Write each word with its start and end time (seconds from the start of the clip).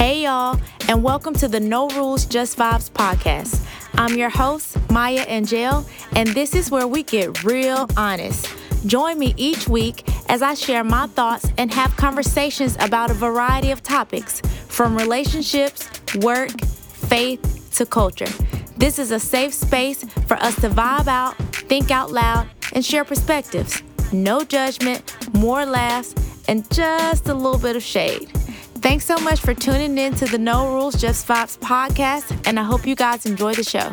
Hey, 0.00 0.22
y'all, 0.22 0.58
and 0.88 1.02
welcome 1.02 1.34
to 1.34 1.46
the 1.46 1.60
No 1.60 1.86
Rules, 1.90 2.24
Just 2.24 2.56
Vibes 2.56 2.90
podcast. 2.90 3.62
I'm 3.96 4.16
your 4.16 4.30
host, 4.30 4.78
Maya 4.90 5.26
Angel, 5.28 5.84
and 6.12 6.26
this 6.30 6.54
is 6.54 6.70
where 6.70 6.88
we 6.88 7.02
get 7.02 7.44
real 7.44 7.86
honest. 7.98 8.48
Join 8.86 9.18
me 9.18 9.34
each 9.36 9.68
week 9.68 10.08
as 10.30 10.40
I 10.40 10.54
share 10.54 10.82
my 10.84 11.06
thoughts 11.08 11.52
and 11.58 11.70
have 11.74 11.94
conversations 11.98 12.78
about 12.80 13.10
a 13.10 13.14
variety 13.14 13.72
of 13.72 13.82
topics 13.82 14.40
from 14.68 14.96
relationships, 14.96 15.86
work, 16.14 16.58
faith, 16.62 17.70
to 17.74 17.84
culture. 17.84 18.32
This 18.78 18.98
is 18.98 19.10
a 19.10 19.20
safe 19.20 19.52
space 19.52 20.02
for 20.26 20.38
us 20.38 20.54
to 20.62 20.70
vibe 20.70 21.08
out, 21.08 21.36
think 21.68 21.90
out 21.90 22.10
loud, 22.10 22.48
and 22.72 22.82
share 22.82 23.04
perspectives. 23.04 23.82
No 24.14 24.44
judgment, 24.44 25.14
more 25.34 25.66
laughs, 25.66 26.14
and 26.48 26.68
just 26.72 27.28
a 27.28 27.34
little 27.34 27.58
bit 27.60 27.76
of 27.76 27.82
shade. 27.82 28.32
Thanks 28.80 29.04
so 29.04 29.18
much 29.18 29.40
for 29.40 29.52
tuning 29.52 29.98
in 29.98 30.14
to 30.14 30.24
the 30.24 30.38
No 30.38 30.72
Rules 30.72 30.94
Just 30.94 31.28
Vibes 31.28 31.58
podcast, 31.58 32.34
and 32.46 32.58
I 32.58 32.62
hope 32.62 32.86
you 32.86 32.96
guys 32.96 33.26
enjoy 33.26 33.52
the 33.52 33.62
show. 33.62 33.92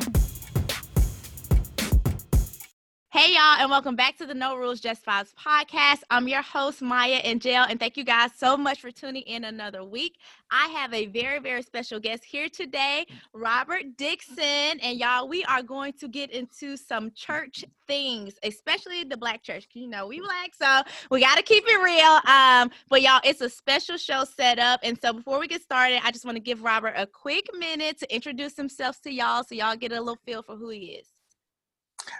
Hey, 3.10 3.34
y'all, 3.34 3.60
and 3.60 3.70
welcome 3.70 3.98
back 3.98 4.18
to 4.20 4.26
the 4.26 4.34
No 4.34 4.56
Rules 4.56 4.80
Just 4.80 5.06
Vibes 5.06 5.34
podcast. 5.34 6.04
I'm 6.10 6.30
your 6.30 6.42
host, 6.42 6.82
Maya 6.82 7.20
and 7.24 7.42
Jill, 7.42 7.64
and 7.64 7.78
thank 7.80 7.98
you 7.98 8.06
guys 8.06 8.32
so 8.38 8.56
much 8.56 8.80
for 8.80 8.90
tuning 8.90 9.24
in 9.24 9.44
another 9.44 9.84
week. 9.84 10.20
I 10.52 10.68
have 10.68 10.94
a 10.94 11.08
very, 11.08 11.40
very 11.40 11.62
special 11.62 12.00
guest 12.00 12.24
here 12.24 12.48
today, 12.50 13.06
Robert 13.34 13.98
Dixon. 13.98 14.80
And 14.82 14.98
y'all, 14.98 15.28
we 15.28 15.44
are 15.46 15.62
going 15.62 15.94
to 15.94 16.08
get 16.08 16.32
into 16.32 16.78
some 16.78 17.12
church 17.12 17.66
things, 17.88 18.36
especially 18.44 19.04
the 19.04 19.18
black 19.18 19.44
church. 19.44 19.68
You 19.74 19.88
know, 19.88 20.08
we 20.08 20.20
black, 20.20 20.54
so 20.56 20.84
we 21.12 21.22
got 21.22 21.36
to 21.36 21.44
keep 21.44 21.64
it 21.68 21.84
real. 21.84 22.20
Um, 22.34 22.72
but 22.90 23.02
y'all, 23.02 23.22
it's 23.24 23.42
a 23.42 23.50
special 23.50 23.98
show 23.98 24.24
set 24.24 24.60
up. 24.60 24.80
And 24.84 24.98
so 25.02 25.14
before 25.14 25.40
we 25.40 25.48
get 25.48 25.62
started, 25.62 26.02
I 26.04 26.12
just 26.12 26.26
want 26.26 26.36
to 26.36 26.42
give 26.42 26.64
Robert 26.64 26.94
a 26.96 27.06
quick 27.06 27.48
minute 27.58 28.00
to 28.00 28.16
introduce 28.16 28.56
himself 28.56 29.02
to 29.02 29.12
y'all 29.12 29.44
so 29.44 29.56
y'all 29.56 29.76
get 29.76 29.92
a 29.92 30.00
little 30.00 30.20
feel 30.26 30.42
for 30.42 30.56
who 30.56 30.70
he 30.70 31.00
is. 31.00 31.08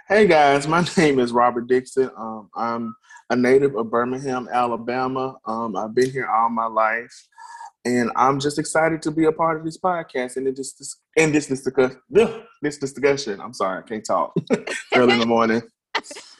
Hey 0.06 0.26
guys, 0.26 0.66
my 0.66 0.86
name 0.96 1.18
is 1.18 1.32
Robert 1.32 1.66
Dixon. 1.66 2.10
Um, 2.16 2.50
I'm 2.54 2.94
a 3.30 3.36
native 3.36 3.74
of 3.76 3.90
Birmingham, 3.90 4.48
Alabama. 4.52 5.36
Um, 5.46 5.76
I've 5.76 5.94
been 5.94 6.10
here 6.10 6.26
all 6.26 6.50
my 6.50 6.66
life, 6.66 7.26
and 7.96 8.10
I'm 8.16 8.38
just 8.38 8.58
excited 8.58 9.02
to 9.02 9.10
be 9.10 9.24
a 9.24 9.32
part 9.32 9.58
of 9.58 9.64
this 9.64 9.78
podcast 9.78 10.36
and 10.36 10.46
this 10.46 10.96
and 11.16 11.34
this 11.34 11.46
discussion. 11.46 12.00
This 12.62 12.78
discussion. 12.78 13.40
I'm 13.40 13.54
sorry, 13.54 13.78
I 13.78 13.82
can't 13.82 14.04
talk 14.04 14.34
early 14.94 15.14
in 15.14 15.20
the 15.20 15.26
morning. 15.26 15.62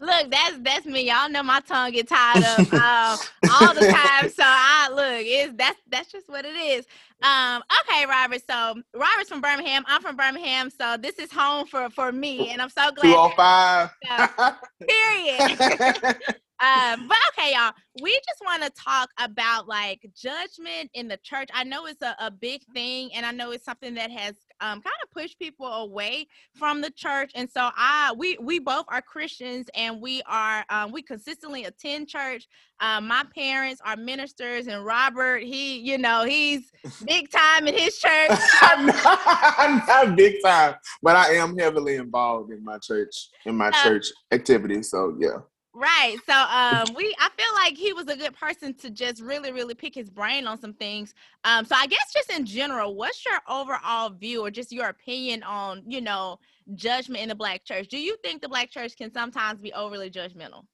look, 0.00 0.30
that's 0.30 0.58
that's 0.60 0.86
me. 0.86 1.08
Y'all 1.08 1.28
know 1.28 1.42
my 1.42 1.60
tongue 1.60 1.92
get 1.92 2.08
tied 2.08 2.44
up 2.44 2.58
um, 2.72 3.18
all 3.50 3.74
the 3.74 3.80
time. 3.80 4.30
So 4.30 4.42
I 4.44 4.88
look, 4.90 5.24
is 5.26 5.54
that's 5.56 5.80
that's 5.88 6.12
just 6.12 6.28
what 6.28 6.44
it 6.44 6.56
is. 6.56 6.86
Um, 7.22 7.62
okay, 7.82 8.06
Robert. 8.06 8.42
So 8.48 8.80
Robert's 8.94 9.28
from 9.28 9.40
Birmingham. 9.40 9.84
I'm 9.88 10.02
from 10.02 10.16
Birmingham. 10.16 10.70
So 10.70 10.96
this 10.96 11.18
is 11.18 11.32
home 11.32 11.66
for 11.66 11.90
for 11.90 12.12
me, 12.12 12.50
and 12.50 12.62
I'm 12.62 12.70
so 12.70 12.90
glad. 12.92 13.02
Two 13.02 13.14
oh 13.16 13.32
five. 13.36 13.90
Period. 14.88 16.16
um, 16.60 17.06
but 17.06 17.16
okay, 17.28 17.52
y'all, 17.52 17.72
we 18.02 18.12
just 18.26 18.42
want 18.44 18.64
to 18.64 18.70
talk 18.70 19.10
about 19.18 19.68
like 19.68 20.10
judgment 20.16 20.90
in 20.94 21.06
the 21.06 21.16
church. 21.18 21.48
I 21.54 21.62
know 21.62 21.86
it's 21.86 22.02
a, 22.02 22.16
a 22.18 22.32
big 22.32 22.62
thing, 22.74 23.10
and 23.14 23.24
I 23.24 23.30
know 23.30 23.52
it's 23.52 23.64
something 23.64 23.94
that 23.94 24.10
has 24.10 24.34
um, 24.60 24.82
kind 24.82 24.96
of 25.04 25.10
pushed 25.12 25.38
people 25.38 25.66
away 25.66 26.26
from 26.56 26.80
the 26.80 26.90
church. 26.90 27.30
And 27.36 27.48
so 27.48 27.70
I, 27.76 28.12
we, 28.16 28.38
we 28.40 28.58
both 28.58 28.86
are 28.88 29.00
Christians, 29.00 29.68
and 29.76 30.00
we 30.00 30.20
are, 30.26 30.64
um, 30.68 30.90
we 30.90 31.00
consistently 31.00 31.64
attend 31.64 32.08
church. 32.08 32.48
Um, 32.80 33.06
my 33.06 33.24
parents 33.36 33.80
are 33.84 33.96
ministers, 33.96 34.66
and 34.66 34.84
Robert, 34.84 35.44
he, 35.44 35.78
you 35.78 35.96
know, 35.96 36.24
he's 36.24 36.72
big 37.04 37.30
time 37.30 37.68
in 37.68 37.74
his 37.74 37.98
church. 37.98 38.30
I'm, 38.62 38.86
not, 38.86 39.20
I'm 39.58 39.76
not 39.86 40.16
big 40.16 40.42
time, 40.44 40.74
but 41.02 41.14
I 41.14 41.34
am 41.34 41.56
heavily 41.56 41.96
involved 41.96 42.52
in 42.52 42.64
my 42.64 42.78
church, 42.78 43.28
in 43.46 43.54
my 43.54 43.68
uh, 43.68 43.82
church 43.84 44.06
activities. 44.32 44.90
So 44.90 45.16
yeah. 45.20 45.38
Right. 45.78 46.16
So 46.26 46.32
um 46.32 46.92
we 46.96 47.14
I 47.20 47.28
feel 47.36 47.54
like 47.54 47.76
he 47.76 47.92
was 47.92 48.08
a 48.08 48.16
good 48.16 48.34
person 48.34 48.74
to 48.78 48.90
just 48.90 49.22
really, 49.22 49.52
really 49.52 49.74
pick 49.74 49.94
his 49.94 50.10
brain 50.10 50.48
on 50.48 50.60
some 50.60 50.72
things. 50.72 51.14
Um, 51.44 51.64
so 51.64 51.76
I 51.78 51.86
guess 51.86 52.12
just 52.12 52.32
in 52.32 52.44
general, 52.44 52.96
what's 52.96 53.24
your 53.24 53.38
overall 53.48 54.10
view 54.10 54.44
or 54.44 54.50
just 54.50 54.72
your 54.72 54.88
opinion 54.88 55.44
on, 55.44 55.84
you 55.86 56.00
know, 56.00 56.40
judgment 56.74 57.22
in 57.22 57.28
the 57.28 57.36
black 57.36 57.64
church? 57.64 57.86
Do 57.86 58.00
you 58.00 58.16
think 58.24 58.42
the 58.42 58.48
black 58.48 58.72
church 58.72 58.96
can 58.96 59.12
sometimes 59.12 59.60
be 59.60 59.72
overly 59.72 60.10
judgmental? 60.10 60.64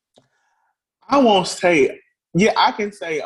I 1.06 1.18
won't 1.18 1.48
say 1.48 2.00
yeah, 2.32 2.52
I 2.56 2.72
can 2.72 2.90
say 2.90 3.20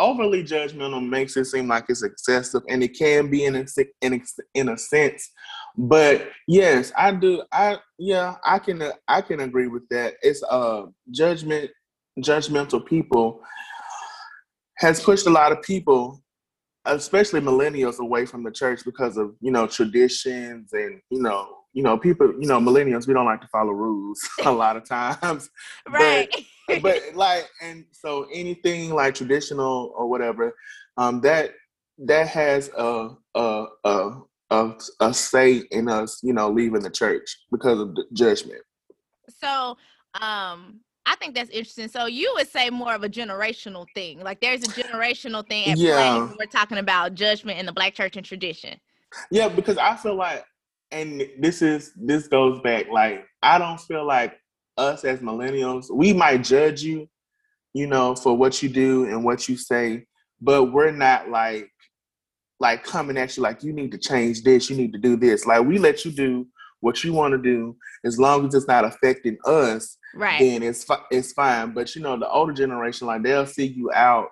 overly 0.00 0.42
judgmental 0.42 1.06
makes 1.06 1.36
it 1.36 1.44
seem 1.44 1.68
like 1.68 1.84
it's 1.88 2.02
excessive 2.02 2.62
and 2.68 2.82
it 2.82 2.98
can 2.98 3.30
be 3.30 3.44
in 3.44 3.56
a, 3.56 3.66
in 4.00 4.14
a, 4.14 4.20
in 4.54 4.68
a 4.70 4.78
sense. 4.78 5.30
But 5.76 6.28
yes 6.48 6.92
i 6.96 7.12
do 7.12 7.42
i 7.52 7.78
yeah 7.98 8.36
i 8.44 8.58
can 8.58 8.82
i 9.06 9.20
can 9.20 9.40
agree 9.40 9.68
with 9.68 9.88
that. 9.90 10.14
It's 10.22 10.42
uh 10.42 10.86
judgment 11.10 11.70
judgmental 12.18 12.84
people 12.84 13.40
has 14.78 15.02
pushed 15.02 15.26
a 15.26 15.30
lot 15.30 15.52
of 15.52 15.62
people 15.62 16.22
especially 16.86 17.40
millennials 17.40 17.98
away 17.98 18.24
from 18.26 18.42
the 18.42 18.50
church 18.50 18.84
because 18.84 19.16
of 19.16 19.34
you 19.40 19.50
know 19.50 19.66
traditions 19.66 20.72
and 20.72 21.00
you 21.10 21.22
know 21.22 21.59
you 21.72 21.82
know 21.82 21.96
people 21.96 22.32
you 22.38 22.46
know 22.46 22.58
millennials 22.58 23.06
we 23.06 23.14
don't 23.14 23.26
like 23.26 23.40
to 23.40 23.48
follow 23.48 23.70
rules 23.70 24.20
a 24.44 24.50
lot 24.50 24.76
of 24.76 24.84
times 24.84 25.50
right 25.88 26.28
but, 26.66 26.82
but 26.82 27.02
like 27.14 27.48
and 27.62 27.84
so 27.92 28.26
anything 28.32 28.92
like 28.92 29.14
traditional 29.14 29.92
or 29.96 30.08
whatever 30.08 30.54
um 30.96 31.20
that 31.20 31.52
that 31.98 32.26
has 32.28 32.70
a 32.76 33.10
a 33.34 33.66
a 33.84 34.10
a, 34.50 34.72
a 35.00 35.14
say 35.14 35.62
in 35.70 35.88
us, 35.88 36.20
you 36.22 36.32
know, 36.32 36.50
leaving 36.50 36.82
the 36.82 36.90
church 36.90 37.38
because 37.50 37.78
of 37.78 37.94
the 37.94 38.04
judgment. 38.12 38.62
So, 39.28 39.76
um, 40.20 40.80
I 41.06 41.16
think 41.16 41.34
that's 41.34 41.50
interesting. 41.50 41.88
So 41.88 42.06
you 42.06 42.32
would 42.36 42.48
say 42.48 42.68
more 42.68 42.94
of 42.94 43.02
a 43.02 43.08
generational 43.08 43.86
thing. 43.94 44.20
Like 44.20 44.40
there's 44.40 44.62
a 44.62 44.68
generational 44.68 45.46
thing 45.46 45.70
at 45.70 45.78
yeah. 45.78 46.26
play 46.26 46.36
we're 46.38 46.46
talking 46.46 46.78
about 46.78 47.14
judgment 47.14 47.58
in 47.58 47.66
the 47.66 47.72
black 47.72 47.94
church 47.94 48.16
and 48.16 48.24
tradition. 48.24 48.78
Yeah, 49.30 49.48
because 49.48 49.76
I 49.76 49.96
feel 49.96 50.14
like 50.14 50.44
and 50.92 51.22
this 51.38 51.62
is 51.62 51.92
this 51.96 52.28
goes 52.28 52.60
back 52.60 52.88
like 52.90 53.24
I 53.42 53.58
don't 53.58 53.80
feel 53.80 54.06
like 54.06 54.36
us 54.76 55.04
as 55.04 55.20
millennials, 55.20 55.86
we 55.92 56.12
might 56.12 56.42
judge 56.42 56.82
you, 56.82 57.08
you 57.74 57.86
know, 57.86 58.14
for 58.14 58.36
what 58.36 58.62
you 58.62 58.68
do 58.68 59.04
and 59.04 59.24
what 59.24 59.48
you 59.48 59.56
say, 59.56 60.06
but 60.40 60.72
we're 60.72 60.90
not 60.90 61.28
like 61.28 61.70
like 62.58 62.84
coming 62.84 63.16
at 63.16 63.36
you 63.36 63.42
like 63.42 63.62
you 63.62 63.72
need 63.72 63.90
to 63.92 63.98
change 63.98 64.42
this, 64.42 64.68
you 64.68 64.76
need 64.76 64.92
to 64.92 64.98
do 64.98 65.16
this. 65.16 65.46
Like 65.46 65.64
we 65.64 65.78
let 65.78 66.04
you 66.04 66.10
do 66.10 66.46
what 66.80 67.04
you 67.04 67.12
want 67.12 67.32
to 67.32 67.38
do 67.38 67.76
as 68.04 68.18
long 68.18 68.46
as 68.46 68.54
it's 68.54 68.66
not 68.68 68.84
affecting 68.84 69.38
us. 69.44 69.96
Right. 70.14 70.40
Then 70.40 70.62
it's 70.62 70.84
fi- 70.84 71.04
it's 71.10 71.32
fine. 71.32 71.72
But 71.72 71.94
you 71.94 72.02
know 72.02 72.18
the 72.18 72.28
older 72.28 72.52
generation, 72.52 73.06
like 73.06 73.22
they'll 73.22 73.46
see 73.46 73.66
you 73.66 73.92
out, 73.92 74.28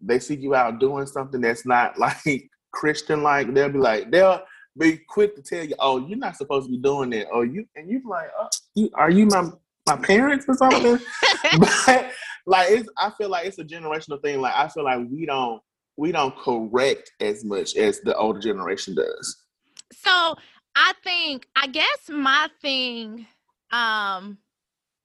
they 0.00 0.18
see 0.18 0.36
you 0.36 0.54
out 0.54 0.80
doing 0.80 1.06
something 1.06 1.40
that's 1.40 1.64
not 1.64 1.98
like 1.98 2.48
Christian. 2.72 3.22
Like 3.22 3.52
they'll 3.54 3.68
be 3.68 3.78
like 3.78 4.10
they'll 4.10 4.42
be 4.78 4.98
quick 5.08 5.36
to 5.36 5.42
tell 5.42 5.64
you, 5.64 5.74
oh, 5.78 6.06
you're 6.06 6.18
not 6.18 6.36
supposed 6.36 6.66
to 6.66 6.70
be 6.70 6.78
doing 6.78 7.10
that, 7.10 7.26
Oh, 7.32 7.42
you 7.42 7.66
and 7.76 7.88
you're 7.90 8.00
like, 8.08 8.30
oh, 8.38 8.48
you, 8.74 8.90
are 8.94 9.10
you 9.10 9.26
my 9.26 9.50
my 9.86 9.96
parents 9.96 10.46
or 10.48 10.54
something? 10.54 10.98
but 11.58 12.12
like 12.46 12.70
it's, 12.70 12.88
I 12.98 13.10
feel 13.10 13.28
like 13.28 13.46
it's 13.46 13.58
a 13.58 13.64
generational 13.64 14.20
thing. 14.22 14.40
Like 14.40 14.54
I 14.54 14.68
feel 14.68 14.84
like 14.84 15.00
we 15.10 15.26
don't 15.26 15.62
we 15.96 16.12
don't 16.12 16.36
correct 16.36 17.12
as 17.20 17.44
much 17.44 17.76
as 17.76 18.00
the 18.00 18.16
older 18.16 18.40
generation 18.40 18.94
does. 18.94 19.44
So 19.92 20.34
I 20.74 20.94
think 21.04 21.46
I 21.54 21.66
guess 21.66 22.08
my 22.08 22.48
thing, 22.60 23.26
um, 23.70 24.38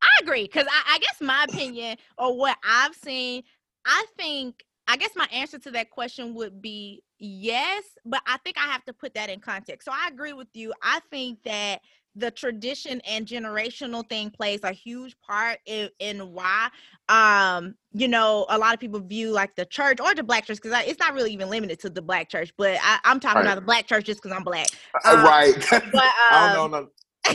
I 0.01 0.07
agree 0.21 0.43
because 0.43 0.67
I, 0.69 0.95
I 0.95 0.99
guess 0.99 1.17
my 1.19 1.45
opinion 1.49 1.97
or 2.17 2.37
what 2.37 2.57
I've 2.63 2.95
seen, 2.95 3.43
I 3.85 4.05
think 4.17 4.63
I 4.87 4.95
guess 4.95 5.11
my 5.15 5.27
answer 5.33 5.59
to 5.59 5.71
that 5.71 5.89
question 5.89 6.33
would 6.35 6.61
be 6.61 7.03
yes, 7.19 7.83
but 8.05 8.21
I 8.27 8.37
think 8.37 8.57
I 8.57 8.65
have 8.71 8.83
to 8.85 8.93
put 8.93 9.13
that 9.15 9.29
in 9.29 9.39
context. 9.39 9.85
So 9.85 9.91
I 9.91 10.07
agree 10.07 10.33
with 10.33 10.49
you. 10.53 10.73
I 10.81 10.99
think 11.11 11.43
that 11.43 11.81
the 12.17 12.31
tradition 12.31 12.99
and 13.07 13.27
generational 13.27 14.07
thing 14.09 14.31
plays 14.31 14.59
a 14.63 14.71
huge 14.71 15.15
part 15.19 15.59
in, 15.65 15.89
in 15.99 16.33
why 16.33 16.67
um 17.09 17.75
you 17.93 18.07
know 18.07 18.45
a 18.49 18.57
lot 18.57 18.73
of 18.73 18.79
people 18.79 18.99
view 18.99 19.31
like 19.31 19.55
the 19.55 19.65
church 19.65 19.99
or 20.01 20.15
the 20.15 20.23
black 20.23 20.45
church 20.45 20.57
because 20.61 20.83
it's 20.87 20.99
not 20.99 21.13
really 21.13 21.31
even 21.31 21.49
limited 21.49 21.79
to 21.79 21.89
the 21.89 22.01
black 22.01 22.27
church 22.27 22.51
but 22.57 22.77
I, 22.81 22.97
am 23.05 23.19
talking 23.19 23.37
right. 23.37 23.45
about 23.45 23.55
the 23.55 23.61
black 23.61 23.87
church 23.87 24.05
just 24.05 24.21
because 24.21 24.35
i'm 24.35 24.43
black 24.43 24.67
uh, 25.05 25.15
um, 25.15 25.23
right 25.23 25.55
but 25.69 25.83
um, 25.83 25.91
I 26.31 26.53
don't 26.53 26.71
know, 26.71 26.81
no. 26.81 26.89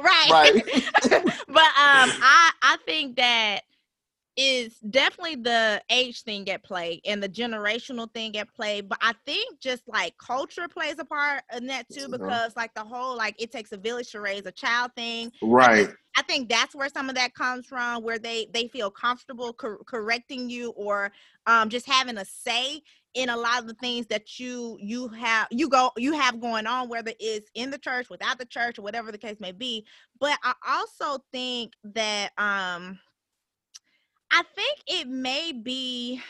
right 0.00 0.30
right 0.30 0.64
but 1.48 1.70
um 1.76 2.10
i 2.22 2.50
i 2.62 2.76
think 2.86 3.16
that 3.16 3.62
is 4.42 4.78
definitely 4.88 5.36
the 5.36 5.82
age 5.90 6.22
thing 6.22 6.48
at 6.48 6.64
play 6.64 6.98
and 7.04 7.22
the 7.22 7.28
generational 7.28 8.10
thing 8.14 8.34
at 8.38 8.50
play 8.54 8.80
but 8.80 8.96
i 9.02 9.12
think 9.26 9.60
just 9.60 9.86
like 9.86 10.16
culture 10.16 10.66
plays 10.66 10.94
a 10.98 11.04
part 11.04 11.42
in 11.54 11.66
that 11.66 11.86
too 11.90 12.08
mm-hmm. 12.08 12.12
because 12.12 12.56
like 12.56 12.72
the 12.72 12.82
whole 12.82 13.14
like 13.18 13.34
it 13.38 13.52
takes 13.52 13.70
a 13.72 13.76
village 13.76 14.10
to 14.10 14.18
raise 14.18 14.46
a 14.46 14.52
child 14.52 14.90
thing 14.96 15.30
right 15.42 15.70
I 15.70 15.76
think, 15.76 15.96
I 16.16 16.22
think 16.22 16.48
that's 16.48 16.74
where 16.74 16.88
some 16.88 17.10
of 17.10 17.16
that 17.16 17.34
comes 17.34 17.66
from 17.66 18.02
where 18.02 18.18
they 18.18 18.46
they 18.54 18.66
feel 18.66 18.90
comfortable 18.90 19.52
cor- 19.52 19.84
correcting 19.84 20.48
you 20.48 20.70
or 20.70 21.12
um 21.46 21.68
just 21.68 21.86
having 21.86 22.16
a 22.16 22.24
say 22.24 22.80
in 23.12 23.28
a 23.28 23.36
lot 23.36 23.60
of 23.60 23.66
the 23.66 23.74
things 23.74 24.06
that 24.06 24.38
you 24.40 24.78
you 24.80 25.08
have 25.08 25.48
you 25.50 25.68
go 25.68 25.90
you 25.98 26.14
have 26.14 26.40
going 26.40 26.66
on 26.66 26.88
whether 26.88 27.12
it's 27.20 27.50
in 27.54 27.70
the 27.70 27.78
church 27.78 28.08
without 28.08 28.38
the 28.38 28.46
church 28.46 28.78
or 28.78 28.82
whatever 28.82 29.12
the 29.12 29.18
case 29.18 29.36
may 29.38 29.52
be 29.52 29.84
but 30.18 30.38
i 30.42 30.54
also 30.66 31.22
think 31.30 31.74
that 31.84 32.30
um 32.38 32.98
i 34.30 34.42
think 34.54 34.78
it 34.86 35.08
may 35.08 35.52
be 35.52 36.20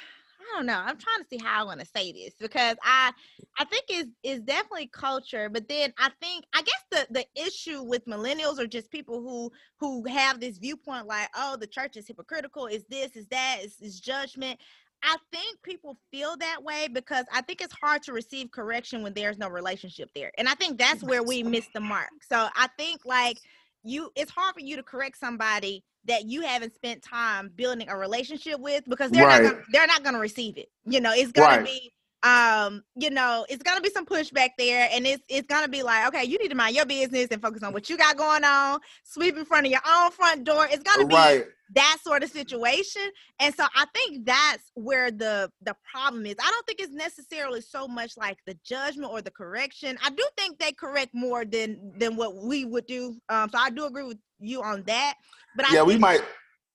I 0.40 0.56
don't 0.56 0.66
know. 0.66 0.78
I'm 0.78 0.96
trying 0.96 1.22
to 1.22 1.28
see 1.28 1.38
how 1.38 1.60
I 1.60 1.64
want 1.64 1.80
to 1.80 1.86
say 1.86 2.12
this 2.12 2.34
because 2.38 2.76
I 2.82 3.12
I 3.58 3.64
think 3.64 3.84
is 3.90 4.06
is 4.22 4.40
definitely 4.40 4.88
culture, 4.92 5.48
but 5.48 5.68
then 5.68 5.92
I 5.98 6.10
think 6.20 6.44
I 6.54 6.62
guess 6.62 6.84
the 6.90 7.06
the 7.10 7.24
issue 7.46 7.82
with 7.82 8.06
millennials 8.06 8.58
or 8.58 8.66
just 8.66 8.90
people 8.90 9.20
who 9.20 9.50
who 9.78 10.04
have 10.08 10.40
this 10.40 10.58
viewpoint 10.58 11.06
like, 11.06 11.28
oh, 11.36 11.56
the 11.56 11.66
church 11.66 11.96
is 11.96 12.08
hypocritical, 12.08 12.66
is 12.66 12.84
this, 12.88 13.16
is 13.16 13.26
that, 13.28 13.58
is, 13.62 13.76
is 13.80 14.00
judgment. 14.00 14.58
I 15.02 15.16
think 15.32 15.62
people 15.62 15.96
feel 16.10 16.36
that 16.38 16.62
way 16.62 16.88
because 16.92 17.24
I 17.32 17.40
think 17.40 17.62
it's 17.62 17.72
hard 17.72 18.02
to 18.02 18.12
receive 18.12 18.50
correction 18.50 19.02
when 19.02 19.14
there's 19.14 19.38
no 19.38 19.48
relationship 19.48 20.10
there. 20.14 20.30
And 20.36 20.46
I 20.46 20.54
think 20.54 20.78
that's 20.78 21.02
where 21.02 21.22
we 21.22 21.42
miss 21.42 21.66
the 21.72 21.80
mark. 21.80 22.10
So 22.28 22.48
I 22.54 22.68
think 22.76 23.06
like 23.06 23.38
you 23.82 24.10
it's 24.16 24.30
hard 24.30 24.54
for 24.54 24.60
you 24.60 24.76
to 24.76 24.82
correct 24.82 25.18
somebody 25.18 25.84
that 26.06 26.24
you 26.24 26.42
haven't 26.42 26.74
spent 26.74 27.02
time 27.02 27.50
building 27.56 27.88
a 27.88 27.96
relationship 27.96 28.58
with 28.60 28.84
because 28.88 29.10
they're 29.10 29.26
right. 29.26 29.42
not 29.42 29.52
gonna, 29.52 29.64
they're 29.72 29.86
not 29.86 30.02
going 30.02 30.14
to 30.14 30.20
receive 30.20 30.56
it. 30.56 30.68
You 30.84 31.00
know, 31.00 31.12
it's 31.14 31.32
going 31.32 31.48
right. 31.48 31.58
to 31.58 31.64
be 31.64 31.92
um 32.22 32.82
you 32.96 33.08
know 33.08 33.46
it's 33.48 33.62
gonna 33.62 33.80
be 33.80 33.88
some 33.88 34.04
pushback 34.04 34.50
there 34.58 34.86
and 34.92 35.06
it's 35.06 35.22
it's 35.30 35.46
gonna 35.46 35.68
be 35.68 35.82
like 35.82 36.06
okay 36.06 36.22
you 36.22 36.36
need 36.36 36.50
to 36.50 36.54
mind 36.54 36.76
your 36.76 36.84
business 36.84 37.28
and 37.30 37.40
focus 37.40 37.62
on 37.62 37.72
what 37.72 37.88
you 37.88 37.96
got 37.96 38.14
going 38.14 38.44
on 38.44 38.78
sweep 39.04 39.38
in 39.38 39.44
front 39.46 39.64
of 39.64 39.72
your 39.72 39.80
own 39.88 40.10
front 40.10 40.44
door 40.44 40.68
it's 40.70 40.82
gonna 40.82 41.06
be 41.06 41.14
right. 41.14 41.46
That 41.74 41.98
sort 42.02 42.22
of 42.22 42.30
situation 42.30 43.02
and 43.40 43.54
so 43.54 43.64
i 43.74 43.84
think 43.94 44.24
that's 44.24 44.70
where 44.74 45.10
the 45.10 45.50
the 45.62 45.74
problem 45.90 46.26
is. 46.26 46.34
I 46.42 46.50
don't 46.50 46.66
think 46.66 46.80
it's 46.80 46.92
necessarily 46.92 47.60
so 47.60 47.86
much 47.86 48.16
like 48.16 48.38
the 48.46 48.56
judgment 48.64 49.10
or 49.12 49.22
the 49.22 49.30
correction. 49.30 49.98
I 50.04 50.10
do 50.10 50.24
think 50.36 50.58
they 50.58 50.72
correct 50.72 51.10
more 51.14 51.44
than 51.44 51.92
than 51.96 52.16
what 52.16 52.36
we 52.36 52.64
would 52.64 52.86
do 52.86 53.16
um 53.28 53.48
so 53.50 53.58
i 53.58 53.70
do 53.70 53.84
agree 53.84 54.04
with 54.04 54.18
you 54.38 54.62
on 54.62 54.82
that 54.84 55.14
but 55.56 55.66
yeah 55.72 55.82
we 55.82 55.98
might 55.98 56.20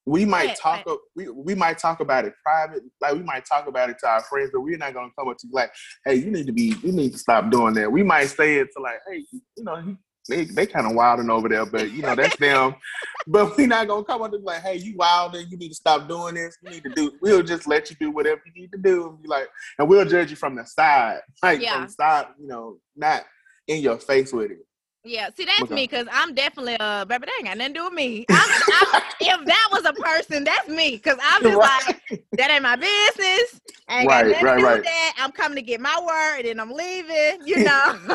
we 0.06 0.24
might 0.24 0.56
talk 0.56 0.86
we, 1.16 1.30
we 1.30 1.56
might 1.56 1.78
talk 1.78 2.00
about 2.00 2.26
it 2.26 2.34
private 2.44 2.84
like 3.02 3.14
we 3.14 3.24
might 3.24 3.46
talk 3.46 3.68
about 3.68 3.90
it 3.90 3.98
to 4.00 4.08
our 4.08 4.22
friends 4.24 4.52
but 4.54 4.62
we're 4.62 4.78
not 4.78 4.94
going 4.94 5.10
to 5.10 5.16
come 5.18 5.28
up 5.28 5.38
to 5.38 5.48
like 5.52 5.72
hey 6.06 6.16
you 6.16 6.30
need 6.30 6.46
to 6.46 6.54
be 6.54 6.76
you 6.84 6.92
need 6.92 7.12
to 7.12 7.18
stop 7.18 7.50
doing 7.50 7.74
that. 7.74 7.92
We 7.92 8.04
might 8.04 8.28
say 8.28 8.56
it 8.56 8.68
to 8.76 8.82
like 8.84 9.00
hey 9.10 9.26
you 9.58 9.64
know 9.64 9.76
he, 9.82 9.96
they 10.28 10.46
they 10.46 10.66
kind 10.66 10.88
of 10.88 10.94
wilding 10.94 11.30
over 11.30 11.48
there 11.48 11.66
but 11.66 11.92
you 11.92 12.02
know 12.02 12.16
that's 12.16 12.36
them 12.38 12.76
but 13.28 13.56
we're 13.58 13.68
not 13.68 13.88
going 13.88 14.04
to 14.04 14.08
come 14.08 14.22
up 14.22 14.32
to 14.32 14.38
like 14.38 14.62
hey 14.62 14.76
you 14.76 14.96
wilding 14.96 15.46
you 15.50 15.58
need 15.58 15.70
to 15.70 15.76
stop 15.76 16.08
doing 16.08 16.36
this 16.36 16.58
you 16.64 16.70
need 16.72 16.84
to 16.84 16.90
do 16.90 17.12
we'll 17.22 17.44
just 17.44 17.68
let 17.68 17.90
you 17.90 17.96
do 18.00 18.12
whatever 18.12 18.42
you 18.46 18.62
need 18.62 18.72
to 18.72 18.78
do 18.78 19.10
and 19.10 19.22
be 19.22 19.28
like 19.28 19.48
and 19.80 19.88
we'll 19.88 20.06
judge 20.06 20.30
you 20.30 20.36
from 20.36 20.56
the 20.56 20.66
side 20.66 21.20
like 21.44 21.62
yeah. 21.62 21.74
from 21.74 21.86
the 21.86 21.92
side 21.92 22.26
you 22.40 22.48
know 22.48 22.78
not 22.96 23.24
in 23.68 23.82
your 23.82 23.98
face 23.98 24.34
with 24.34 24.52
it 24.52 24.66
yeah, 25.06 25.30
see 25.36 25.46
that's 25.46 25.70
me 25.70 25.84
because 25.84 26.08
I'm 26.12 26.34
definitely 26.34 26.78
uh 26.80 27.06
baby. 27.06 27.26
That 27.26 27.34
ain't 27.40 27.48
got 27.48 27.58
nothing 27.58 27.74
to 27.74 27.80
do 27.80 27.84
with 27.86 27.94
me. 27.94 28.26
I'm, 28.30 28.62
I'm, 28.68 29.02
if 29.22 29.46
that 29.46 29.70
was 29.72 29.86
a 29.86 29.94
person, 29.94 30.44
that's 30.44 30.68
me 30.68 30.92
because 30.92 31.18
I'm 31.24 31.44
just 31.44 31.58
right. 31.58 32.00
like 32.10 32.24
that 32.34 32.50
ain't 32.50 32.64
my 32.64 32.76
business. 32.76 33.62
I 33.88 34.02
ain't 34.02 34.10
right, 34.10 34.24
got 34.24 34.32
nothing 34.32 34.46
right, 34.46 34.54
to 34.56 34.60
do 34.60 34.66
right. 34.66 34.76
with 34.78 34.86
that. 34.86 35.14
I'm 35.20 35.32
coming 35.32 35.56
to 35.58 35.62
get 35.62 35.80
my 35.80 36.00
word 36.06 36.46
and 36.50 36.60
I'm 36.60 36.72
leaving. 36.72 37.46
You 37.46 37.64
know. 37.64 38.00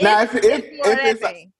now 0.00 0.22
if, 0.22 0.34
if, 0.36 0.64
if 0.64 1.20
it's 1.20 1.24
a, 1.24 1.50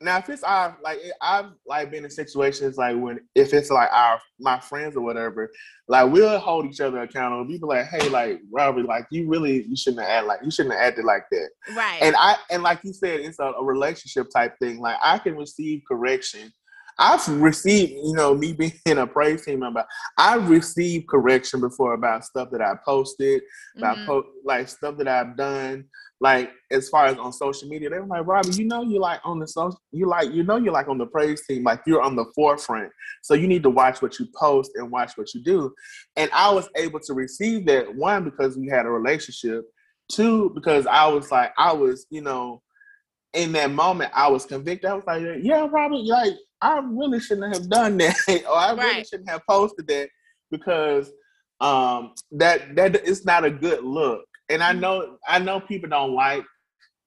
now 0.00 0.18
if 0.18 0.28
it's 0.28 0.42
our 0.42 0.76
like 0.82 0.98
I've 1.20 1.50
like 1.66 1.90
been 1.90 2.04
in 2.04 2.10
situations 2.10 2.76
like 2.76 2.96
when 2.96 3.20
if 3.34 3.52
it's 3.52 3.70
like 3.70 3.88
our 3.92 4.20
my 4.38 4.60
friends 4.60 4.96
or 4.96 5.02
whatever, 5.02 5.50
like 5.88 6.10
we'll 6.10 6.38
hold 6.38 6.66
each 6.66 6.80
other 6.80 7.00
accountable. 7.00 7.46
We 7.46 7.58
be 7.58 7.64
like, 7.64 7.86
hey, 7.86 8.08
like 8.08 8.40
Robert, 8.52 8.84
like 8.86 9.06
you 9.10 9.28
really 9.28 9.64
you 9.64 9.76
shouldn't 9.76 10.02
have 10.02 10.10
acted 10.10 10.28
like 10.28 10.40
you 10.44 10.50
shouldn't 10.50 10.74
have 10.74 10.88
acted 10.88 11.04
like 11.04 11.24
that. 11.30 11.48
Right. 11.74 11.98
And 12.00 12.14
I 12.16 12.36
and 12.50 12.62
like 12.62 12.80
you 12.84 12.92
said, 12.92 13.20
it's 13.20 13.38
a, 13.40 13.44
a 13.44 13.64
relationship 13.64 14.28
type 14.30 14.54
thing. 14.60 14.78
Like 14.78 14.98
I 15.02 15.18
can 15.18 15.36
receive 15.36 15.82
correction. 15.88 16.52
I've 16.98 17.26
received, 17.28 17.92
you 17.92 18.14
know, 18.14 18.34
me 18.34 18.52
being 18.52 18.72
a 18.98 19.06
praise 19.06 19.44
team 19.44 19.60
member, 19.60 19.84
I've 20.16 20.48
received 20.48 21.08
correction 21.08 21.60
before 21.60 21.94
about 21.94 22.24
stuff 22.24 22.50
that 22.52 22.60
I 22.60 22.74
posted, 22.84 23.42
about 23.76 23.96
mm-hmm. 23.96 24.06
po- 24.06 24.26
like 24.44 24.68
stuff 24.68 24.96
that 24.98 25.08
I've 25.08 25.36
done 25.36 25.84
like 26.20 26.50
as 26.70 26.88
far 26.88 27.06
as 27.06 27.16
on 27.16 27.32
social 27.32 27.68
media, 27.68 27.90
they 27.90 28.00
were 28.00 28.06
like, 28.06 28.26
Robbie, 28.26 28.50
you 28.54 28.64
know 28.64 28.82
you 28.82 28.98
like 28.98 29.20
on 29.24 29.38
the 29.38 29.46
social 29.46 29.80
you 29.92 30.06
like 30.06 30.32
you 30.32 30.42
know 30.42 30.56
you're 30.56 30.72
like 30.72 30.88
on 30.88 30.98
the 30.98 31.06
praise 31.06 31.46
team, 31.46 31.62
like 31.62 31.80
you're 31.86 32.02
on 32.02 32.16
the 32.16 32.24
forefront. 32.34 32.90
So 33.22 33.34
you 33.34 33.46
need 33.46 33.62
to 33.62 33.70
watch 33.70 34.02
what 34.02 34.18
you 34.18 34.26
post 34.36 34.72
and 34.74 34.90
watch 34.90 35.12
what 35.16 35.32
you 35.32 35.42
do. 35.42 35.72
And 36.16 36.30
I 36.32 36.52
was 36.52 36.68
able 36.76 37.00
to 37.00 37.14
receive 37.14 37.66
that 37.66 37.94
one 37.94 38.24
because 38.24 38.56
we 38.56 38.68
had 38.68 38.86
a 38.86 38.90
relationship, 38.90 39.64
two, 40.10 40.50
because 40.54 40.86
I 40.86 41.06
was 41.06 41.30
like, 41.30 41.52
I 41.56 41.72
was, 41.72 42.06
you 42.10 42.22
know, 42.22 42.62
in 43.34 43.52
that 43.52 43.70
moment 43.70 44.10
I 44.12 44.28
was 44.28 44.44
convicted. 44.44 44.90
I 44.90 44.94
was 44.94 45.04
like, 45.06 45.22
Yeah, 45.40 45.68
Robbie, 45.70 46.02
like 46.08 46.34
I 46.60 46.80
really 46.84 47.20
shouldn't 47.20 47.54
have 47.54 47.68
done 47.68 47.98
that. 47.98 48.16
or 48.48 48.56
I 48.56 48.70
really 48.70 48.82
right. 48.82 49.06
shouldn't 49.06 49.30
have 49.30 49.42
posted 49.48 49.86
that 49.88 50.08
because 50.50 51.10
um 51.60 52.14
that 52.30 52.76
that 52.76 52.94
it's 52.96 53.24
not 53.24 53.44
a 53.44 53.50
good 53.50 53.82
look 53.82 54.24
and 54.48 54.62
I 54.62 54.72
mm-hmm. 54.72 54.80
know 54.80 55.18
I 55.26 55.38
know 55.38 55.60
people 55.60 55.88
don't 55.88 56.14
like, 56.14 56.44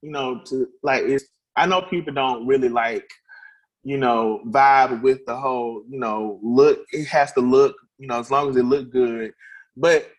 you 0.02 0.10
know, 0.10 0.40
to 0.46 0.68
like 0.82 1.02
it's 1.04 1.24
I 1.56 1.66
know 1.66 1.82
people 1.82 2.14
don't 2.14 2.46
really 2.46 2.68
like, 2.68 3.08
you 3.84 3.98
know, 3.98 4.42
vibe 4.46 5.02
with 5.02 5.24
the 5.26 5.36
whole, 5.36 5.84
you 5.88 5.98
know, 5.98 6.40
look, 6.42 6.84
it 6.92 7.06
has 7.06 7.32
to 7.32 7.40
look, 7.40 7.76
you 7.98 8.06
know, 8.06 8.18
as 8.18 8.30
long 8.30 8.48
as 8.48 8.56
it 8.56 8.64
look 8.64 8.90
good. 8.90 9.32
But 9.76 10.10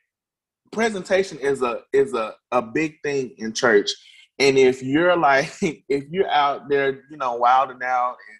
presentation 0.71 1.39
is 1.39 1.62
a 1.62 1.81
is 1.91 2.13
a, 2.13 2.36
a 2.51 2.62
big 2.62 2.95
thing 3.03 3.33
in 3.38 3.53
church. 3.53 3.91
And 4.39 4.57
if 4.57 4.83
you're 4.83 5.15
like 5.18 5.51
if 5.62 6.06
you're 6.09 6.29
out 6.29 6.69
there, 6.69 7.03
you 7.09 7.18
know, 7.18 7.36
wilding 7.36 7.83
out 7.83 8.15
and 8.29 8.39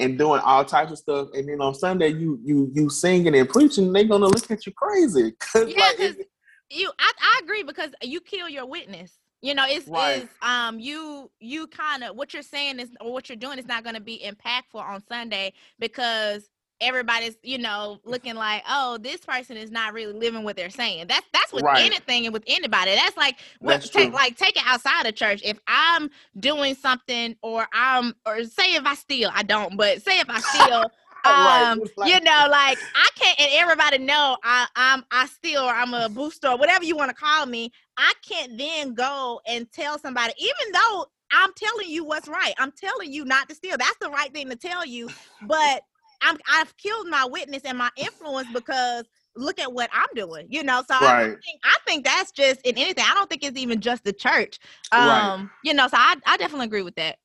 and 0.00 0.18
doing 0.18 0.40
all 0.44 0.64
types 0.64 0.92
of 0.92 0.98
stuff, 0.98 1.28
and 1.34 1.48
then 1.48 1.60
on 1.60 1.74
Sunday 1.74 2.08
you 2.08 2.40
you 2.44 2.70
you 2.74 2.88
singing 2.88 3.34
and 3.34 3.48
preaching, 3.48 3.92
they're 3.92 4.04
gonna 4.04 4.26
look 4.26 4.50
at 4.50 4.66
you 4.66 4.72
crazy. 4.72 5.32
Cause 5.40 5.68
yeah, 5.68 5.92
like, 5.98 6.28
you 6.70 6.90
I, 6.98 7.12
I 7.20 7.40
agree 7.42 7.62
because 7.62 7.90
you 8.02 8.20
kill 8.20 8.48
your 8.48 8.66
witness 8.66 9.18
you 9.40 9.54
know 9.54 9.64
it's 9.68 9.88
right. 9.88 10.22
is 10.22 10.28
um 10.42 10.78
you 10.80 11.30
you 11.40 11.66
kind 11.68 12.02
of 12.02 12.16
what 12.16 12.32
you're 12.32 12.42
saying 12.42 12.80
is 12.80 12.90
or 13.00 13.12
what 13.12 13.28
you're 13.28 13.36
doing 13.36 13.58
is 13.58 13.66
not 13.66 13.84
going 13.84 13.94
to 13.94 14.00
be 14.00 14.24
impactful 14.24 14.80
on 14.80 15.02
sunday 15.06 15.52
because 15.78 16.48
everybody's 16.80 17.36
you 17.42 17.58
know 17.58 17.98
looking 18.04 18.34
like 18.34 18.62
oh 18.68 18.98
this 18.98 19.20
person 19.20 19.56
is 19.56 19.70
not 19.70 19.92
really 19.92 20.12
living 20.12 20.44
what 20.44 20.56
they're 20.56 20.70
saying 20.70 21.06
that's 21.08 21.26
that's 21.32 21.52
with 21.52 21.64
right. 21.64 21.84
anything 21.84 22.26
and 22.26 22.32
with 22.32 22.44
anybody 22.46 22.94
that's 22.94 23.16
like 23.16 23.36
what 23.60 23.72
that's 23.72 23.90
take 23.90 24.12
like 24.12 24.36
take 24.36 24.56
it 24.56 24.62
outside 24.66 25.06
of 25.06 25.14
church 25.14 25.40
if 25.44 25.58
i'm 25.66 26.08
doing 26.38 26.74
something 26.74 27.34
or 27.42 27.66
i'm 27.72 28.14
or 28.26 28.44
say 28.44 28.74
if 28.74 28.84
i 28.86 28.94
steal 28.94 29.30
i 29.34 29.42
don't 29.42 29.76
but 29.76 30.00
say 30.02 30.20
if 30.20 30.30
i 30.30 30.38
steal 30.38 30.84
um, 31.24 31.82
like, 31.96 32.10
you 32.10 32.20
know, 32.20 32.46
like 32.48 32.78
I 32.94 33.08
can't, 33.16 33.40
and 33.40 33.50
everybody 33.54 33.98
know 33.98 34.36
I, 34.44 34.66
I'm, 34.76 35.04
I 35.10 35.26
still, 35.26 35.64
I'm 35.64 35.92
a 35.92 36.08
booster, 36.08 36.48
or 36.48 36.56
whatever 36.56 36.84
you 36.84 36.96
want 36.96 37.10
to 37.10 37.14
call 37.14 37.46
me. 37.46 37.72
I 37.96 38.12
can't 38.26 38.56
then 38.56 38.94
go 38.94 39.40
and 39.46 39.70
tell 39.72 39.98
somebody, 39.98 40.32
even 40.38 40.72
though 40.72 41.06
I'm 41.32 41.52
telling 41.54 41.88
you 41.88 42.04
what's 42.04 42.28
right. 42.28 42.54
I'm 42.58 42.72
telling 42.72 43.12
you 43.12 43.24
not 43.24 43.48
to 43.48 43.54
steal. 43.54 43.76
That's 43.76 43.96
the 44.00 44.10
right 44.10 44.32
thing 44.32 44.48
to 44.50 44.56
tell 44.56 44.86
you. 44.86 45.10
But 45.42 45.82
I'm, 46.22 46.36
I've 46.50 46.76
killed 46.76 47.08
my 47.08 47.24
witness 47.24 47.62
and 47.64 47.78
my 47.78 47.90
influence 47.96 48.48
because 48.52 49.04
look 49.36 49.58
at 49.58 49.72
what 49.72 49.88
I'm 49.92 50.08
doing, 50.14 50.46
you 50.50 50.62
know. 50.62 50.82
So 50.88 50.94
right. 51.00 51.22
I, 51.22 51.26
think, 51.26 51.60
I 51.64 51.76
think 51.86 52.04
that's 52.04 52.32
just 52.32 52.60
in 52.62 52.76
anything. 52.76 53.04
I 53.06 53.14
don't 53.14 53.30
think 53.30 53.44
it's 53.44 53.58
even 53.58 53.80
just 53.80 54.04
the 54.04 54.12
church. 54.12 54.58
Um, 54.92 55.08
right. 55.08 55.48
you 55.64 55.74
know, 55.74 55.88
so 55.88 55.96
I, 55.96 56.16
I 56.26 56.36
definitely 56.36 56.66
agree 56.66 56.82
with 56.82 56.96
that. 56.96 57.18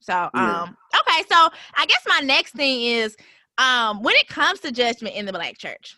So 0.00 0.14
um 0.14 0.30
yeah. 0.34 1.00
okay, 1.00 1.22
so 1.28 1.48
I 1.74 1.86
guess 1.86 2.02
my 2.08 2.20
next 2.20 2.52
thing 2.52 2.82
is 2.82 3.16
um 3.58 4.02
when 4.02 4.14
it 4.16 4.28
comes 4.28 4.60
to 4.60 4.72
judgment 4.72 5.14
in 5.14 5.26
the 5.26 5.32
black 5.32 5.58
church 5.58 5.96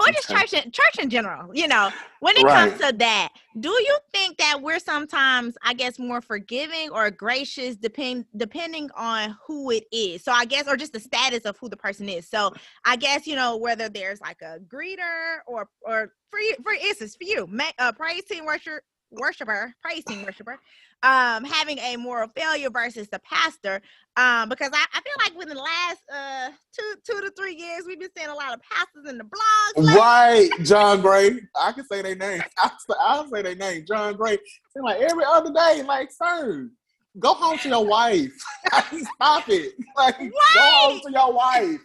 or 0.00 0.12
just 0.12 0.28
church 0.28 0.52
in, 0.52 0.70
church 0.70 0.98
in 0.98 1.10
general 1.10 1.54
you 1.54 1.68
know 1.68 1.90
when 2.20 2.36
it 2.36 2.44
right. 2.44 2.70
comes 2.70 2.80
to 2.80 2.96
that 2.96 3.30
do 3.60 3.68
you 3.68 3.98
think 4.12 4.36
that 4.38 4.60
we're 4.60 4.78
sometimes 4.78 5.56
i 5.62 5.72
guess 5.72 5.98
more 5.98 6.20
forgiving 6.20 6.90
or 6.90 7.10
gracious 7.10 7.76
depend 7.76 8.24
depending 8.36 8.90
on 8.96 9.36
who 9.46 9.70
it 9.70 9.84
is 9.92 10.22
so 10.22 10.32
i 10.32 10.44
guess 10.44 10.66
or 10.68 10.76
just 10.76 10.92
the 10.92 11.00
status 11.00 11.44
of 11.44 11.56
who 11.58 11.68
the 11.68 11.76
person 11.76 12.08
is 12.08 12.28
so 12.28 12.52
i 12.84 12.96
guess 12.96 13.26
you 13.26 13.36
know 13.36 13.56
whether 13.56 13.88
there's 13.88 14.20
like 14.20 14.40
a 14.42 14.58
greeter 14.68 15.38
or 15.46 15.68
or 15.82 16.12
for 16.30 16.40
you 16.40 16.54
for 16.62 16.72
instance 16.72 17.16
for 17.16 17.24
you 17.24 17.48
a 17.60 17.84
uh, 17.84 17.92
praise 17.92 18.24
team 18.24 18.44
worship 18.44 18.82
worshiper 19.18 19.74
praise 19.82 20.04
team 20.04 20.24
worshiper 20.24 20.58
um, 21.04 21.44
having 21.44 21.78
a 21.78 21.96
moral 21.96 22.28
failure 22.28 22.70
versus 22.70 23.08
the 23.08 23.20
pastor. 23.20 23.80
Um, 24.16 24.48
because 24.48 24.70
I, 24.72 24.84
I 24.92 25.00
feel 25.00 25.12
like 25.18 25.36
within 25.36 25.56
the 25.56 25.62
last 25.62 26.02
uh 26.12 26.50
two 26.72 26.94
two 27.04 27.20
to 27.20 27.30
three 27.36 27.54
years, 27.54 27.82
we've 27.86 27.98
been 27.98 28.08
seeing 28.16 28.30
a 28.30 28.34
lot 28.34 28.54
of 28.54 28.60
pastors 28.62 29.08
in 29.08 29.18
the 29.18 29.24
blogs. 29.24 29.94
Right, 29.94 30.48
John 30.62 31.00
Gray. 31.00 31.40
I 31.60 31.72
can 31.72 31.84
say 31.86 32.00
their 32.00 32.14
name. 32.14 32.42
I'll, 32.88 33.28
say 33.28 33.42
their 33.42 33.54
name, 33.54 33.84
John 33.86 34.14
Gray. 34.14 34.38
Seem 34.72 34.84
like 34.84 35.00
every 35.00 35.24
other 35.24 35.52
day, 35.52 35.82
like, 35.82 36.10
sir, 36.10 36.70
go 37.18 37.34
home 37.34 37.58
to 37.58 37.68
your 37.68 37.84
wife. 37.84 38.32
Stop 39.16 39.48
it. 39.48 39.74
Like, 39.96 40.18
right. 40.18 40.30
go 40.54 40.60
home 40.60 41.00
to 41.04 41.12
your 41.12 41.32
wife. 41.32 41.80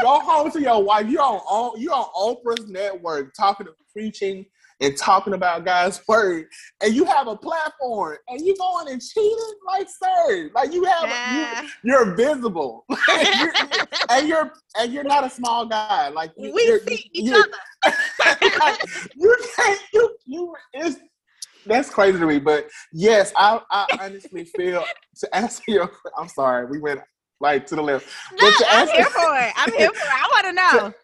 go 0.00 0.20
home 0.20 0.50
to 0.52 0.60
your 0.60 0.82
wife. 0.82 1.08
You're 1.08 1.22
on 1.22 1.80
you 1.80 1.90
on 1.90 2.06
Oprah's 2.14 2.68
network 2.68 3.34
talking, 3.34 3.66
to 3.66 3.72
preaching 3.92 4.46
and 4.82 4.96
talking 4.96 5.32
about 5.32 5.64
God's 5.64 6.02
word, 6.08 6.46
and 6.82 6.92
you 6.94 7.04
have 7.04 7.28
a 7.28 7.36
platform, 7.36 8.18
and 8.28 8.40
you 8.44 8.56
going 8.56 8.88
and 8.88 9.00
cheating, 9.00 9.54
like 9.66 9.86
sir, 9.88 10.50
like 10.54 10.72
you 10.72 10.84
have, 10.84 11.08
yeah. 11.08 11.66
you, 11.84 11.94
are 11.94 12.14
visible, 12.14 12.84
you're, 13.38 13.52
and 14.10 14.28
you're 14.28 14.52
and 14.76 14.92
you're 14.92 15.04
not 15.04 15.24
a 15.24 15.30
small 15.30 15.66
guy, 15.66 16.08
like 16.08 16.32
you, 16.36 16.52
we 16.52 16.80
see 16.80 17.10
each 17.12 17.32
other. 17.32 17.46
you 19.16 19.36
can't, 19.56 19.80
you 19.94 20.16
you 20.26 20.54
it's 20.74 20.98
that's 21.64 21.90
crazy 21.90 22.18
to 22.18 22.26
me, 22.26 22.40
but 22.40 22.68
yes, 22.92 23.32
I 23.36 23.60
I 23.70 23.86
honestly 24.00 24.44
feel 24.44 24.84
to 25.18 25.34
answer 25.34 25.62
your. 25.68 25.90
I'm 26.18 26.28
sorry, 26.28 26.66
we 26.66 26.80
went 26.80 27.00
like 27.40 27.66
to 27.66 27.76
the 27.76 27.82
left. 27.82 28.08
No, 28.40 28.50
I'm 28.68 28.80
answer, 28.80 28.96
here 28.96 29.04
for 29.06 29.36
it. 29.36 29.52
I'm 29.56 29.72
here 29.72 29.90
for 29.90 29.96
it. 29.96 30.12
I 30.12 30.28
want 30.32 30.46
to 30.46 30.52
know. 30.52 30.94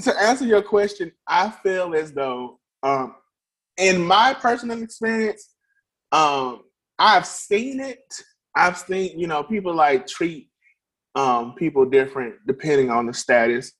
To, 0.00 0.12
to 0.12 0.22
answer 0.22 0.44
your 0.44 0.62
question, 0.62 1.12
I 1.26 1.50
feel 1.50 1.94
as 1.94 2.12
though 2.12 2.58
um, 2.84 3.14
in 3.76 4.02
my 4.02 4.34
personal 4.34 4.82
experience, 4.82 5.50
um, 6.12 6.62
I've 6.98 7.26
seen 7.26 7.80
it. 7.80 8.22
I've 8.56 8.78
seen, 8.78 9.18
you 9.18 9.26
know, 9.26 9.42
people 9.42 9.74
like 9.74 10.06
treat 10.06 10.48
um, 11.14 11.54
people 11.54 11.84
different 11.84 12.34
depending 12.46 12.90
on 12.90 13.06
the 13.06 13.14
status. 13.14 13.72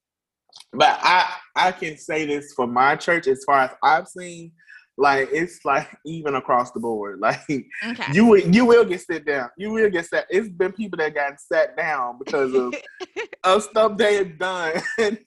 But 0.72 0.98
I 1.02 1.32
I 1.56 1.72
can 1.72 1.96
say 1.96 2.26
this 2.26 2.52
for 2.54 2.66
my 2.66 2.96
church 2.96 3.26
as 3.26 3.44
far 3.44 3.62
as 3.62 3.70
I've 3.82 4.08
seen, 4.08 4.52
like 4.96 5.28
it's 5.32 5.64
like 5.64 5.88
even 6.04 6.36
across 6.36 6.70
the 6.72 6.80
board. 6.80 7.20
Like 7.24 7.40
okay. 7.48 8.12
you 8.12 8.26
will 8.26 8.40
you 8.40 8.64
will 8.64 8.84
get 8.84 9.00
sit 9.00 9.24
down. 9.24 9.50
You 9.56 9.70
will 9.70 9.90
get 9.90 10.06
sat. 10.06 10.26
It's 10.30 10.48
been 10.48 10.72
people 10.72 10.96
that 10.98 11.14
got 11.14 11.40
sat 11.40 11.76
down 11.76 12.18
because 12.24 12.54
of 12.54 12.74
of 13.44 13.62
stuff 13.62 13.96
they 13.96 14.16
have 14.16 14.38
done 14.38 14.82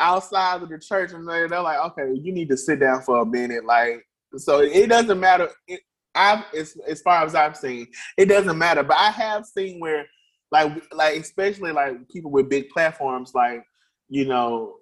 outside 0.00 0.62
of 0.62 0.68
the 0.68 0.78
church, 0.78 1.12
and 1.12 1.28
they're, 1.28 1.48
they're 1.48 1.60
like, 1.60 1.78
okay, 1.78 2.12
you 2.14 2.32
need 2.32 2.48
to 2.50 2.56
sit 2.56 2.80
down 2.80 3.02
for 3.02 3.20
a 3.20 3.26
minute. 3.26 3.64
Like 3.64 4.06
so, 4.36 4.60
it 4.60 4.88
doesn't 4.88 5.20
matter. 5.20 5.48
It, 5.66 5.80
I've 6.14 6.44
as, 6.56 6.76
as 6.86 7.00
far 7.02 7.24
as 7.24 7.34
I've 7.34 7.56
seen, 7.56 7.86
it 8.16 8.26
doesn't 8.26 8.58
matter. 8.58 8.82
But 8.82 8.96
I 8.96 9.10
have 9.10 9.46
seen 9.46 9.80
where 9.80 10.06
like 10.50 10.72
like 10.92 11.16
especially 11.16 11.72
like 11.72 12.08
people 12.08 12.30
with 12.30 12.48
big 12.48 12.68
platforms, 12.70 13.32
like 13.34 13.62
you 14.08 14.24
know 14.24 14.78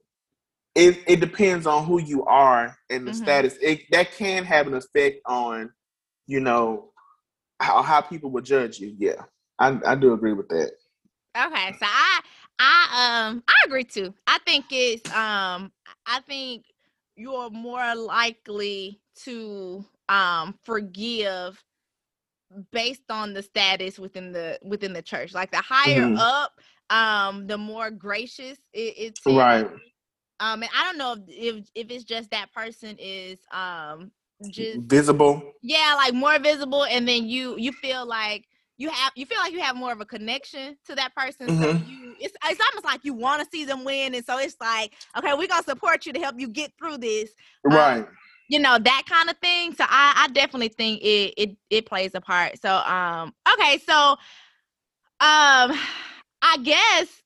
it, 0.76 0.98
it 1.06 1.20
depends 1.20 1.66
on 1.66 1.86
who 1.86 2.00
you 2.00 2.24
are 2.26 2.76
and 2.90 3.06
the 3.06 3.10
mm-hmm. 3.10 3.22
status. 3.22 3.56
It 3.62 3.80
that 3.90 4.12
can 4.12 4.44
have 4.44 4.66
an 4.66 4.74
effect 4.74 5.20
on, 5.24 5.72
you 6.26 6.38
know, 6.38 6.90
how 7.60 7.82
how 7.82 8.02
people 8.02 8.30
will 8.30 8.42
judge 8.42 8.78
you. 8.78 8.94
Yeah, 8.98 9.22
I 9.58 9.78
I 9.86 9.94
do 9.94 10.12
agree 10.12 10.34
with 10.34 10.48
that. 10.48 10.72
Okay, 11.34 11.72
so 11.72 11.86
I 11.86 12.20
I 12.58 13.26
um 13.28 13.42
I 13.48 13.54
agree 13.66 13.84
too. 13.84 14.14
I 14.26 14.38
think 14.46 14.66
it's 14.70 15.10
um 15.12 15.72
I 16.06 16.20
think 16.26 16.64
you're 17.16 17.50
more 17.50 17.94
likely 17.94 19.00
to 19.24 19.84
um 20.08 20.54
forgive 20.64 21.62
based 22.72 23.10
on 23.10 23.32
the 23.32 23.42
status 23.42 23.98
within 23.98 24.32
the 24.32 24.58
within 24.62 24.92
the 24.92 25.02
church. 25.02 25.34
Like 25.34 25.50
the 25.50 25.58
higher 25.58 26.02
mm-hmm. 26.02 26.18
up, 26.18 26.52
um, 26.90 27.46
the 27.46 27.58
more 27.58 27.90
gracious 27.90 28.58
it, 28.72 28.94
it's 28.96 29.20
right. 29.26 29.68
Um, 30.38 30.62
and 30.62 30.70
I 30.76 30.84
don't 30.84 30.98
know 30.98 31.12
if, 31.28 31.56
if 31.56 31.70
if 31.74 31.90
it's 31.90 32.04
just 32.04 32.30
that 32.30 32.52
person 32.52 32.96
is 32.98 33.38
um 33.50 34.10
just 34.50 34.80
visible. 34.80 35.42
Yeah, 35.62 35.94
like 35.96 36.14
more 36.14 36.38
visible, 36.38 36.84
and 36.84 37.08
then 37.08 37.26
you 37.26 37.56
you 37.58 37.72
feel 37.72 38.06
like 38.06 38.46
you 38.78 38.90
have 38.90 39.12
you 39.14 39.26
feel 39.26 39.38
like 39.38 39.52
you 39.52 39.60
have 39.60 39.76
more 39.76 39.92
of 39.92 40.00
a 40.00 40.04
connection 40.04 40.76
to 40.86 40.94
that 40.94 41.14
person. 41.14 41.48
Mm-hmm. 41.48 41.62
So 41.62 41.70
you 41.88 42.14
it's 42.20 42.36
it's 42.44 42.60
almost 42.60 42.84
like 42.84 43.00
you 43.04 43.14
want 43.14 43.42
to 43.42 43.48
see 43.50 43.64
them 43.64 43.84
win, 43.84 44.14
and 44.14 44.24
so 44.24 44.38
it's 44.38 44.56
like 44.60 44.92
okay, 45.16 45.34
we're 45.34 45.48
gonna 45.48 45.62
support 45.62 46.06
you 46.06 46.12
to 46.12 46.20
help 46.20 46.38
you 46.38 46.48
get 46.48 46.72
through 46.78 46.98
this. 46.98 47.30
Um, 47.64 47.76
right. 47.76 47.98
Um, 47.98 48.08
you 48.48 48.60
know 48.60 48.78
that 48.78 49.02
kind 49.08 49.30
of 49.30 49.36
thing. 49.38 49.74
So 49.74 49.84
I 49.88 50.24
I 50.24 50.28
definitely 50.28 50.68
think 50.68 51.00
it 51.02 51.34
it 51.36 51.56
it 51.70 51.86
plays 51.86 52.12
a 52.14 52.20
part. 52.20 52.60
So 52.60 52.74
um 52.74 53.34
okay 53.52 53.78
so 53.78 54.12
um 55.20 55.72
I 56.42 56.58
guess 56.62 57.22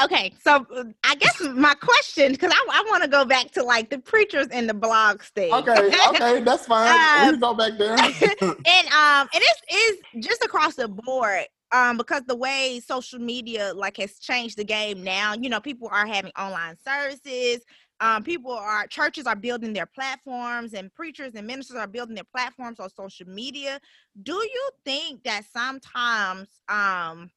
Okay, 0.00 0.32
so 0.42 0.64
I 1.04 1.14
guess 1.16 1.40
my 1.54 1.74
question, 1.74 2.32
because 2.32 2.52
I, 2.52 2.66
I 2.70 2.84
want 2.88 3.02
to 3.02 3.08
go 3.08 3.24
back 3.24 3.50
to 3.52 3.62
like 3.64 3.90
the 3.90 3.98
preachers 3.98 4.46
and 4.52 4.68
the 4.68 4.74
blog 4.74 5.22
stage. 5.22 5.52
Okay, 5.52 5.92
okay, 6.08 6.40
that's 6.40 6.66
fine. 6.68 7.26
um, 7.28 7.34
we 7.34 7.38
go 7.38 7.54
back 7.54 7.72
there. 7.78 7.90
and 7.98 8.88
um, 8.88 9.28
and 9.34 9.42
it's 9.42 9.62
is 9.74 10.24
just 10.24 10.44
across 10.44 10.74
the 10.74 10.88
board. 10.88 11.44
Um, 11.70 11.98
because 11.98 12.22
the 12.26 12.34
way 12.34 12.80
social 12.82 13.18
media 13.18 13.74
like 13.74 13.98
has 13.98 14.18
changed 14.18 14.56
the 14.56 14.64
game 14.64 15.04
now, 15.04 15.34
you 15.34 15.50
know, 15.50 15.60
people 15.60 15.88
are 15.92 16.06
having 16.06 16.32
online 16.38 16.76
services. 16.82 17.62
Um, 18.00 18.22
people 18.22 18.52
are 18.52 18.86
churches 18.86 19.26
are 19.26 19.36
building 19.36 19.72
their 19.74 19.84
platforms, 19.84 20.72
and 20.72 20.94
preachers 20.94 21.34
and 21.34 21.46
ministers 21.46 21.76
are 21.76 21.86
building 21.88 22.14
their 22.14 22.24
platforms 22.24 22.80
on 22.80 22.88
social 22.88 23.26
media. 23.26 23.80
Do 24.22 24.34
you 24.34 24.70
think 24.84 25.24
that 25.24 25.42
sometimes 25.52 26.48
um 26.68 27.30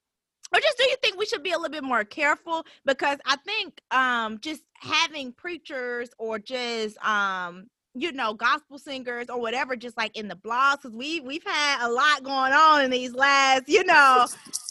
or 0.53 0.59
just 0.59 0.77
do 0.77 0.83
you 0.83 0.95
think 1.01 1.17
we 1.17 1.25
should 1.25 1.43
be 1.43 1.51
a 1.51 1.57
little 1.57 1.71
bit 1.71 1.83
more 1.83 2.03
careful 2.03 2.65
because 2.85 3.17
i 3.25 3.35
think 3.37 3.81
um 3.91 4.39
just 4.39 4.63
having 4.75 5.31
preachers 5.33 6.09
or 6.17 6.39
just 6.39 6.97
um 7.05 7.67
you 7.93 8.11
know 8.11 8.33
gospel 8.33 8.77
singers 8.77 9.27
or 9.29 9.39
whatever 9.39 9.75
just 9.75 9.97
like 9.97 10.15
in 10.17 10.27
the 10.27 10.35
blogs 10.35 10.81
because 10.81 10.95
we 10.95 11.19
we've 11.21 11.45
had 11.45 11.85
a 11.85 11.89
lot 11.89 12.23
going 12.23 12.53
on 12.53 12.83
in 12.83 12.91
these 12.91 13.13
last 13.13 13.63
you 13.67 13.83
know 13.83 14.25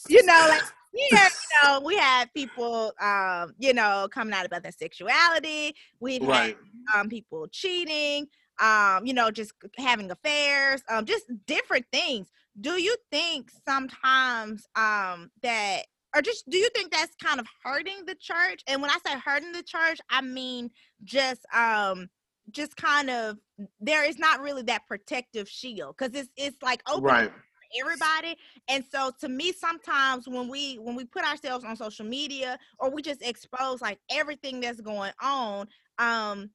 you 0.09 0.25
know 0.25 0.47
like 0.49 0.63
yeah, 0.93 1.29
you 1.29 1.69
know, 1.69 1.81
we 1.81 1.97
had 1.97 2.33
people, 2.35 2.93
um, 3.01 3.55
you 3.59 3.73
know, 3.73 4.09
coming 4.11 4.35
out 4.35 4.45
about 4.45 4.63
their 4.63 4.73
sexuality. 4.73 5.75
We've 6.01 6.23
right. 6.23 6.57
had 6.89 7.01
um, 7.01 7.09
people 7.09 7.47
cheating, 7.49 8.27
um, 8.61 9.07
you 9.07 9.15
know, 9.15 9.31
just 9.31 9.53
having 9.79 10.11
affairs, 10.11 10.83
um, 10.89 11.05
just 11.05 11.27
different 11.47 11.87
things 11.93 12.29
do 12.59 12.81
you 12.81 12.97
think 13.11 13.51
sometimes 13.69 14.67
um 14.77 15.31
that 15.43 15.83
or 16.15 16.23
just 16.23 16.49
do 16.51 16.59
you 16.59 16.69
think 16.75 16.91
that's 16.91 17.15
kind 17.23 17.39
of 17.39 17.47
hurting 17.65 18.05
the 18.07 18.15
church 18.15 18.63
and 18.67 18.83
when 18.83 18.91
i 18.91 18.97
say 19.07 19.19
hurting 19.25 19.53
the 19.53 19.63
church 19.63 19.99
i 20.11 20.21
mean 20.21 20.71
just 21.05 21.43
um 21.55 22.09
just 22.51 22.77
kind 22.77 23.11
of 23.11 23.37
there 23.81 24.09
is 24.09 24.19
not 24.19 24.41
really 24.41 24.63
that 24.63 24.87
protective 24.87 25.49
shield 25.49 25.95
because 25.97 26.15
it's 26.15 26.31
it's 26.37 26.61
like 26.63 26.83
open 26.89 27.05
right. 27.05 27.33
everybody 27.81 28.37
and 28.69 28.85
so 28.91 29.13
to 29.21 29.29
me 29.29 29.53
sometimes 29.53 30.27
when 30.27 30.49
we 30.49 30.77
when 30.77 30.97
we 30.97 31.05
put 31.05 31.25
ourselves 31.25 31.65
on 31.65 31.77
social 31.77 32.05
media 32.05 32.59
or 32.79 32.91
we 32.91 33.03
just 33.03 33.23
expose 33.23 33.81
like 33.81 33.99
everything 34.11 34.61
that's 34.61 34.81
going 34.81 35.13
on 35.23 35.67
um 35.99 36.51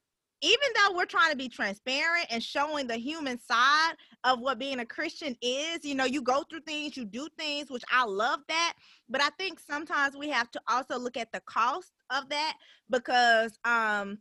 even 0.45 0.69
though 0.75 0.95
we're 0.95 1.05
trying 1.05 1.31
to 1.31 1.37
be 1.37 1.49
transparent 1.49 2.27
and 2.29 2.43
showing 2.43 2.85
the 2.85 2.97
human 2.97 3.39
side 3.39 3.93
of 4.23 4.39
what 4.39 4.59
being 4.59 4.79
a 4.79 4.85
Christian 4.85 5.35
is, 5.41 5.83
you 5.83 5.95
know, 5.95 6.05
you 6.05 6.21
go 6.21 6.43
through 6.43 6.61
things, 6.61 6.95
you 6.95 7.03
do 7.03 7.27
things, 7.35 7.71
which 7.71 7.83
I 7.91 8.05
love 8.05 8.41
that. 8.47 8.73
But 9.09 9.21
I 9.21 9.29
think 9.39 9.59
sometimes 9.59 10.15
we 10.15 10.29
have 10.29 10.51
to 10.51 10.61
also 10.69 10.99
look 10.99 11.17
at 11.17 11.31
the 11.31 11.41
cost 11.41 11.91
of 12.11 12.29
that 12.29 12.57
because 12.91 13.57
um 13.65 14.19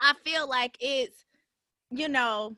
I 0.00 0.14
feel 0.24 0.48
like 0.48 0.76
it's, 0.80 1.26
you 1.90 2.08
know, 2.08 2.56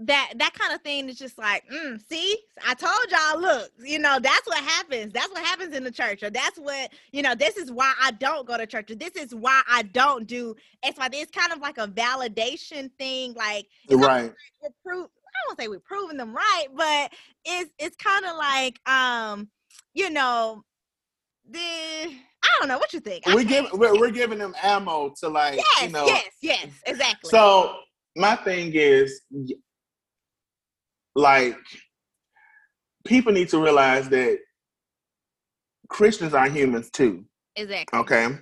that 0.00 0.32
that 0.36 0.54
kind 0.54 0.74
of 0.74 0.80
thing 0.82 1.08
is 1.08 1.18
just 1.18 1.38
like 1.38 1.64
mm, 1.68 2.00
see? 2.08 2.38
I 2.66 2.74
told 2.74 2.92
y'all 3.10 3.40
look 3.40 3.70
you 3.78 3.98
know 3.98 4.18
that's 4.20 4.46
what 4.46 4.58
happens. 4.58 5.12
That's 5.12 5.30
what 5.30 5.44
happens 5.44 5.74
in 5.74 5.84
the 5.84 5.90
church 5.90 6.22
or 6.22 6.30
that's 6.30 6.58
what 6.58 6.90
you 7.12 7.22
know 7.22 7.34
this 7.34 7.56
is 7.56 7.70
why 7.70 7.92
i 8.00 8.10
don't 8.12 8.46
go 8.46 8.56
to 8.56 8.66
church 8.66 8.90
or 8.90 8.94
this 8.94 9.16
is 9.16 9.34
why 9.34 9.62
i 9.68 9.82
don't 9.82 10.26
do 10.26 10.54
it's 10.82 10.98
like 10.98 11.14
it's 11.14 11.30
kind 11.30 11.52
of 11.52 11.60
like 11.60 11.78
a 11.78 11.88
validation 11.88 12.90
thing 12.98 13.34
like 13.34 13.66
right. 13.90 14.32
like 14.62 14.72
we're 14.84 15.02
i 15.02 15.06
don't 15.46 15.58
say 15.58 15.68
we're 15.68 15.80
proving 15.80 16.16
them 16.16 16.34
right 16.34 16.66
but 16.74 17.12
it's 17.44 17.70
it's 17.78 17.96
kind 17.96 18.24
of 18.24 18.36
like 18.36 18.80
um 18.88 19.48
you 19.94 20.10
know 20.10 20.62
the 21.48 21.58
I 22.42 22.48
don't 22.58 22.68
know 22.68 22.78
what 22.78 22.94
you 22.94 23.00
think. 23.00 23.26
We 23.26 23.44
give 23.44 23.66
we're, 23.74 23.98
we're 23.98 24.10
giving 24.10 24.38
them 24.38 24.54
ammo 24.62 25.12
to 25.20 25.28
like 25.28 25.56
yes, 25.56 25.82
you 25.82 25.90
know 25.90 26.06
yes 26.06 26.26
yes 26.40 26.68
exactly. 26.86 27.28
So 27.28 27.76
my 28.16 28.34
thing 28.36 28.72
is 28.74 29.20
like 31.20 31.56
people 33.04 33.32
need 33.32 33.48
to 33.50 33.62
realize 33.62 34.08
that 34.08 34.38
Christians 35.88 36.34
are 36.34 36.48
humans 36.48 36.90
too. 36.90 37.24
Exactly. 37.56 37.98
Okay. 37.98 38.38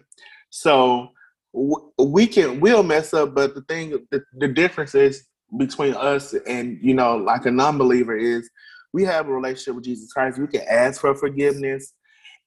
So 0.50 1.08
w- 1.54 1.92
we 1.98 2.26
can 2.26 2.60
we'll 2.60 2.82
mess 2.82 3.14
up, 3.14 3.34
but 3.34 3.54
the 3.54 3.62
thing 3.62 3.90
the, 4.10 4.22
the 4.38 4.48
difference 4.48 4.94
is 4.94 5.26
between 5.56 5.94
us 5.94 6.34
and 6.46 6.78
you 6.82 6.94
know 6.94 7.16
like 7.16 7.46
a 7.46 7.50
non-believer 7.50 8.16
is 8.16 8.48
we 8.92 9.04
have 9.04 9.28
a 9.28 9.32
relationship 9.32 9.74
with 9.74 9.84
Jesus 9.84 10.12
Christ. 10.12 10.38
We 10.38 10.46
can 10.46 10.62
ask 10.68 11.00
for 11.00 11.14
forgiveness, 11.14 11.92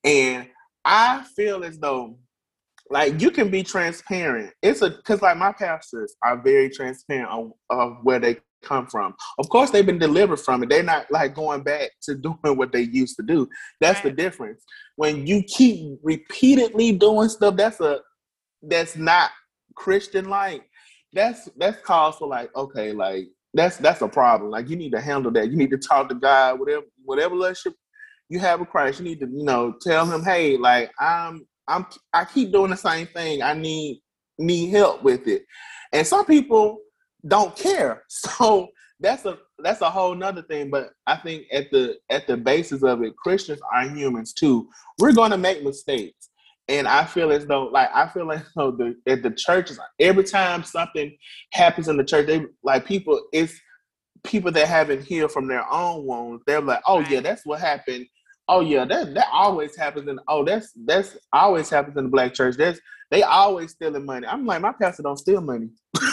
and 0.04 0.48
I 0.86 1.24
feel 1.36 1.64
as 1.64 1.78
though 1.78 2.18
like 2.90 3.22
you 3.22 3.32
can 3.32 3.50
be 3.50 3.64
transparent. 3.64 4.54
It's 4.62 4.82
a 4.82 4.90
because 4.90 5.22
like 5.22 5.38
my 5.38 5.54
pastors 5.54 6.16
are 6.24 6.42
very 6.42 6.70
transparent 6.70 7.30
of, 7.30 7.52
of 7.70 7.98
where 8.04 8.20
they 8.20 8.38
come 8.64 8.88
from. 8.88 9.16
Of 9.40 9.50
course, 9.50 9.72
they've 9.72 9.86
been 9.86 10.00
delivered 10.00 10.40
from 10.40 10.64
it. 10.64 10.70
They're 10.70 10.84
not 10.84 11.12
like 11.12 11.36
going 11.36 11.64
back 11.64 11.92
to 12.04 12.16
doing 12.22 12.58
what 12.58 12.72
they 12.72 12.82
used 12.82 13.18
to 13.18 13.24
do. 13.24 13.50
That's 13.80 14.04
right. 14.04 14.16
the 14.16 14.24
difference. 14.24 14.64
When 14.96 15.28
you 15.28 15.44
keep 15.44 16.00
repeatedly 16.04 16.94
doing 16.94 17.30
stuff, 17.30 17.56
that's 17.58 17.80
a 17.82 18.02
that's 18.64 18.96
not 18.96 19.32
Christian 19.76 20.30
like. 20.30 20.64
that's 21.14 21.50
that's 21.58 21.82
cause 21.84 22.16
for 22.18 22.28
like 22.28 22.56
okay, 22.56 22.92
like 22.92 23.28
that's 23.54 23.78
that's 23.78 24.02
a 24.02 24.08
problem. 24.08 24.52
Like 24.52 24.70
you 24.70 24.76
need 24.76 24.92
to 24.94 25.02
handle 25.02 25.32
that. 25.32 25.50
You 25.50 25.58
need 25.58 25.72
to 25.72 25.78
talk 25.78 26.10
to 26.10 26.16
God, 26.16 26.60
whatever 26.60 26.84
whatever 27.04 27.36
relationship 27.36 27.78
you 28.30 28.40
have 28.40 28.60
with 28.60 28.70
Christ. 28.70 29.00
You 29.00 29.06
need 29.06 29.20
to 29.22 29.28
you 29.28 29.44
know 29.44 29.76
tell 29.82 30.06
him, 30.06 30.24
hey, 30.24 30.58
like 30.58 30.92
I'm 31.00 31.46
I'm 31.68 31.86
I 32.14 32.26
keep 32.26 32.52
doing 32.52 32.72
the 32.72 32.78
same 32.78 33.08
thing. 33.08 33.42
I 33.42 33.54
need 33.54 34.02
need 34.38 34.70
help 34.70 35.04
with 35.04 35.28
it, 35.28 35.46
and 35.94 36.06
some 36.06 36.26
people 36.26 36.80
don't 37.28 37.56
care. 37.56 38.04
So 38.10 38.70
that's 39.00 39.26
a 39.26 39.40
that's 39.58 39.82
a 39.82 39.90
whole 39.90 40.14
nother 40.14 40.44
thing. 40.44 40.70
But 40.70 40.92
I 41.08 41.18
think 41.18 41.46
at 41.52 41.72
the 41.72 41.98
at 42.10 42.28
the 42.28 42.38
basis 42.38 42.84
of 42.84 43.02
it, 43.04 43.16
Christians 43.18 43.60
are 43.74 43.90
humans 43.90 44.34
too. 44.34 44.70
We're 45.00 45.14
going 45.14 45.32
to 45.32 45.38
make 45.38 45.64
mistakes. 45.64 46.30
And 46.68 46.88
I 46.88 47.06
feel 47.06 47.32
as 47.32 47.46
though, 47.48 47.66
like, 47.66 47.90
I 47.94 48.08
feel 48.08 48.26
like 48.26 48.44
though 48.56 48.72
the 48.72 48.96
at 49.08 49.24
the 49.24 49.32
churches, 49.32 49.80
every 50.00 50.24
time 50.24 50.64
something 50.64 51.18
happens 51.52 51.88
in 51.88 51.98
the 51.98 52.04
church, 52.04 52.28
they 52.28 52.46
like 52.64 52.86
people. 52.86 53.20
It's 53.34 53.60
people 54.24 54.52
that 54.52 54.68
haven't 54.68 55.04
healed 55.04 55.32
from 55.32 55.48
their 55.48 55.70
own 55.72 56.06
wounds. 56.06 56.44
They're 56.46 56.62
like, 56.62 56.82
"Oh 56.88 57.00
yeah, 57.00 57.22
that's 57.22 57.46
what 57.46 57.60
happened." 57.60 58.06
Oh 58.48 58.62
yeah, 58.62 58.86
that 58.86 59.14
that 59.16 59.28
always 59.32 59.76
happens 59.76 60.08
in. 60.08 60.20
Oh, 60.28 60.46
that's 60.46 60.72
that's 60.86 61.18
always 61.34 61.70
happens 61.70 61.98
in 61.98 62.06
the 62.06 62.10
black 62.10 62.34
church. 62.34 62.56
That's 62.58 62.80
they 63.10 63.24
always 63.24 63.72
stealing 63.72 64.06
money. 64.06 64.28
I'm 64.28 64.46
like, 64.46 64.62
my 64.62 64.74
pastor 64.80 65.04
don't 65.04 65.18
steal 65.18 65.42
money. 65.42 65.70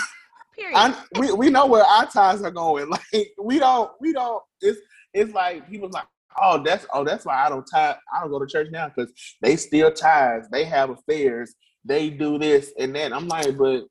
Period. 0.58 0.76
I, 0.76 1.04
we 1.18 1.32
we 1.32 1.50
know 1.50 1.66
where 1.66 1.84
our 1.84 2.06
ties 2.06 2.42
are 2.42 2.50
going. 2.50 2.90
Like 3.12 3.28
we 3.40 3.58
don't 3.58 3.90
we 4.00 4.12
don't. 4.12 4.42
It's 4.60 4.80
it's 5.14 5.32
like 5.32 5.68
people's 5.68 5.92
like, 5.92 6.06
oh, 6.40 6.62
that's 6.64 6.86
oh, 6.92 7.04
that's 7.04 7.24
why 7.24 7.46
I 7.46 7.48
don't 7.48 7.64
tie. 7.64 7.96
I 8.12 8.20
don't 8.20 8.30
go 8.30 8.38
to 8.38 8.46
church 8.46 8.68
now 8.70 8.88
because 8.88 9.12
they 9.40 9.56
steal 9.56 9.92
ties. 9.92 10.48
They 10.50 10.64
have 10.64 10.90
affairs. 10.90 11.54
They 11.84 12.10
do 12.10 12.38
this 12.38 12.72
and 12.78 12.94
that. 12.96 13.12
I'm 13.12 13.28
like, 13.28 13.56
but 13.56 13.84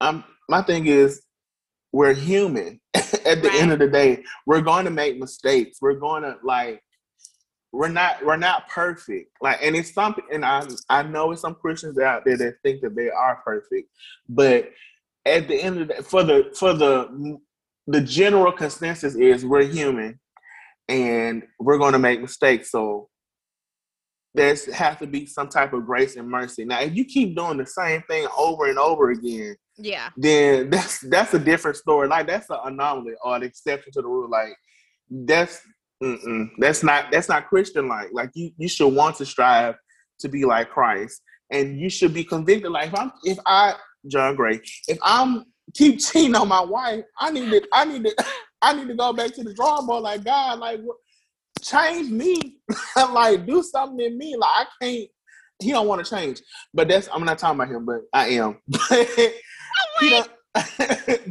I'm 0.00 0.24
my 0.48 0.62
thing 0.62 0.86
is, 0.86 1.22
we're 1.92 2.14
human. 2.14 2.80
At 2.94 3.42
the 3.42 3.48
right. 3.48 3.62
end 3.62 3.72
of 3.72 3.78
the 3.78 3.88
day, 3.88 4.24
we're 4.46 4.60
going 4.60 4.84
to 4.84 4.90
make 4.90 5.18
mistakes. 5.18 5.78
We're 5.80 5.94
going 5.94 6.22
to 6.24 6.36
like. 6.42 6.82
We're 7.74 7.88
not 7.88 8.22
we're 8.26 8.36
not 8.36 8.68
perfect. 8.68 9.30
Like 9.40 9.60
and 9.62 9.74
it's 9.74 9.94
something 9.94 10.24
and 10.30 10.44
I 10.44 10.66
I 10.90 11.02
know 11.04 11.32
it's 11.32 11.40
some 11.40 11.54
Christians 11.54 11.98
out 11.98 12.22
there 12.26 12.36
that 12.36 12.56
think 12.62 12.82
that 12.82 12.94
they 12.94 13.08
are 13.08 13.40
perfect. 13.42 13.88
But 14.28 14.68
at 15.24 15.48
the 15.48 15.62
end 15.62 15.80
of 15.80 15.88
the 15.88 16.02
for 16.02 16.22
the 16.22 16.52
for 16.58 16.72
the 16.72 17.38
the 17.86 18.00
general 18.00 18.52
consensus 18.52 19.14
is 19.14 19.44
we're 19.44 19.64
human 19.64 20.18
and 20.88 21.42
we're 21.58 21.78
going 21.78 21.92
to 21.92 21.98
make 21.98 22.20
mistakes. 22.20 22.70
So 22.70 23.08
there's 24.34 24.64
has 24.72 24.98
to 24.98 25.06
be 25.06 25.26
some 25.26 25.48
type 25.48 25.72
of 25.72 25.86
grace 25.86 26.16
and 26.16 26.28
mercy. 26.28 26.64
Now, 26.64 26.80
if 26.80 26.94
you 26.94 27.04
keep 27.04 27.36
doing 27.36 27.58
the 27.58 27.66
same 27.66 28.02
thing 28.02 28.26
over 28.36 28.66
and 28.68 28.78
over 28.78 29.10
again, 29.10 29.56
yeah, 29.76 30.10
then 30.16 30.70
that's 30.70 31.00
that's 31.00 31.34
a 31.34 31.38
different 31.38 31.76
story. 31.76 32.08
Like 32.08 32.26
that's 32.26 32.50
an 32.50 32.58
anomaly 32.64 33.14
or 33.22 33.36
an 33.36 33.42
exception 33.42 33.92
to 33.92 34.02
the 34.02 34.08
rule. 34.08 34.30
Like 34.30 34.54
that's 35.10 35.60
that's 36.58 36.82
not 36.82 37.10
that's 37.10 37.28
not 37.28 37.48
Christian 37.48 37.88
like. 37.88 38.08
Like 38.12 38.30
you 38.34 38.50
you 38.56 38.68
should 38.68 38.88
want 38.88 39.16
to 39.16 39.26
strive 39.26 39.76
to 40.20 40.28
be 40.28 40.44
like 40.44 40.70
Christ, 40.70 41.20
and 41.50 41.78
you 41.78 41.90
should 41.90 42.14
be 42.14 42.24
convicted. 42.24 42.70
Like 42.70 42.88
if 42.88 42.98
I'm 42.98 43.12
if 43.24 43.38
I 43.44 43.74
John 44.08 44.34
Gray, 44.34 44.60
if 44.88 44.98
I'm 45.02 45.44
keep 45.74 46.00
cheating 46.00 46.34
on 46.34 46.48
my 46.48 46.62
wife, 46.62 47.04
I 47.18 47.30
need 47.30 47.50
to 47.50 47.66
I 47.72 47.84
need 47.84 48.04
to 48.04 48.14
I 48.62 48.72
need 48.72 48.88
to 48.88 48.94
go 48.94 49.12
back 49.12 49.32
to 49.34 49.42
the 49.42 49.54
drawing 49.54 49.86
board. 49.86 50.02
Like 50.02 50.24
God, 50.24 50.58
like 50.58 50.80
change 51.62 52.10
me, 52.10 52.58
like 52.96 53.46
do 53.46 53.62
something 53.62 54.04
in 54.04 54.18
me. 54.18 54.36
Like 54.36 54.50
I 54.54 54.66
can't. 54.80 55.08
He 55.60 55.70
don't 55.70 55.86
want 55.86 56.04
to 56.04 56.10
change, 56.10 56.40
but 56.74 56.88
that's 56.88 57.08
I'm 57.12 57.24
not 57.24 57.38
talking 57.38 57.60
about 57.60 57.72
him, 57.72 57.84
but 57.84 58.00
I 58.12 58.28
am. 58.28 58.58
But, 60.00 60.30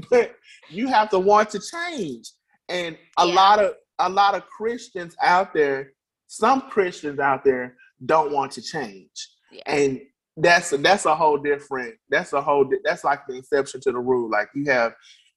but 0.10 0.36
you 0.70 0.88
have 0.88 1.10
to 1.10 1.20
want 1.20 1.50
to 1.52 1.60
change, 1.60 2.32
and 2.70 2.98
a 3.18 3.28
yeah. 3.28 3.34
lot 3.34 3.60
of 3.60 3.74
a 4.00 4.10
lot 4.10 4.34
of 4.34 4.48
Christians 4.48 5.16
out 5.22 5.54
there, 5.54 5.94
some 6.28 6.62
Christians 6.62 7.20
out 7.20 7.44
there 7.44 7.76
don't 8.06 8.32
want 8.32 8.52
to 8.54 8.62
change, 8.62 9.12
yeah. 9.52 9.62
and 9.68 10.02
that's 10.38 10.70
that's 10.70 11.06
a 11.06 11.16
whole 11.16 11.38
different. 11.38 11.96
That's 12.10 12.34
a 12.34 12.42
whole. 12.42 12.70
That's 12.84 13.04
like 13.04 13.22
the 13.28 13.38
exception 13.38 13.82
to 13.82 13.92
the 13.92 14.00
rule. 14.00 14.30
Like 14.30 14.50
you 14.56 14.66
have 14.72 14.94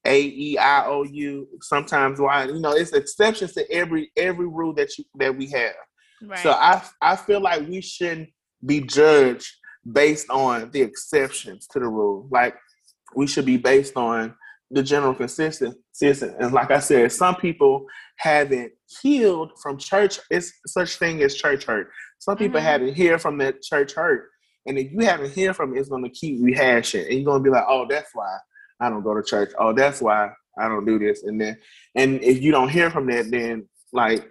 a 0.07 0.21
E 0.21 0.59
I 0.59 0.87
O 0.87 1.05
U. 1.05 1.49
Sometimes 1.63 2.21
why 2.21 2.45
you 2.45 2.61
know 2.61 2.73
it's 2.73 2.93
exceptions 2.93 3.53
to 3.55 3.71
every 3.71 4.11
every 4.17 4.47
rule 4.47 4.73
that 4.75 4.97
you 4.97 5.05
that 5.19 5.37
we 5.37 5.51
have. 5.51 5.75
Right. 6.23 6.39
So 6.39 6.53
I 6.53 6.83
I 7.01 7.17
feel 7.17 7.41
like 7.41 7.67
we 7.69 7.81
shouldn't 7.81 8.29
be 8.65 8.81
judged 8.81 9.51
based 9.91 10.31
on 10.31 10.71
the 10.71 10.83
exceptions 10.83 11.67
to 11.69 11.81
the 11.81 11.89
rule. 11.89 12.29
Like 12.31 12.57
we 13.15 13.27
should 13.27 13.47
be 13.47 13.57
based 13.57 13.97
on 13.97 14.35
the 14.71 14.83
general 14.83 15.15
consistency. 15.15 15.77
And 16.03 16.53
like 16.53 16.71
I 16.71 16.81
said, 16.81 17.13
some 17.13 17.37
people 17.37 17.87
haven't 18.17 18.73
healed 19.03 19.53
from 19.63 19.79
church. 19.79 20.19
It's 20.31 20.53
such 20.67 20.97
thing 20.97 21.23
as 21.23 21.35
church 21.35 21.65
hurt. 21.65 21.91
Some 22.19 22.37
people 22.37 22.59
mm-hmm. 22.59 22.67
haven't 22.67 22.95
healed 22.95 23.21
from 23.21 23.39
that 23.39 23.63
church 23.63 23.93
hurt. 23.93 24.31
And 24.67 24.79
if 24.79 24.93
you 24.93 25.01
haven't 25.01 25.33
healed 25.33 25.57
from 25.57 25.77
it, 25.77 25.81
it's 25.81 25.89
to 25.89 26.09
keep 26.11 26.41
rehashing. 26.41 27.11
And 27.11 27.21
you're 27.21 27.39
to 27.39 27.43
be 27.43 27.51
like, 27.51 27.65
oh, 27.69 27.87
that's 27.89 28.11
why 28.15 28.39
I 28.81 28.89
don't 28.89 29.03
go 29.03 29.15
to 29.15 29.23
church. 29.23 29.53
Oh, 29.59 29.73
that's 29.73 30.01
why 30.01 30.31
I 30.59 30.69
don't 30.69 30.85
do 30.85 30.99
this. 30.99 31.23
And 31.23 31.41
then, 31.41 31.59
and 31.95 32.23
if 32.23 32.43
you 32.43 32.53
don't 32.53 32.69
hear 32.69 32.91
from 32.91 33.07
that, 33.07 33.31
then 33.31 33.69
like 33.93 34.29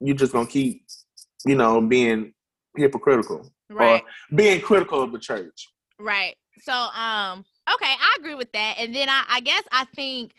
you're 0.00 0.16
just 0.16 0.32
gonna 0.32 0.46
keep, 0.46 0.84
you 1.46 1.56
know, 1.56 1.80
being 1.80 2.32
hypocritical 2.76 3.50
right. 3.70 4.02
or 4.02 4.36
being 4.36 4.60
critical 4.60 5.02
of 5.02 5.12
the 5.12 5.18
church. 5.18 5.68
Right. 5.98 6.36
So, 6.60 6.72
um, 6.72 7.44
okay, 7.72 7.92
I 7.92 8.16
agree 8.18 8.34
with 8.34 8.52
that. 8.52 8.76
And 8.78 8.94
then 8.94 9.08
I, 9.08 9.24
I 9.28 9.40
guess 9.40 9.62
I 9.72 9.86
think 9.96 10.32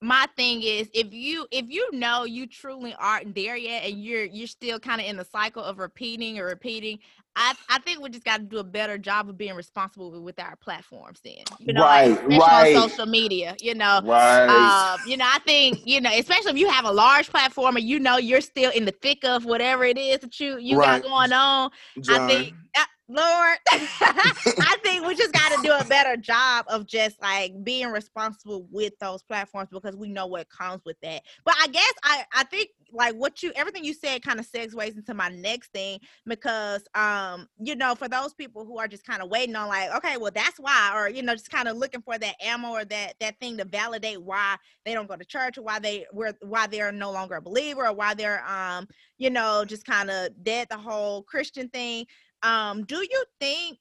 my 0.00 0.26
thing 0.36 0.62
is 0.62 0.88
if 0.94 1.12
you 1.12 1.46
if 1.50 1.66
you 1.68 1.88
know 1.92 2.24
you 2.24 2.46
truly 2.46 2.94
aren't 2.98 3.34
there 3.34 3.56
yet 3.56 3.84
and 3.84 4.02
you're 4.02 4.24
you're 4.24 4.46
still 4.46 4.78
kind 4.78 5.00
of 5.00 5.06
in 5.08 5.16
the 5.16 5.24
cycle 5.24 5.62
of 5.62 5.78
repeating 5.78 6.38
or 6.38 6.46
repeating 6.46 7.00
I, 7.40 7.54
I 7.68 7.78
think 7.78 8.00
we 8.00 8.10
just 8.10 8.24
got 8.24 8.38
to 8.38 8.42
do 8.42 8.58
a 8.58 8.64
better 8.64 8.98
job 8.98 9.28
of 9.28 9.38
being 9.38 9.54
responsible 9.54 10.10
with 10.20 10.40
our 10.40 10.56
platforms. 10.56 11.20
Then, 11.22 11.44
you 11.60 11.72
know, 11.72 11.82
right, 11.82 12.28
like, 12.28 12.40
right. 12.40 12.76
on 12.76 12.90
social 12.90 13.06
media. 13.06 13.54
You 13.60 13.76
know, 13.76 14.00
right. 14.02 14.48
Um, 14.48 15.00
you 15.06 15.16
know, 15.16 15.24
I 15.26 15.38
think 15.40 15.86
you 15.86 16.00
know, 16.00 16.10
especially 16.12 16.50
if 16.50 16.58
you 16.58 16.68
have 16.68 16.84
a 16.84 16.90
large 16.90 17.30
platform 17.30 17.76
and 17.76 17.88
you 17.88 18.00
know 18.00 18.16
you're 18.16 18.40
still 18.40 18.72
in 18.72 18.84
the 18.84 18.90
thick 18.90 19.24
of 19.24 19.44
whatever 19.44 19.84
it 19.84 19.96
is 19.96 20.18
that 20.18 20.38
you 20.40 20.58
you 20.58 20.78
right. 20.78 21.00
got 21.00 21.08
going 21.08 21.32
on. 21.32 21.70
John. 22.00 22.22
I 22.22 22.26
think 22.26 22.54
uh, 22.76 22.84
Lord, 23.10 23.58
I 23.70 24.76
think 24.82 25.06
we 25.06 25.14
just 25.14 25.32
got 25.32 25.52
to 25.52 25.62
do 25.62 25.72
a 25.72 25.84
better 25.84 26.16
job 26.16 26.66
of 26.68 26.86
just 26.86 27.22
like 27.22 27.52
being 27.64 27.88
responsible 27.88 28.66
with 28.70 28.98
those 28.98 29.22
platforms 29.22 29.70
because 29.72 29.96
we 29.96 30.08
know 30.08 30.26
what 30.26 30.48
comes 30.50 30.82
with 30.84 31.00
that. 31.02 31.22
But 31.44 31.54
I 31.60 31.68
guess 31.68 31.92
I 32.02 32.24
I 32.34 32.44
think 32.44 32.70
like 32.92 33.14
what 33.14 33.42
you 33.42 33.52
everything 33.54 33.84
you 33.84 33.92
said 33.92 34.22
kind 34.22 34.40
of 34.40 34.50
segues 34.50 34.96
into 34.96 35.14
my 35.14 35.28
next 35.28 35.72
thing 35.72 35.98
because 36.26 36.84
um 36.94 37.46
you 37.58 37.76
know 37.76 37.94
for 37.94 38.08
those 38.08 38.34
people 38.34 38.64
who 38.64 38.78
are 38.78 38.88
just 38.88 39.06
kind 39.06 39.22
of 39.22 39.28
waiting 39.28 39.54
on 39.56 39.68
like 39.68 39.90
okay 39.94 40.16
well 40.16 40.30
that's 40.34 40.58
why 40.58 40.92
or 40.94 41.08
you 41.08 41.22
know 41.22 41.34
just 41.34 41.50
kind 41.50 41.68
of 41.68 41.76
looking 41.76 42.02
for 42.02 42.18
that 42.18 42.34
ammo 42.42 42.70
or 42.70 42.84
that 42.84 43.14
that 43.20 43.38
thing 43.40 43.56
to 43.56 43.64
validate 43.64 44.22
why 44.22 44.56
they 44.84 44.94
don't 44.94 45.08
go 45.08 45.16
to 45.16 45.24
church 45.24 45.58
or 45.58 45.62
why 45.62 45.78
they 45.78 46.06
were 46.12 46.32
why 46.42 46.66
they're 46.66 46.92
no 46.92 47.10
longer 47.10 47.36
a 47.36 47.42
believer 47.42 47.86
or 47.86 47.92
why 47.92 48.14
they're 48.14 48.44
um 48.48 48.86
you 49.18 49.30
know 49.30 49.64
just 49.64 49.84
kind 49.84 50.10
of 50.10 50.30
dead 50.42 50.66
the 50.70 50.78
whole 50.78 51.22
Christian 51.22 51.68
thing. 51.68 52.06
Um 52.42 52.84
do 52.84 52.96
you 52.96 53.24
think 53.40 53.78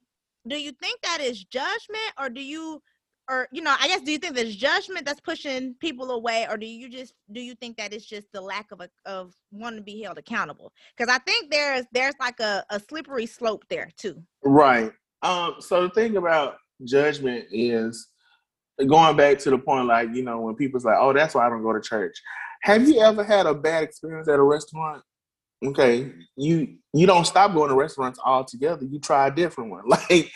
do 0.48 0.58
you 0.58 0.72
think 0.72 1.02
that 1.02 1.20
is 1.22 1.44
judgment 1.44 2.14
or 2.20 2.30
do 2.30 2.42
you 2.42 2.82
or 3.30 3.48
you 3.52 3.62
know 3.62 3.76
i 3.80 3.88
guess 3.88 4.02
do 4.02 4.12
you 4.12 4.18
think 4.18 4.36
there's 4.36 4.56
judgment 4.56 5.06
that's 5.06 5.20
pushing 5.20 5.76
people 5.80 6.12
away 6.12 6.48
or 6.50 6.58
do 6.58 6.66
you 6.66 6.90
just 6.90 7.14
do 7.32 7.42
you 7.42 7.56
think 7.56 7.78
that 7.78 7.94
it's 7.94 8.06
just 8.06 8.28
the 8.34 8.42
lack 8.42 8.72
of 8.72 8.82
a 8.82 8.90
of 9.06 9.34
wanting 9.52 9.80
to 9.80 9.84
be 9.84 10.02
held 10.02 10.18
accountable? 10.18 10.72
Because 10.96 11.14
i 11.14 11.20
think 11.20 11.52
there's 11.52 11.86
there's 11.92 12.16
like 12.20 12.40
a, 12.40 12.64
a 12.70 12.80
slippery 12.80 13.26
slope 13.26 13.66
there 13.70 13.90
too. 13.98 14.22
Right. 14.44 14.92
Um 15.22 15.56
so 15.60 15.84
the 15.84 15.90
thing 15.90 16.18
about 16.18 16.58
judgment 16.84 17.46
is 17.52 18.08
going 18.86 19.18
back 19.18 19.40
to 19.40 19.50
the 19.50 19.58
point 19.58 19.88
like 19.88 20.10
you 20.14 20.24
know 20.24 20.40
when 20.42 20.56
people's 20.56 20.86
like 20.86 20.98
oh 21.00 21.14
that's 21.14 21.34
why 21.34 21.46
i 21.46 21.50
don't 21.50 21.64
go 21.64 21.74
to 21.74 21.82
church. 21.82 22.16
Have 22.64 22.88
you 22.88 23.00
ever 23.02 23.24
had 23.24 23.46
a 23.46 23.54
bad 23.54 23.84
experience 23.84 24.28
at 24.28 24.40
a 24.40 24.44
restaurant? 24.44 25.04
Okay, 25.66 26.12
you 26.36 26.76
you 26.94 27.08
don't 27.08 27.26
stop 27.26 27.54
going 27.54 27.70
to 27.70 27.76
restaurants 27.76 28.20
altogether. 28.24 28.86
You 28.86 29.00
try 29.00 29.28
a 29.28 29.32
different 29.32 29.72
one. 29.72 29.84
Like 29.88 30.32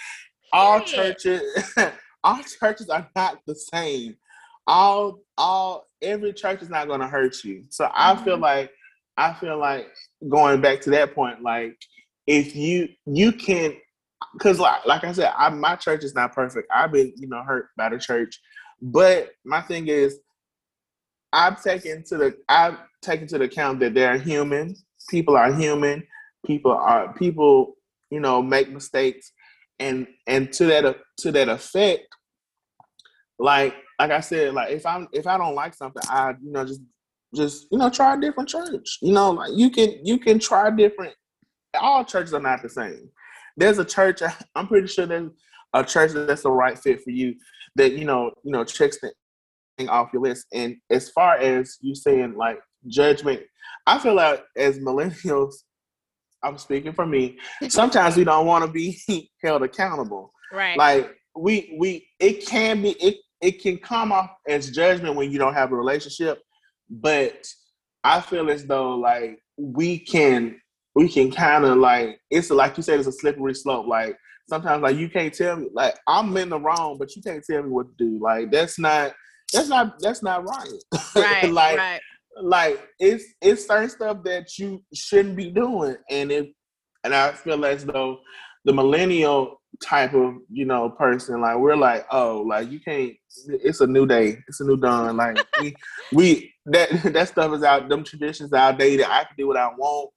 all 0.53 0.81
churches, 0.81 1.41
all 2.23 2.41
churches 2.59 2.89
are 2.89 3.07
not 3.15 3.39
the 3.45 3.55
same. 3.55 4.15
All 4.67 5.19
all 5.37 5.87
every 6.01 6.33
church 6.33 6.61
is 6.61 6.69
not 6.69 6.87
going 6.87 6.99
to 7.01 7.07
hurt 7.07 7.43
you. 7.43 7.63
So 7.69 7.89
I 7.93 8.13
mm-hmm. 8.13 8.23
feel 8.23 8.37
like 8.37 8.71
I 9.17 9.33
feel 9.33 9.57
like 9.57 9.87
going 10.29 10.61
back 10.61 10.81
to 10.81 10.91
that 10.91 11.13
point, 11.13 11.41
like 11.41 11.77
if 12.27 12.55
you 12.55 12.89
you 13.05 13.31
can, 13.31 13.75
because 14.33 14.59
like 14.59 14.85
like 14.85 15.03
I 15.03 15.11
said, 15.11 15.33
I, 15.35 15.49
my 15.49 15.75
church 15.75 16.03
is 16.03 16.15
not 16.15 16.33
perfect. 16.33 16.69
I've 16.73 16.91
been 16.91 17.13
you 17.17 17.27
know 17.27 17.43
hurt 17.43 17.69
by 17.75 17.89
the 17.89 17.97
church, 17.97 18.39
but 18.81 19.31
my 19.43 19.61
thing 19.61 19.87
is, 19.87 20.19
I've 21.33 21.61
taken 21.61 22.03
to 22.05 22.17
the 22.17 22.37
I've 22.47 22.77
taken 23.01 23.27
to 23.27 23.39
the 23.39 23.45
account 23.45 23.79
that 23.79 23.93
they're 23.93 24.17
human 24.17 24.75
people 25.09 25.35
are 25.35 25.53
human. 25.53 26.03
People 26.45 26.71
are 26.71 27.13
people, 27.13 27.75
you 28.09 28.19
know, 28.19 28.41
make 28.41 28.71
mistakes, 28.71 29.31
and 29.81 30.07
and 30.27 30.53
to 30.53 30.65
that 30.67 30.95
to 31.17 31.31
that 31.31 31.49
effect, 31.49 32.07
like 33.39 33.75
like 33.99 34.11
I 34.11 34.19
said, 34.21 34.53
like 34.53 34.71
if 34.71 34.85
I'm 34.85 35.07
if 35.11 35.27
I 35.27 35.37
don't 35.37 35.55
like 35.55 35.73
something, 35.73 36.01
I 36.07 36.33
you 36.41 36.51
know 36.51 36.63
just 36.63 36.81
just 37.35 37.67
you 37.71 37.77
know 37.77 37.89
try 37.89 38.15
a 38.15 38.19
different 38.19 38.49
church. 38.49 38.99
You 39.01 39.11
know, 39.11 39.31
like 39.31 39.51
you 39.55 39.69
can 39.69 40.05
you 40.05 40.17
can 40.17 40.39
try 40.39 40.69
different. 40.69 41.13
All 41.73 42.05
churches 42.05 42.33
are 42.33 42.41
not 42.41 42.61
the 42.61 42.69
same. 42.69 43.09
There's 43.57 43.79
a 43.79 43.85
church. 43.85 44.21
I'm 44.55 44.67
pretty 44.67 44.87
sure 44.87 45.05
there's 45.05 45.31
a 45.73 45.83
church 45.83 46.11
that's 46.13 46.43
the 46.43 46.51
right 46.51 46.77
fit 46.77 47.01
for 47.01 47.11
you. 47.11 47.35
That 47.75 47.93
you 47.93 48.05
know 48.05 48.31
you 48.43 48.51
know 48.51 48.63
checks 48.63 48.99
the 49.01 49.11
thing 49.77 49.89
off 49.89 50.13
your 50.13 50.21
list. 50.21 50.45
And 50.53 50.77
as 50.89 51.09
far 51.09 51.37
as 51.37 51.77
you 51.81 51.95
saying 51.95 52.35
like 52.35 52.59
judgment, 52.87 53.41
I 53.87 53.97
feel 53.99 54.13
like 54.13 54.43
as 54.55 54.79
millennials, 54.79 55.55
I'm 56.43 56.57
speaking 56.57 56.93
for 56.93 57.05
me. 57.05 57.37
Sometimes 57.69 58.17
we 58.17 58.23
don't 58.23 58.45
want 58.45 58.65
to 58.65 58.71
be 58.71 58.99
held 59.43 59.63
accountable. 59.63 60.31
Right. 60.51 60.77
Like 60.77 61.15
we 61.35 61.75
we 61.79 62.07
it 62.19 62.45
can 62.45 62.81
be 62.81 62.91
it 62.91 63.17
it 63.41 63.61
can 63.61 63.77
come 63.77 64.11
off 64.11 64.31
as 64.47 64.71
judgment 64.71 65.15
when 65.15 65.31
you 65.31 65.39
don't 65.39 65.53
have 65.53 65.71
a 65.71 65.75
relationship, 65.75 66.41
but 66.89 67.47
I 68.03 68.21
feel 68.21 68.49
as 68.49 68.65
though 68.65 68.95
like 68.95 69.39
we 69.57 69.99
can 69.99 70.59
we 70.95 71.07
can 71.07 71.31
kind 71.31 71.65
of 71.65 71.77
like 71.77 72.19
it's 72.29 72.49
like 72.49 72.77
you 72.77 72.83
said 72.83 72.99
it's 72.99 73.07
a 73.07 73.11
slippery 73.11 73.53
slope. 73.53 73.87
Like 73.87 74.17
sometimes 74.49 74.83
like 74.83 74.97
you 74.97 75.09
can't 75.09 75.33
tell 75.33 75.57
me 75.57 75.69
like 75.73 75.97
I'm 76.07 76.35
in 76.37 76.49
the 76.49 76.59
wrong, 76.59 76.97
but 76.97 77.15
you 77.15 77.21
can't 77.21 77.43
tell 77.43 77.63
me 77.63 77.69
what 77.69 77.87
to 77.97 78.05
do. 78.05 78.19
Like 78.21 78.51
that's 78.51 78.77
not 78.77 79.13
that's 79.53 79.69
not 79.69 79.99
that's 79.99 80.23
not 80.23 80.47
right. 80.47 80.83
Right. 81.15 81.51
like 81.51 81.77
right. 81.77 82.01
Like 82.41 82.87
it's 82.99 83.25
it's 83.41 83.67
certain 83.67 83.89
stuff 83.89 84.23
that 84.23 84.57
you 84.57 84.83
shouldn't 84.93 85.35
be 85.35 85.51
doing, 85.51 85.95
and 86.09 86.31
it 86.31 86.53
and 87.03 87.13
I 87.13 87.31
feel 87.31 87.63
as 87.65 87.85
though 87.85 88.19
the 88.65 88.73
millennial 88.73 89.61
type 89.81 90.13
of 90.13 90.35
you 90.49 90.65
know 90.65 90.89
person 90.89 91.41
like 91.41 91.57
we're 91.57 91.75
like 91.75 92.05
oh 92.11 92.43
like 92.45 92.69
you 92.69 92.79
can't 92.79 93.13
it's 93.47 93.81
a 93.81 93.87
new 93.87 94.05
day. 94.05 94.37
It's 94.47 94.59
a 94.59 94.65
new 94.65 94.77
dawn. 94.77 95.17
Like 95.17 95.37
we 95.59 95.75
we 96.13 96.53
that 96.65 96.89
that 97.13 97.27
stuff 97.29 97.53
is 97.53 97.63
out 97.63 97.89
them 97.89 98.03
traditions 98.03 98.53
outdated. 98.53 99.05
I 99.05 99.23
can 99.23 99.35
do 99.37 99.47
what 99.47 99.57
i 99.57 99.67
want 99.67 100.11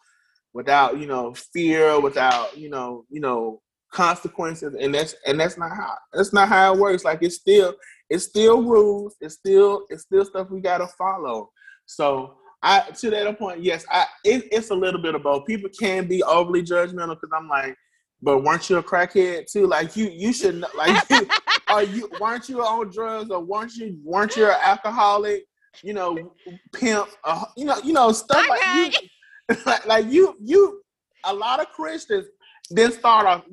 without 0.52 0.98
you 0.98 1.06
know 1.06 1.34
fear 1.52 2.00
without 2.00 2.56
you 2.56 2.70
know 2.70 3.04
you 3.08 3.20
know 3.20 3.60
consequences. 3.92 4.74
And 4.78 4.94
that's 4.94 5.14
and 5.26 5.38
that's 5.38 5.56
not 5.56 5.70
how 5.70 5.94
that's 6.12 6.32
not 6.32 6.48
how 6.48 6.74
it 6.74 6.80
works. 6.80 7.04
Like 7.04 7.22
it's 7.22 7.36
still 7.36 7.74
it's 8.10 8.24
still 8.24 8.62
rules. 8.62 9.16
It's 9.20 9.34
still 9.34 9.86
it's 9.88 10.02
still 10.02 10.24
stuff 10.24 10.50
we 10.50 10.60
gotta 10.60 10.88
follow 10.98 11.50
so 11.86 12.34
i 12.62 12.80
to 12.80 13.10
that 13.10 13.38
point 13.38 13.62
yes 13.62 13.84
i 13.90 14.06
it, 14.24 14.48
it's 14.50 14.70
a 14.70 14.74
little 14.74 15.00
bit 15.00 15.14
of 15.14 15.22
both 15.22 15.46
people 15.46 15.70
can 15.78 16.06
be 16.06 16.22
overly 16.22 16.62
judgmental 16.62 17.14
because 17.14 17.30
i'm 17.36 17.48
like 17.48 17.76
but 18.24 18.42
weren't 18.42 18.70
you 18.70 18.78
a 18.78 18.82
crackhead 18.82 19.50
too? 19.50 19.66
Like 19.66 19.96
you, 19.96 20.08
you 20.08 20.32
should 20.32 20.56
not 20.56 20.74
like 20.74 21.08
you, 21.10 21.28
are 21.68 21.82
you 21.82 22.10
weren't 22.18 22.48
you 22.48 22.62
on 22.62 22.90
drugs 22.90 23.30
or 23.30 23.40
weren't 23.40 23.74
you 23.74 23.98
weren't 24.02 24.34
you 24.34 24.46
an 24.46 24.56
alcoholic? 24.62 25.44
You 25.82 25.92
know, 25.92 26.32
pimp. 26.72 27.08
Uh, 27.22 27.44
you 27.56 27.66
know, 27.66 27.76
you 27.84 27.92
know 27.92 28.12
stuff 28.12 28.38
okay. 28.38 28.48
like 28.48 28.96
you, 28.96 29.56
like, 29.66 29.86
like 29.86 30.06
you, 30.06 30.36
you. 30.40 30.80
A 31.24 31.34
lot 31.34 31.60
of 31.60 31.68
Christians 31.68 32.26
then 32.70 32.92
start 32.92 33.26
off. 33.26 33.44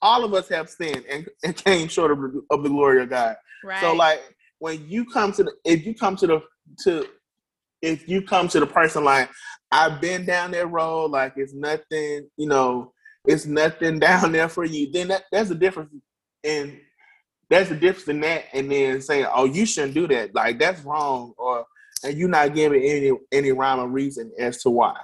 All 0.00 0.24
of 0.24 0.34
us 0.34 0.48
have 0.48 0.68
sinned 0.68 1.04
and, 1.08 1.28
and 1.44 1.56
came 1.56 1.88
short 1.88 2.10
of, 2.10 2.18
of 2.50 2.62
the 2.62 2.68
glory 2.68 3.02
of 3.02 3.10
God. 3.10 3.36
Right. 3.64 3.80
So 3.80 3.94
like 3.94 4.20
when 4.58 4.88
you 4.88 5.04
come 5.04 5.32
to 5.32 5.44
the, 5.44 5.52
if 5.64 5.84
you 5.86 5.94
come 5.94 6.16
to 6.16 6.26
the 6.26 6.42
to, 6.84 7.06
if 7.82 8.08
you 8.08 8.22
come 8.22 8.48
to 8.48 8.60
the 8.60 8.66
person 8.66 9.04
like 9.04 9.28
I've 9.70 10.00
been 10.00 10.24
down 10.24 10.52
that 10.52 10.70
road, 10.70 11.10
like 11.10 11.34
it's 11.36 11.54
nothing, 11.54 12.28
you 12.36 12.48
know 12.48 12.92
it's 13.24 13.46
nothing 13.46 13.98
down 13.98 14.32
there 14.32 14.48
for 14.48 14.64
you, 14.64 14.90
then 14.90 15.08
that, 15.08 15.24
that's 15.30 15.50
a 15.50 15.54
difference. 15.54 15.92
And 16.44 16.78
that's 17.48 17.68
the 17.68 17.76
difference 17.76 18.08
in 18.08 18.20
that, 18.20 18.44
and 18.52 18.70
then 18.72 19.00
saying, 19.00 19.26
"Oh, 19.32 19.44
you 19.44 19.66
shouldn't 19.66 19.94
do 19.94 20.08
that. 20.08 20.34
Like 20.34 20.58
that's 20.58 20.80
wrong," 20.82 21.34
or 21.36 21.66
and 22.02 22.16
you're 22.16 22.28
not 22.28 22.54
giving 22.54 22.82
any 22.82 23.12
any 23.30 23.52
rhyme 23.52 23.78
or 23.78 23.88
reason 23.88 24.32
as 24.38 24.62
to 24.62 24.70
why. 24.70 24.96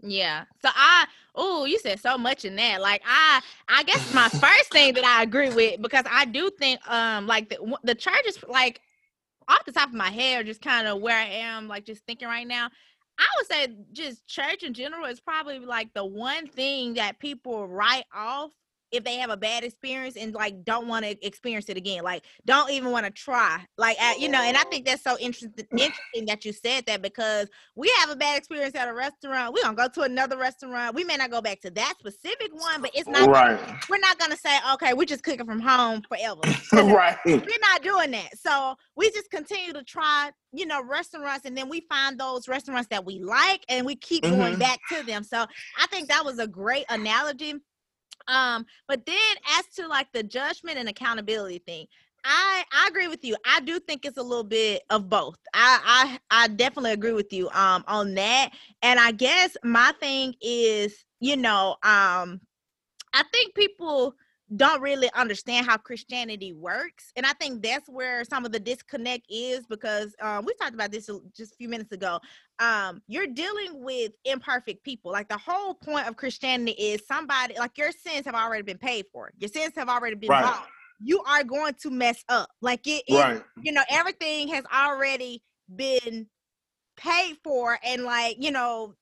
Yeah. 0.00 0.44
So 0.62 0.68
I 0.72 1.06
oh, 1.34 1.64
you 1.64 1.78
said 1.78 1.98
so 1.98 2.18
much 2.18 2.44
in 2.44 2.56
that. 2.56 2.82
Like 2.82 3.02
I 3.06 3.40
I 3.68 3.82
guess 3.84 4.12
my 4.14 4.28
first 4.40 4.70
thing 4.70 4.94
that 4.94 5.04
I 5.04 5.22
agree 5.22 5.48
with 5.48 5.80
because 5.80 6.04
I 6.08 6.26
do 6.26 6.50
think 6.50 6.86
um 6.88 7.26
like 7.26 7.48
the 7.48 7.78
the 7.82 7.94
church 7.94 8.22
is 8.26 8.38
like 8.48 8.80
off 9.48 9.64
the 9.64 9.72
top 9.72 9.88
of 9.88 9.94
my 9.94 10.10
head 10.10 10.40
or 10.40 10.44
just 10.44 10.62
kind 10.62 10.86
of 10.86 11.00
where 11.00 11.16
I 11.16 11.26
am 11.26 11.68
like 11.68 11.84
just 11.84 12.04
thinking 12.06 12.28
right 12.28 12.46
now. 12.46 12.68
I 13.18 13.26
would 13.38 13.46
say 13.46 13.76
just 13.92 14.26
church 14.26 14.62
in 14.62 14.74
general 14.74 15.06
is 15.06 15.20
probably 15.20 15.58
like 15.60 15.92
the 15.94 16.04
one 16.04 16.48
thing 16.48 16.94
that 16.94 17.18
people 17.18 17.68
write 17.68 18.04
off 18.14 18.50
if 18.94 19.04
they 19.04 19.16
have 19.16 19.30
a 19.30 19.36
bad 19.36 19.64
experience 19.64 20.16
and 20.16 20.34
like 20.34 20.64
don't 20.64 20.86
want 20.88 21.04
to 21.04 21.26
experience 21.26 21.68
it 21.68 21.76
again 21.76 22.02
like 22.02 22.24
don't 22.44 22.70
even 22.70 22.90
want 22.90 23.04
to 23.04 23.10
try 23.10 23.60
like 23.76 24.00
at, 24.00 24.20
you 24.20 24.28
know 24.28 24.40
and 24.40 24.56
i 24.56 24.62
think 24.64 24.86
that's 24.86 25.02
so 25.02 25.16
interesting 25.18 25.66
interesting 25.72 26.26
that 26.26 26.44
you 26.44 26.52
said 26.52 26.84
that 26.86 27.02
because 27.02 27.48
we 27.74 27.92
have 28.00 28.10
a 28.10 28.16
bad 28.16 28.38
experience 28.38 28.74
at 28.74 28.88
a 28.88 28.94
restaurant 28.94 29.52
we 29.52 29.62
gonna 29.62 29.76
go 29.76 29.88
to 29.88 30.02
another 30.02 30.36
restaurant 30.36 30.94
we 30.94 31.04
may 31.04 31.16
not 31.16 31.30
go 31.30 31.40
back 31.40 31.60
to 31.60 31.70
that 31.70 31.94
specific 31.98 32.52
one 32.54 32.80
but 32.80 32.90
it's 32.94 33.08
not 33.08 33.28
right. 33.28 33.60
we're 33.90 33.98
not 33.98 34.18
gonna 34.18 34.36
say 34.36 34.56
okay 34.72 34.94
we're 34.94 35.04
just 35.04 35.24
cooking 35.24 35.46
from 35.46 35.60
home 35.60 36.02
forever. 36.08 36.40
Right. 36.94 37.16
we're 37.24 37.40
not 37.60 37.82
doing 37.82 38.10
that. 38.12 38.38
So 38.38 38.76
we 38.96 39.10
just 39.10 39.30
continue 39.30 39.72
to 39.72 39.82
try 39.82 40.30
you 40.52 40.66
know 40.66 40.82
restaurants 40.82 41.44
and 41.44 41.56
then 41.56 41.68
we 41.68 41.80
find 41.88 42.18
those 42.18 42.46
restaurants 42.46 42.88
that 42.90 43.04
we 43.04 43.18
like 43.18 43.64
and 43.68 43.84
we 43.84 43.96
keep 43.96 44.22
mm-hmm. 44.22 44.36
going 44.36 44.58
back 44.58 44.78
to 44.90 45.02
them. 45.02 45.24
So 45.24 45.46
i 45.78 45.86
think 45.88 46.08
that 46.08 46.24
was 46.24 46.38
a 46.38 46.46
great 46.46 46.84
analogy 46.88 47.54
um, 48.28 48.66
but 48.88 49.06
then 49.06 49.16
as 49.58 49.66
to 49.76 49.86
like 49.88 50.08
the 50.12 50.22
judgment 50.22 50.78
and 50.78 50.88
accountability 50.88 51.58
thing, 51.58 51.86
I 52.24 52.64
I 52.72 52.88
agree 52.88 53.08
with 53.08 53.24
you. 53.24 53.36
I 53.46 53.60
do 53.60 53.78
think 53.78 54.04
it's 54.04 54.16
a 54.18 54.22
little 54.22 54.44
bit 54.44 54.82
of 54.90 55.08
both. 55.08 55.38
I 55.52 56.18
I 56.30 56.44
I 56.44 56.48
definitely 56.48 56.92
agree 56.92 57.12
with 57.12 57.32
you 57.32 57.48
um 57.50 57.84
on 57.86 58.14
that. 58.14 58.50
And 58.82 58.98
I 58.98 59.12
guess 59.12 59.56
my 59.62 59.92
thing 60.00 60.34
is, 60.40 61.04
you 61.20 61.36
know, 61.36 61.76
um 61.82 62.40
I 63.12 63.22
think 63.32 63.54
people 63.54 64.14
don't 64.56 64.80
really 64.80 65.10
understand 65.14 65.66
how 65.66 65.76
Christianity 65.76 66.52
works. 66.52 67.12
And 67.16 67.26
I 67.26 67.32
think 67.32 67.62
that's 67.62 67.88
where 67.88 68.24
some 68.24 68.44
of 68.44 68.52
the 68.52 68.60
disconnect 68.60 69.26
is 69.28 69.66
because 69.66 70.14
um, 70.20 70.44
we 70.44 70.54
talked 70.54 70.74
about 70.74 70.92
this 70.92 71.08
just 71.36 71.52
a 71.52 71.56
few 71.56 71.68
minutes 71.68 71.92
ago. 71.92 72.20
Um, 72.58 73.02
you're 73.08 73.26
dealing 73.26 73.82
with 73.82 74.12
imperfect 74.24 74.84
people. 74.84 75.12
Like 75.12 75.28
the 75.28 75.38
whole 75.38 75.74
point 75.74 76.06
of 76.06 76.16
Christianity 76.16 76.72
is 76.72 77.02
somebody, 77.06 77.54
like 77.58 77.76
your 77.78 77.90
sins 77.92 78.26
have 78.26 78.34
already 78.34 78.62
been 78.62 78.78
paid 78.78 79.06
for, 79.12 79.30
your 79.38 79.48
sins 79.48 79.72
have 79.76 79.88
already 79.88 80.16
been 80.16 80.30
right. 80.30 80.44
bought. 80.44 80.66
You 81.00 81.22
are 81.26 81.42
going 81.42 81.74
to 81.82 81.90
mess 81.90 82.22
up. 82.28 82.48
Like 82.60 82.86
it, 82.86 83.02
it 83.08 83.14
right. 83.14 83.42
you 83.62 83.72
know, 83.72 83.82
everything 83.90 84.48
has 84.48 84.64
already 84.72 85.42
been 85.74 86.26
paid 86.96 87.36
for 87.42 87.78
and 87.82 88.04
like 88.04 88.36
you 88.38 88.50
know 88.50 88.94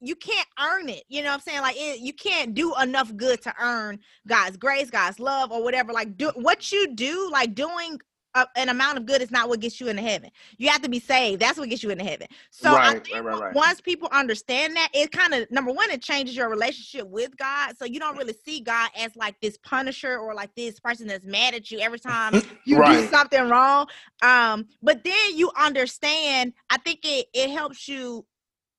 you 0.00 0.16
can't 0.16 0.48
earn 0.60 0.88
it. 0.88 1.04
You 1.08 1.22
know 1.22 1.28
what 1.28 1.34
I'm 1.34 1.40
saying? 1.40 1.60
Like 1.60 1.76
it, 1.76 2.00
you 2.00 2.12
can't 2.12 2.54
do 2.54 2.74
enough 2.80 3.14
good 3.16 3.42
to 3.42 3.54
earn 3.60 3.98
God's 4.26 4.56
grace, 4.56 4.90
God's 4.90 5.18
love, 5.18 5.50
or 5.50 5.62
whatever. 5.62 5.92
Like 5.92 6.16
do 6.16 6.30
what 6.36 6.70
you 6.72 6.94
do, 6.94 7.28
like 7.32 7.54
doing 7.54 7.98
a, 8.34 8.46
an 8.56 8.68
amount 8.68 8.98
of 8.98 9.06
good 9.06 9.20
is 9.20 9.30
not 9.30 9.48
what 9.48 9.60
gets 9.60 9.80
you 9.80 9.88
into 9.88 10.02
heaven. 10.02 10.30
You 10.58 10.68
have 10.68 10.82
to 10.82 10.88
be 10.88 11.00
saved. 11.00 11.40
That's 11.40 11.58
what 11.58 11.68
gets 11.68 11.82
you 11.82 11.90
into 11.90 12.04
heaven. 12.04 12.26
So 12.50 12.72
right, 12.72 12.96
I 12.96 12.98
think 13.00 13.24
right, 13.24 13.40
right, 13.40 13.54
once 13.54 13.80
people 13.80 14.08
understand 14.12 14.74
that, 14.76 14.88
it 14.94 15.12
kind 15.12 15.34
of 15.34 15.50
number 15.50 15.72
one, 15.72 15.90
it 15.90 16.02
changes 16.02 16.36
your 16.36 16.48
relationship 16.48 17.08
with 17.08 17.36
God. 17.36 17.76
So 17.76 17.84
you 17.84 18.00
don't 18.00 18.16
really 18.16 18.34
see 18.44 18.60
God 18.60 18.90
as 18.96 19.14
like 19.16 19.38
this 19.40 19.58
punisher 19.58 20.18
or 20.18 20.34
like 20.34 20.54
this 20.54 20.80
person 20.80 21.06
that's 21.06 21.26
mad 21.26 21.54
at 21.54 21.70
you 21.70 21.80
every 21.80 21.98
time 21.98 22.34
you 22.64 22.82
do 22.84 23.06
something 23.08 23.48
wrong. 23.48 23.86
Um, 24.22 24.66
but 24.82 25.04
then 25.04 25.36
you 25.36 25.50
understand. 25.58 26.54
I 26.70 26.78
think 26.78 27.00
it 27.04 27.26
it 27.34 27.50
helps 27.50 27.88
you 27.88 28.24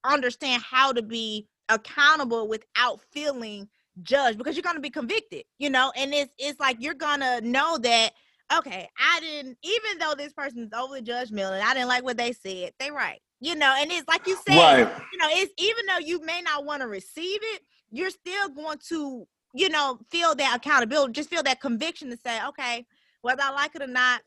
understand 0.04 0.62
how 0.64 0.92
to 0.92 1.02
be 1.02 1.48
accountable 1.70 2.48
without 2.48 3.02
feeling 3.12 3.68
judged 4.02 4.38
because 4.38 4.56
you're 4.56 4.64
going 4.64 4.76
to 4.76 4.82
be 4.82 4.90
convicted 4.90 5.44
you 5.60 5.70
know 5.70 5.92
and 5.96 6.14
it's 6.14 6.34
it's 6.40 6.60
like 6.60 6.78
you're 6.80 6.94
going 6.96 7.20
to 7.20 7.42
know 7.42 7.78
that 7.78 8.12
okay 8.56 8.90
i 8.98 9.20
didn't 9.20 9.58
even 9.64 10.00
though 10.00 10.16
this 10.18 10.34
person's 10.34 10.74
overly 10.74 11.02
judgmental 11.02 11.54
and 11.54 11.62
i 11.64 11.74
didn't 11.74 11.88
like 11.88 12.04
what 12.04 12.18
they 12.18 12.34
said 12.34 12.72
they 12.80 12.90
right 12.90 13.22
you 13.40 13.56
know 13.56 13.74
and 13.78 13.92
it's 13.92 14.08
like 14.08 14.26
you 14.26 14.36
said 14.48 14.56
right. 14.58 15.02
you 15.12 15.20
know 15.20 15.28
it's 15.30 15.54
even 15.58 15.86
though 15.86 16.00
you 16.00 16.24
may 16.26 16.42
not 16.42 16.66
want 16.66 16.82
to 16.82 16.88
receive 16.88 17.40
it 17.54 17.62
you're 17.92 18.10
still 18.10 18.50
going 18.50 18.80
to 18.80 19.28
you 19.54 19.70
know 19.70 20.00
feel 20.10 20.34
that 20.34 20.58
accountability 20.58 21.14
just 21.14 21.30
feel 21.30 21.44
that 21.44 21.62
conviction 21.62 22.10
to 22.10 22.18
say 22.18 22.40
okay 22.48 22.86
whether 23.22 23.44
i 23.44 23.52
like 23.52 23.76
it 23.76 23.82
or 23.82 23.88
not 23.88 24.22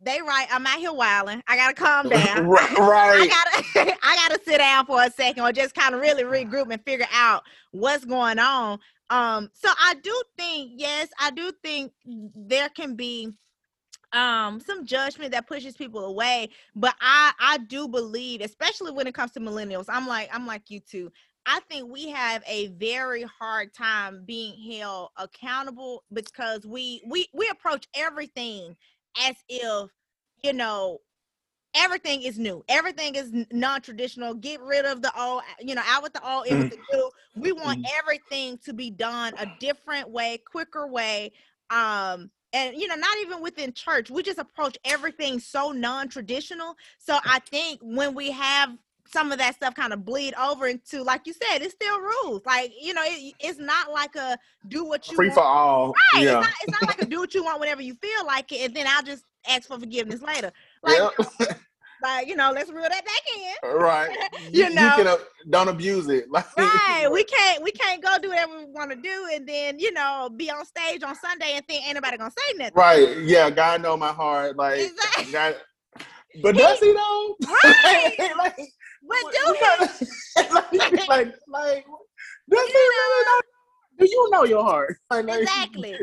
they 0.00 0.20
right. 0.20 0.46
I'm 0.50 0.66
out 0.66 0.78
here 0.78 0.92
wilding. 0.92 1.42
I 1.46 1.56
gotta 1.56 1.74
calm 1.74 2.08
down. 2.08 2.46
right. 2.48 2.68
I 2.78 3.64
gotta 3.74 3.96
I 4.02 4.16
gotta 4.16 4.40
sit 4.44 4.58
down 4.58 4.86
for 4.86 5.02
a 5.02 5.10
second 5.10 5.42
or 5.42 5.52
just 5.52 5.74
kind 5.74 5.94
of 5.94 6.00
really 6.00 6.24
regroup 6.24 6.72
and 6.72 6.82
figure 6.84 7.06
out 7.12 7.42
what's 7.70 8.04
going 8.04 8.38
on. 8.38 8.78
Um, 9.10 9.50
so 9.52 9.68
I 9.78 9.94
do 10.02 10.22
think, 10.38 10.72
yes, 10.76 11.08
I 11.20 11.30
do 11.30 11.52
think 11.62 11.92
there 12.04 12.68
can 12.70 12.94
be 12.94 13.30
um 14.12 14.60
some 14.60 14.84
judgment 14.84 15.32
that 15.32 15.46
pushes 15.46 15.74
people 15.74 16.04
away 16.04 16.46
but 16.76 16.94
i 17.00 17.32
i 17.40 17.56
do 17.56 17.88
believe 17.88 18.42
especially 18.42 18.92
when 18.92 19.06
it 19.06 19.14
comes 19.14 19.30
to 19.30 19.40
millennials 19.40 19.86
i'm 19.88 20.06
like 20.06 20.28
i'm 20.34 20.46
like 20.46 20.68
you 20.68 20.80
too 20.80 21.10
I 21.44 21.60
think 21.68 21.90
we 21.90 22.08
have 22.10 22.42
a 22.46 22.68
very 22.68 23.22
hard 23.22 23.74
time 23.74 24.22
being 24.24 24.54
held 24.70 25.10
accountable 25.16 26.04
because 26.12 26.64
we 26.64 27.02
we 27.06 27.28
we 27.34 27.48
approach 27.48 27.88
everything 27.94 28.76
as 29.18 29.36
if 29.48 29.90
you 30.42 30.52
know, 30.52 30.98
everything 31.74 32.22
is 32.22 32.38
new. 32.38 32.64
Everything 32.68 33.14
is 33.14 33.30
non-traditional. 33.50 34.34
Get 34.34 34.60
rid 34.60 34.84
of 34.84 35.02
the 35.02 35.12
old, 35.18 35.42
you 35.60 35.74
know, 35.74 35.82
out 35.86 36.02
with 36.02 36.12
the 36.12 36.28
old, 36.28 36.46
in 36.46 36.58
with 36.60 36.70
the 36.70 36.78
new. 36.92 37.10
We 37.36 37.52
want 37.52 37.78
mm-hmm. 37.78 37.98
everything 37.98 38.58
to 38.64 38.72
be 38.72 38.90
done 38.90 39.34
a 39.38 39.46
different 39.60 40.10
way, 40.10 40.38
quicker 40.50 40.86
way. 40.86 41.32
Um, 41.70 42.30
and 42.52 42.76
you 42.76 42.86
know, 42.86 42.96
not 42.96 43.16
even 43.22 43.40
within 43.40 43.72
church, 43.72 44.10
we 44.10 44.22
just 44.22 44.38
approach 44.38 44.76
everything 44.84 45.40
so 45.40 45.70
non-traditional. 45.70 46.74
So 46.98 47.18
I 47.24 47.38
think 47.38 47.80
when 47.82 48.14
we 48.14 48.30
have 48.32 48.76
some 49.12 49.30
of 49.30 49.38
that 49.38 49.54
stuff 49.54 49.74
kind 49.74 49.92
of 49.92 50.04
bleed 50.04 50.34
over 50.34 50.66
into, 50.66 51.02
like 51.02 51.26
you 51.26 51.32
said, 51.32 51.62
it's 51.62 51.74
still 51.74 52.00
rules. 52.00 52.42
Like 52.46 52.72
you 52.80 52.94
know, 52.94 53.02
it, 53.04 53.34
it's 53.40 53.58
not 53.58 53.92
like 53.92 54.16
a 54.16 54.38
do 54.68 54.84
what 54.84 55.08
you 55.10 55.16
free 55.16 55.28
want. 55.28 55.34
for 55.34 55.44
all. 55.44 55.94
Right. 56.14 56.24
Yeah. 56.24 56.38
It's, 56.38 56.46
not, 56.46 56.54
it's 56.62 56.80
not 56.80 56.88
like 56.88 57.02
a 57.02 57.06
do 57.06 57.20
what 57.20 57.34
you 57.34 57.44
want 57.44 57.60
whenever 57.60 57.82
you 57.82 57.94
feel 57.94 58.26
like 58.26 58.50
it, 58.52 58.66
and 58.66 58.74
then 58.74 58.86
I'll 58.88 59.02
just 59.02 59.24
ask 59.48 59.68
for 59.68 59.78
forgiveness 59.78 60.22
later. 60.22 60.52
Like, 60.82 60.98
yep. 60.98 61.58
like 62.02 62.26
you 62.26 62.36
know, 62.36 62.52
let's 62.52 62.70
reel 62.70 62.82
that 62.82 63.04
back 63.04 63.22
in. 63.36 63.76
Right. 63.76 64.16
you, 64.50 64.64
you 64.64 64.74
know, 64.74 64.96
you 64.96 65.04
can, 65.04 65.06
uh, 65.06 65.16
don't 65.50 65.68
abuse 65.68 66.08
it. 66.08 66.26
Like, 66.32 66.56
right. 66.56 67.08
We 67.10 67.24
can't 67.24 67.62
we 67.62 67.70
can't 67.70 68.02
go 68.02 68.16
do 68.20 68.30
whatever 68.30 68.58
we 68.58 68.64
want 68.66 68.90
to 68.90 68.96
do 68.96 69.28
and 69.34 69.46
then 69.46 69.78
you 69.78 69.92
know 69.92 70.30
be 70.34 70.50
on 70.50 70.64
stage 70.64 71.02
on 71.02 71.14
Sunday 71.16 71.52
and 71.54 71.66
think 71.66 71.86
ain't 71.86 71.96
nobody 71.96 72.16
gonna 72.16 72.30
say 72.30 72.56
nothing. 72.56 72.74
Right. 72.74 73.18
Yeah. 73.18 73.50
God 73.50 73.82
know 73.82 73.96
my 73.96 74.12
heart. 74.12 74.56
Like, 74.56 74.80
exactly. 74.80 75.32
God, 75.32 75.56
but 76.42 76.56
does 76.56 76.78
he 76.78 76.92
though? 76.92 77.36
Right. 77.64 78.16
like, 78.38 78.72
but 79.06 79.18
do 79.32 79.56
like, 80.54 81.08
like, 81.08 81.34
like, 81.48 81.84
does 82.50 82.66
he 82.66 82.74
really 82.74 83.24
know? 83.24 83.40
Do 83.98 84.06
you 84.08 84.30
know 84.30 84.44
your 84.44 84.64
heart? 84.64 84.96
Exactly. 85.12 85.94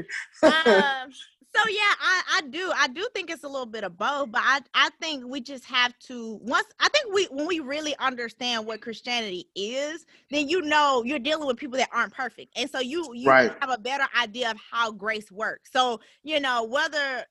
um, 0.43 1.11
so 1.55 1.61
yeah, 1.67 1.93
I, 1.99 2.21
I 2.35 2.41
do. 2.49 2.71
I 2.75 2.87
do 2.87 3.07
think 3.13 3.29
it's 3.29 3.43
a 3.43 3.47
little 3.47 3.65
bit 3.65 3.83
of 3.83 3.97
both, 3.97 4.31
but 4.31 4.41
I, 4.43 4.61
I 4.73 4.89
think 5.01 5.25
we 5.25 5.41
just 5.41 5.65
have 5.65 5.97
to 6.07 6.39
once 6.41 6.67
I 6.79 6.89
think 6.89 7.13
we 7.13 7.25
when 7.31 7.47
we 7.47 7.59
really 7.59 7.95
understand 7.99 8.65
what 8.65 8.81
Christianity 8.81 9.47
is, 9.55 10.05
then 10.29 10.47
you 10.47 10.61
know 10.61 11.03
you're 11.03 11.19
dealing 11.19 11.47
with 11.47 11.57
people 11.57 11.77
that 11.77 11.89
aren't 11.91 12.13
perfect. 12.13 12.57
And 12.57 12.69
so 12.69 12.79
you 12.79 13.11
you 13.13 13.29
right. 13.29 13.55
have 13.59 13.71
a 13.71 13.77
better 13.77 14.05
idea 14.19 14.51
of 14.51 14.57
how 14.71 14.91
grace 14.91 15.31
works. 15.31 15.71
So, 15.71 15.99
you 16.23 16.39
know, 16.39 16.63
whether 16.63 17.25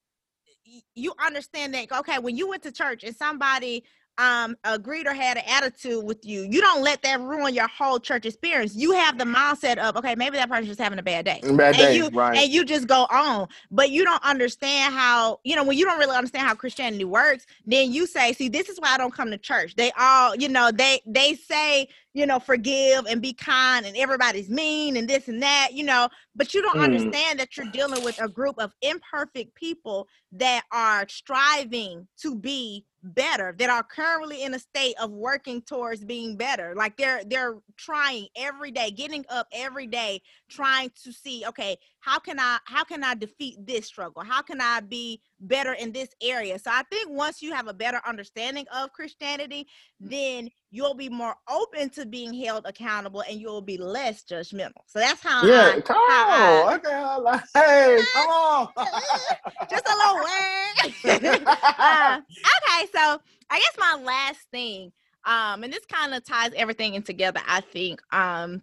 you 0.94 1.14
understand 1.24 1.74
that 1.74 1.92
okay, 1.92 2.18
when 2.18 2.36
you 2.36 2.48
went 2.48 2.62
to 2.64 2.72
church 2.72 3.04
and 3.04 3.14
somebody 3.14 3.84
um, 4.18 4.56
agreed 4.64 5.06
or 5.06 5.14
had 5.14 5.36
an 5.36 5.44
attitude 5.48 6.04
with 6.04 6.24
you, 6.24 6.42
you 6.42 6.60
don't 6.60 6.82
let 6.82 7.02
that 7.02 7.20
ruin 7.20 7.54
your 7.54 7.68
whole 7.68 8.00
church 8.00 8.26
experience. 8.26 8.74
You 8.74 8.92
have 8.92 9.16
the 9.16 9.24
mindset 9.24 9.78
of, 9.78 9.96
okay, 9.96 10.16
maybe 10.16 10.36
that 10.36 10.50
person's 10.50 10.68
just 10.68 10.80
having 10.80 10.98
a 10.98 11.02
bad 11.02 11.24
day. 11.24 11.40
Bad 11.42 11.50
and 11.50 11.76
day, 11.76 11.96
you, 11.96 12.08
right. 12.08 12.36
And 12.36 12.52
you 12.52 12.64
just 12.64 12.88
go 12.88 13.06
on. 13.10 13.48
But 13.70 13.90
you 13.90 14.04
don't 14.04 14.22
understand 14.24 14.92
how, 14.94 15.38
you 15.44 15.54
know, 15.54 15.62
when 15.62 15.78
you 15.78 15.84
don't 15.84 15.98
really 15.98 16.16
understand 16.16 16.46
how 16.46 16.54
Christianity 16.54 17.04
works, 17.04 17.46
then 17.64 17.92
you 17.92 18.06
say, 18.06 18.32
see, 18.32 18.48
this 18.48 18.68
is 18.68 18.78
why 18.80 18.94
I 18.94 18.98
don't 18.98 19.14
come 19.14 19.30
to 19.30 19.38
church. 19.38 19.76
They 19.76 19.92
all, 19.98 20.34
you 20.34 20.48
know, 20.48 20.70
they 20.72 21.00
they 21.06 21.34
say 21.34 21.88
you 22.14 22.26
know, 22.26 22.38
forgive 22.38 23.06
and 23.06 23.20
be 23.20 23.32
kind 23.32 23.86
and 23.86 23.96
everybody's 23.96 24.48
mean 24.48 24.96
and 24.96 25.08
this 25.08 25.28
and 25.28 25.42
that, 25.42 25.68
you 25.72 25.84
know, 25.84 26.08
but 26.34 26.54
you 26.54 26.62
don't 26.62 26.78
mm. 26.78 26.84
understand 26.84 27.38
that 27.38 27.56
you're 27.56 27.70
dealing 27.70 28.02
with 28.02 28.20
a 28.20 28.28
group 28.28 28.56
of 28.58 28.72
imperfect 28.82 29.54
people 29.54 30.08
that 30.32 30.64
are 30.72 31.06
striving 31.08 32.06
to 32.20 32.34
be 32.34 32.84
better 33.02 33.54
that 33.58 33.70
are 33.70 33.84
currently 33.84 34.42
in 34.42 34.54
a 34.54 34.58
state 34.58 34.94
of 35.00 35.10
working 35.10 35.62
towards 35.62 36.04
being 36.04 36.36
better 36.36 36.74
like 36.74 36.96
they're 36.96 37.22
they're 37.26 37.54
trying 37.76 38.26
every 38.36 38.72
day 38.72 38.90
getting 38.90 39.24
up 39.30 39.46
every 39.52 39.86
day 39.86 40.20
trying 40.50 40.90
to 41.00 41.12
see 41.12 41.44
okay 41.46 41.76
how 42.00 42.18
can 42.18 42.38
i 42.40 42.58
how 42.64 42.84
can 42.84 43.04
i 43.04 43.14
defeat 43.14 43.56
this 43.66 43.86
struggle? 43.86 44.22
How 44.22 44.42
can 44.42 44.60
i 44.60 44.80
be 44.80 45.20
better 45.40 45.72
in 45.72 45.92
this 45.92 46.08
area? 46.22 46.58
So 46.58 46.70
i 46.70 46.82
think 46.90 47.10
once 47.10 47.42
you 47.42 47.52
have 47.52 47.68
a 47.68 47.74
better 47.74 48.00
understanding 48.06 48.66
of 48.74 48.92
christianity 48.92 49.66
then 50.00 50.50
you'll 50.70 50.94
be 50.94 51.08
more 51.08 51.34
open 51.50 51.90
to 51.90 52.06
being 52.06 52.32
held 52.32 52.66
accountable 52.66 53.22
and 53.28 53.40
you'll 53.40 53.62
be 53.62 53.76
less 53.78 54.22
judgmental. 54.24 54.82
So 54.86 54.98
that's 54.98 55.22
how 55.22 55.46
yeah 55.46 55.74
I, 55.76 55.80
come 55.80 55.96
on 55.96 56.74
okay 56.74 57.16
like, 57.22 57.40
hey 57.54 57.98
come 58.12 58.28
on. 58.28 58.68
Just 59.70 59.86
a 59.86 59.96
little 59.96 60.16
word. 60.16 61.44
Uh, 61.78 62.20
okay 62.20 62.88
so 62.94 63.20
i 63.50 63.58
guess 63.58 63.74
my 63.78 64.00
last 64.02 64.40
thing 64.50 64.92
um 65.24 65.62
and 65.64 65.72
this 65.72 65.84
kind 65.86 66.14
of 66.14 66.24
ties 66.24 66.52
everything 66.56 66.94
in 66.94 67.02
together 67.02 67.40
i 67.46 67.60
think 67.60 68.00
um 68.12 68.62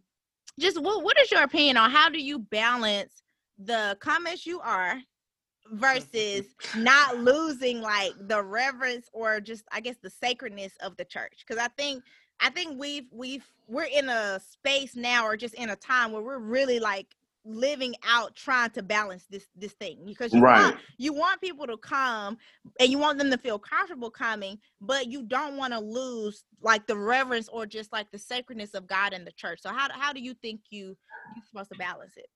just 0.60 0.82
what, 0.82 1.04
what 1.04 1.20
is 1.20 1.32
your 1.32 1.44
opinion 1.44 1.78
on 1.78 1.90
how 1.92 2.10
do 2.10 2.22
you 2.22 2.40
balance 2.40 3.22
the 3.60 3.98
comments 4.00 4.46
you 4.46 4.60
are 4.60 4.96
mm-hmm. 4.96 5.78
versus 5.78 6.46
not 6.76 7.18
losing 7.18 7.82
like 7.82 8.14
the 8.28 8.42
reverence 8.42 9.10
or 9.14 9.40
just 9.40 9.64
I 9.72 9.80
guess 9.80 9.96
the 10.02 10.10
sacredness 10.10 10.74
of 10.82 10.98
the 10.98 11.06
church. 11.06 11.44
Because 11.46 11.62
I 11.62 11.68
think 11.70 12.04
I 12.40 12.50
think 12.50 12.80
we've 12.80 13.08
we've 13.12 13.46
we're 13.68 13.84
in 13.84 14.10
a 14.10 14.40
space 14.40 14.96
now 14.96 15.26
or 15.26 15.38
just 15.38 15.54
in 15.56 15.70
a 15.70 15.76
time 15.76 16.12
where 16.12 16.22
we're 16.22 16.40
really 16.40 16.80
like 16.80 17.08
living 17.48 17.94
out 18.04 18.36
trying 18.36 18.72
to 18.72 18.82
balance 18.82 19.26
this 19.30 19.48
this 19.56 19.74
thing. 19.74 20.00
Because 20.06 20.34
you 20.34 20.42
right. 20.42 20.62
want 20.62 20.78
you 20.98 21.14
want 21.14 21.42
people 21.42 21.68
to 21.68 21.78
come 21.78 22.38
and 22.80 22.90
you 22.90 22.98
want 22.98 23.18
them 23.18 23.32
to 23.32 23.38
feel 23.38 23.60
comfortable 23.60 24.10
coming 24.10 24.60
but 24.82 25.08
you 25.08 25.24
don't 25.24 25.56
want 25.56 25.72
to 25.72 25.80
lose 25.80 26.44
like 26.62 26.86
the 26.88 26.98
reverence 26.98 27.48
or 27.50 27.66
just 27.66 27.94
like 27.94 28.10
the 28.12 28.18
sacredness 28.18 28.74
of 28.74 28.88
God 28.88 29.14
in 29.14 29.24
the 29.24 29.32
church. 29.32 29.60
So 29.62 29.70
how 29.70 29.88
how 29.92 30.12
do 30.12 30.20
you 30.20 30.34
think 30.34 30.62
you 30.70 30.98
you're 31.36 31.46
supposed 31.50 31.72
to 31.72 31.78
balance 31.78 32.18
it 32.18 32.28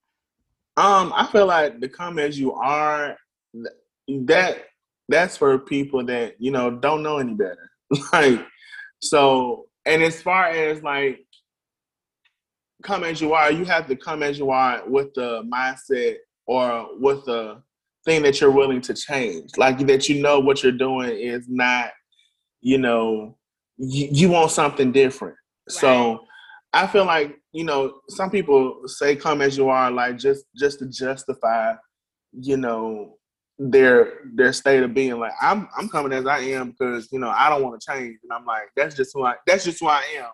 um, 0.80 1.12
I 1.14 1.28
feel 1.30 1.46
like 1.46 1.82
the 1.82 1.90
come 1.90 2.20
as 2.20 2.40
you 2.40 2.54
are 2.54 3.18
that 4.08 4.58
that's 5.10 5.36
for 5.36 5.58
people 5.60 6.06
that 6.06 6.36
you 6.40 6.52
know 6.52 6.72
don't 6.72 7.04
know 7.04 7.18
any 7.18 7.34
better. 7.34 7.70
like 8.14 8.46
so, 9.02 9.66
and 9.86 10.02
as 10.02 10.22
far 10.22 10.46
as 10.46 10.82
like 10.82 11.20
come 12.84 13.04
as 13.04 13.20
you 13.20 13.34
are, 13.34 13.52
you 13.52 13.66
have 13.66 13.88
to 13.88 13.96
come 13.96 14.24
as 14.24 14.40
you 14.40 14.52
are 14.52 14.82
with 14.88 15.14
the 15.16 15.44
mindset 15.44 16.16
or 16.46 16.88
with 16.98 17.26
the 17.26 17.62
thing 18.06 18.22
that 18.24 18.40
you're 18.40 18.52
willing 18.52 18.82
to 18.82 18.94
change. 18.94 19.52
Like 19.58 19.80
that 19.88 20.08
you 20.08 20.22
know 20.22 20.40
what 20.40 20.64
you're 20.64 20.72
doing 20.72 21.12
is 21.12 21.46
not, 21.50 21.92
you 22.62 22.78
know, 22.78 23.38
you, 23.78 24.08
you 24.12 24.30
want 24.30 24.52
something 24.52 24.94
different. 24.94 25.36
Right. 25.70 25.78
So 25.78 26.26
I 26.72 26.88
feel 26.88 27.06
like 27.06 27.39
you 27.52 27.64
know 27.64 28.02
some 28.10 28.30
people 28.30 28.82
say 28.86 29.16
come 29.16 29.42
as 29.42 29.58
you 29.58 29.70
are, 29.70 29.92
like 29.92 30.18
just 30.18 30.46
just 30.56 30.80
to 30.80 30.88
justify, 30.88 31.74
you 32.32 32.58
know, 32.58 33.18
their 33.58 34.20
their 34.36 34.54
state 34.54 34.84
of 34.84 34.94
being. 34.94 35.20
Like 35.20 35.34
I'm 35.42 35.68
I'm 35.78 35.90
coming 35.90 36.14
as 36.14 36.26
I 36.26 36.40
am 36.40 36.72
because 36.72 37.12
you 37.12 37.20
know 37.20 37.30
I 37.30 37.50
don't 37.50 37.64
want 37.64 37.80
to 37.80 37.92
change, 37.92 38.18
and 38.24 38.32
I'm 38.32 38.46
like 38.46 38.70
that's 38.76 38.96
just 38.96 39.12
who 39.14 39.26
I 39.26 39.36
that's 39.46 39.66
just 39.66 39.80
who 39.80 39.88
I 39.88 40.04
am. 40.18 40.30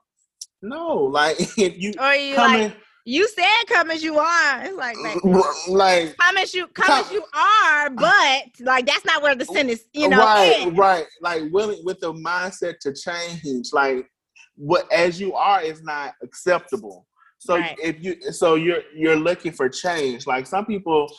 No, 0.61 0.95
like 0.95 1.35
if 1.57 1.77
you 1.77 1.93
or 1.99 2.13
you 2.13 2.35
coming, 2.35 2.63
like 2.63 2.77
you 3.05 3.27
said 3.27 3.45
come 3.67 3.91
as 3.91 4.03
you 4.03 4.17
are. 4.17 4.63
It's 4.63 4.75
like 4.75 4.97
like, 4.97 5.23
like 5.67 6.17
come 6.17 6.37
as 6.37 6.53
you 6.53 6.67
come, 6.67 6.87
come, 6.87 7.05
as 7.05 7.11
you 7.11 7.23
are, 7.33 7.89
but 7.91 8.43
like 8.61 8.85
that's 8.85 9.05
not 9.05 9.21
where 9.21 9.35
the 9.35 9.45
sentence, 9.45 9.81
you 9.93 10.09
know. 10.09 10.17
Right, 10.17 10.71
right. 10.75 11.05
Like 11.21 11.43
willing 11.51 11.81
with 11.85 11.99
the 11.99 12.13
mindset 12.13 12.79
to 12.79 12.93
change. 12.93 13.71
Like 13.73 14.07
what 14.55 14.91
as 14.91 15.19
you 15.19 15.33
are 15.33 15.61
is 15.61 15.83
not 15.83 16.13
acceptable. 16.23 17.05
So 17.39 17.57
right. 17.57 17.77
if 17.83 18.03
you 18.03 18.31
so 18.31 18.55
you're 18.55 18.81
you're 18.95 19.17
looking 19.17 19.51
for 19.51 19.69
change. 19.69 20.25
Like 20.25 20.47
some 20.47 20.65
people 20.65 21.11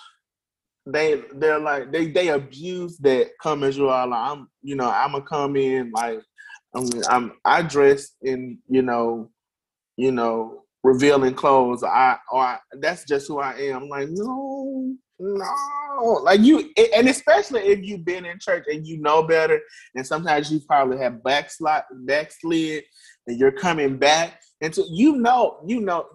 they 0.86 1.22
they're 1.34 1.58
like 1.58 1.92
they 1.92 2.06
they 2.08 2.28
abuse 2.28 2.96
that 2.98 3.30
come 3.42 3.62
as 3.62 3.76
you 3.76 3.88
are. 3.88 4.06
Like 4.06 4.30
I'm 4.30 4.48
you 4.62 4.76
know 4.76 4.90
I'm 4.90 5.12
gonna 5.12 5.24
come 5.24 5.56
in 5.56 5.90
like 5.92 6.20
I'm 6.74 6.88
I'm 7.08 7.32
I 7.44 7.62
dress 7.62 8.12
in 8.22 8.58
you 8.68 8.82
know 8.82 9.30
you 9.96 10.12
know 10.12 10.62
revealing 10.82 11.34
clothes. 11.34 11.82
I 11.82 12.16
or 12.32 12.42
I, 12.42 12.58
that's 12.80 13.04
just 13.04 13.28
who 13.28 13.38
I 13.38 13.52
am. 13.54 13.84
I'm 13.84 13.88
like 13.88 14.08
no 14.10 14.94
no 15.18 16.12
like 16.22 16.40
you 16.40 16.70
and 16.94 17.08
especially 17.08 17.60
if 17.60 17.82
you've 17.82 18.04
been 18.04 18.26
in 18.26 18.38
church 18.38 18.64
and 18.68 18.86
you 18.86 18.98
know 18.98 19.22
better 19.22 19.58
and 19.94 20.06
sometimes 20.06 20.52
you 20.52 20.60
probably 20.60 20.98
have 20.98 21.22
backslide 21.22 21.84
backslid 22.04 22.84
and 23.26 23.38
you're 23.38 23.52
coming 23.52 23.96
back. 23.96 24.40
Into 24.62 24.84
you 24.90 25.16
know 25.16 25.58
you 25.66 25.80
know 25.80 26.06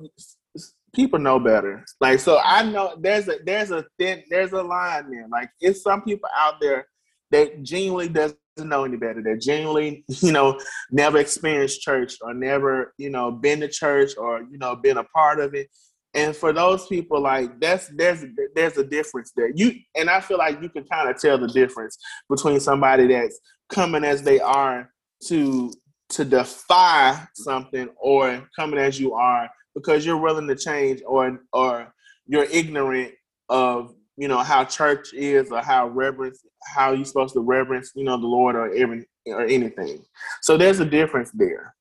people 0.94 1.20
know 1.20 1.40
better. 1.40 1.86
Like 2.00 2.20
so 2.20 2.40
i 2.44 2.64
know 2.64 2.96
there's 3.00 3.28
a 3.28 3.38
there's 3.46 3.72
a 3.72 3.86
thin 4.00 4.24
there's 4.30 4.54
a 4.54 4.62
line 4.62 5.12
there. 5.12 5.28
Like 5.32 5.50
it's 5.60 5.84
some 5.84 6.02
people 6.02 6.30
out 6.36 6.56
there 6.60 6.88
that 7.32 7.64
genuinely 7.64 8.10
doesn't 8.10 8.38
know 8.58 8.84
any 8.84 8.98
better 8.98 9.22
that 9.24 9.42
genuinely 9.42 10.04
you 10.22 10.32
know 10.32 10.60
never 10.92 11.18
experienced 11.18 11.82
church 11.82 12.16
or 12.22 12.34
never 12.34 12.94
you 12.98 13.10
know 13.10 13.32
been 13.32 13.60
to 13.62 13.68
church 13.68 14.12
or 14.18 14.42
you 14.52 14.58
know 14.58 14.76
been 14.76 14.98
a 14.98 15.04
part 15.06 15.40
of 15.40 15.54
it. 15.54 15.70
And 16.14 16.36
for 16.36 16.52
those 16.52 16.88
people 16.88 17.22
like 17.22 17.60
that's 17.60 17.88
there's 17.96 18.26
there's 18.56 18.78
a 18.78 18.84
difference 18.84 19.32
there. 19.36 19.52
You 19.56 19.74
and 19.96 20.10
i 20.10 20.20
feel 20.20 20.38
like 20.38 20.62
you 20.62 20.70
can 20.70 20.84
kind 20.86 21.10
of 21.10 21.20
tell 21.20 21.38
the 21.38 21.48
difference 21.48 21.98
between 22.30 22.60
somebody 22.60 23.08
that's 23.08 23.40
coming 23.70 24.04
as 24.04 24.22
they 24.24 24.40
are 24.40 24.90
to 25.28 25.72
to 26.12 26.26
defy 26.26 27.28
something 27.34 27.90
or 27.98 28.48
coming 28.56 28.80
as 28.80 29.00
you 29.00 29.14
are 29.14 29.50
because 29.74 30.06
you're 30.06 30.18
willing 30.18 30.48
to 30.48 30.56
change 30.56 31.02
or 31.06 31.40
or 31.54 31.94
you're 32.28 32.46
ignorant 32.46 33.14
of 33.50 33.94
you 34.18 34.28
know 34.28 34.40
how 34.40 34.64
church 34.64 35.14
is 35.14 35.52
or 35.52 35.62
how 35.62 35.88
reverence 35.88 36.44
how 36.76 36.92
you're 36.92 37.06
supposed 37.06 37.34
to 37.34 37.40
reverence 37.40 37.92
you 37.96 38.04
know 38.04 38.18
the 38.18 38.28
lord 38.28 38.56
or 38.56 38.74
every 38.76 39.06
or 39.28 39.42
anything 39.46 40.04
so 40.42 40.58
there's 40.58 40.80
a 40.80 40.86
difference 40.86 41.32
there 41.32 41.74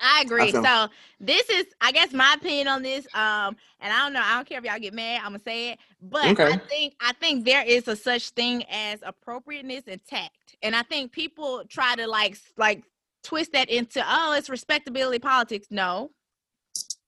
I 0.00 0.22
agree. 0.22 0.52
so 0.52 0.88
this 1.18 1.50
is, 1.50 1.66
I 1.80 1.90
guess, 1.90 2.12
my 2.12 2.34
opinion 2.36 2.68
on 2.68 2.82
this. 2.82 3.04
Um, 3.14 3.56
and 3.80 3.92
I 3.92 4.04
don't 4.04 4.12
know. 4.12 4.22
I 4.22 4.36
don't 4.36 4.48
care 4.48 4.58
if 4.58 4.64
y'all 4.64 4.78
get 4.78 4.94
mad. 4.94 5.22
I'm 5.24 5.32
gonna 5.32 5.40
say 5.44 5.70
it, 5.70 5.78
but 6.00 6.26
okay. 6.26 6.52
I 6.52 6.56
think 6.56 6.94
I 7.00 7.12
think 7.14 7.44
there 7.44 7.64
is 7.64 7.88
a 7.88 7.96
such 7.96 8.30
thing 8.30 8.64
as 8.70 9.00
appropriateness 9.02 9.84
and 9.88 10.00
tact, 10.06 10.56
and 10.62 10.76
I 10.76 10.82
think 10.82 11.10
people 11.10 11.64
try 11.68 11.96
to 11.96 12.06
like 12.06 12.36
like 12.56 12.84
twist 13.28 13.52
that 13.52 13.68
into 13.68 14.02
oh, 14.06 14.32
it's 14.32 14.48
respectability 14.48 15.18
politics. 15.18 15.66
No, 15.70 16.10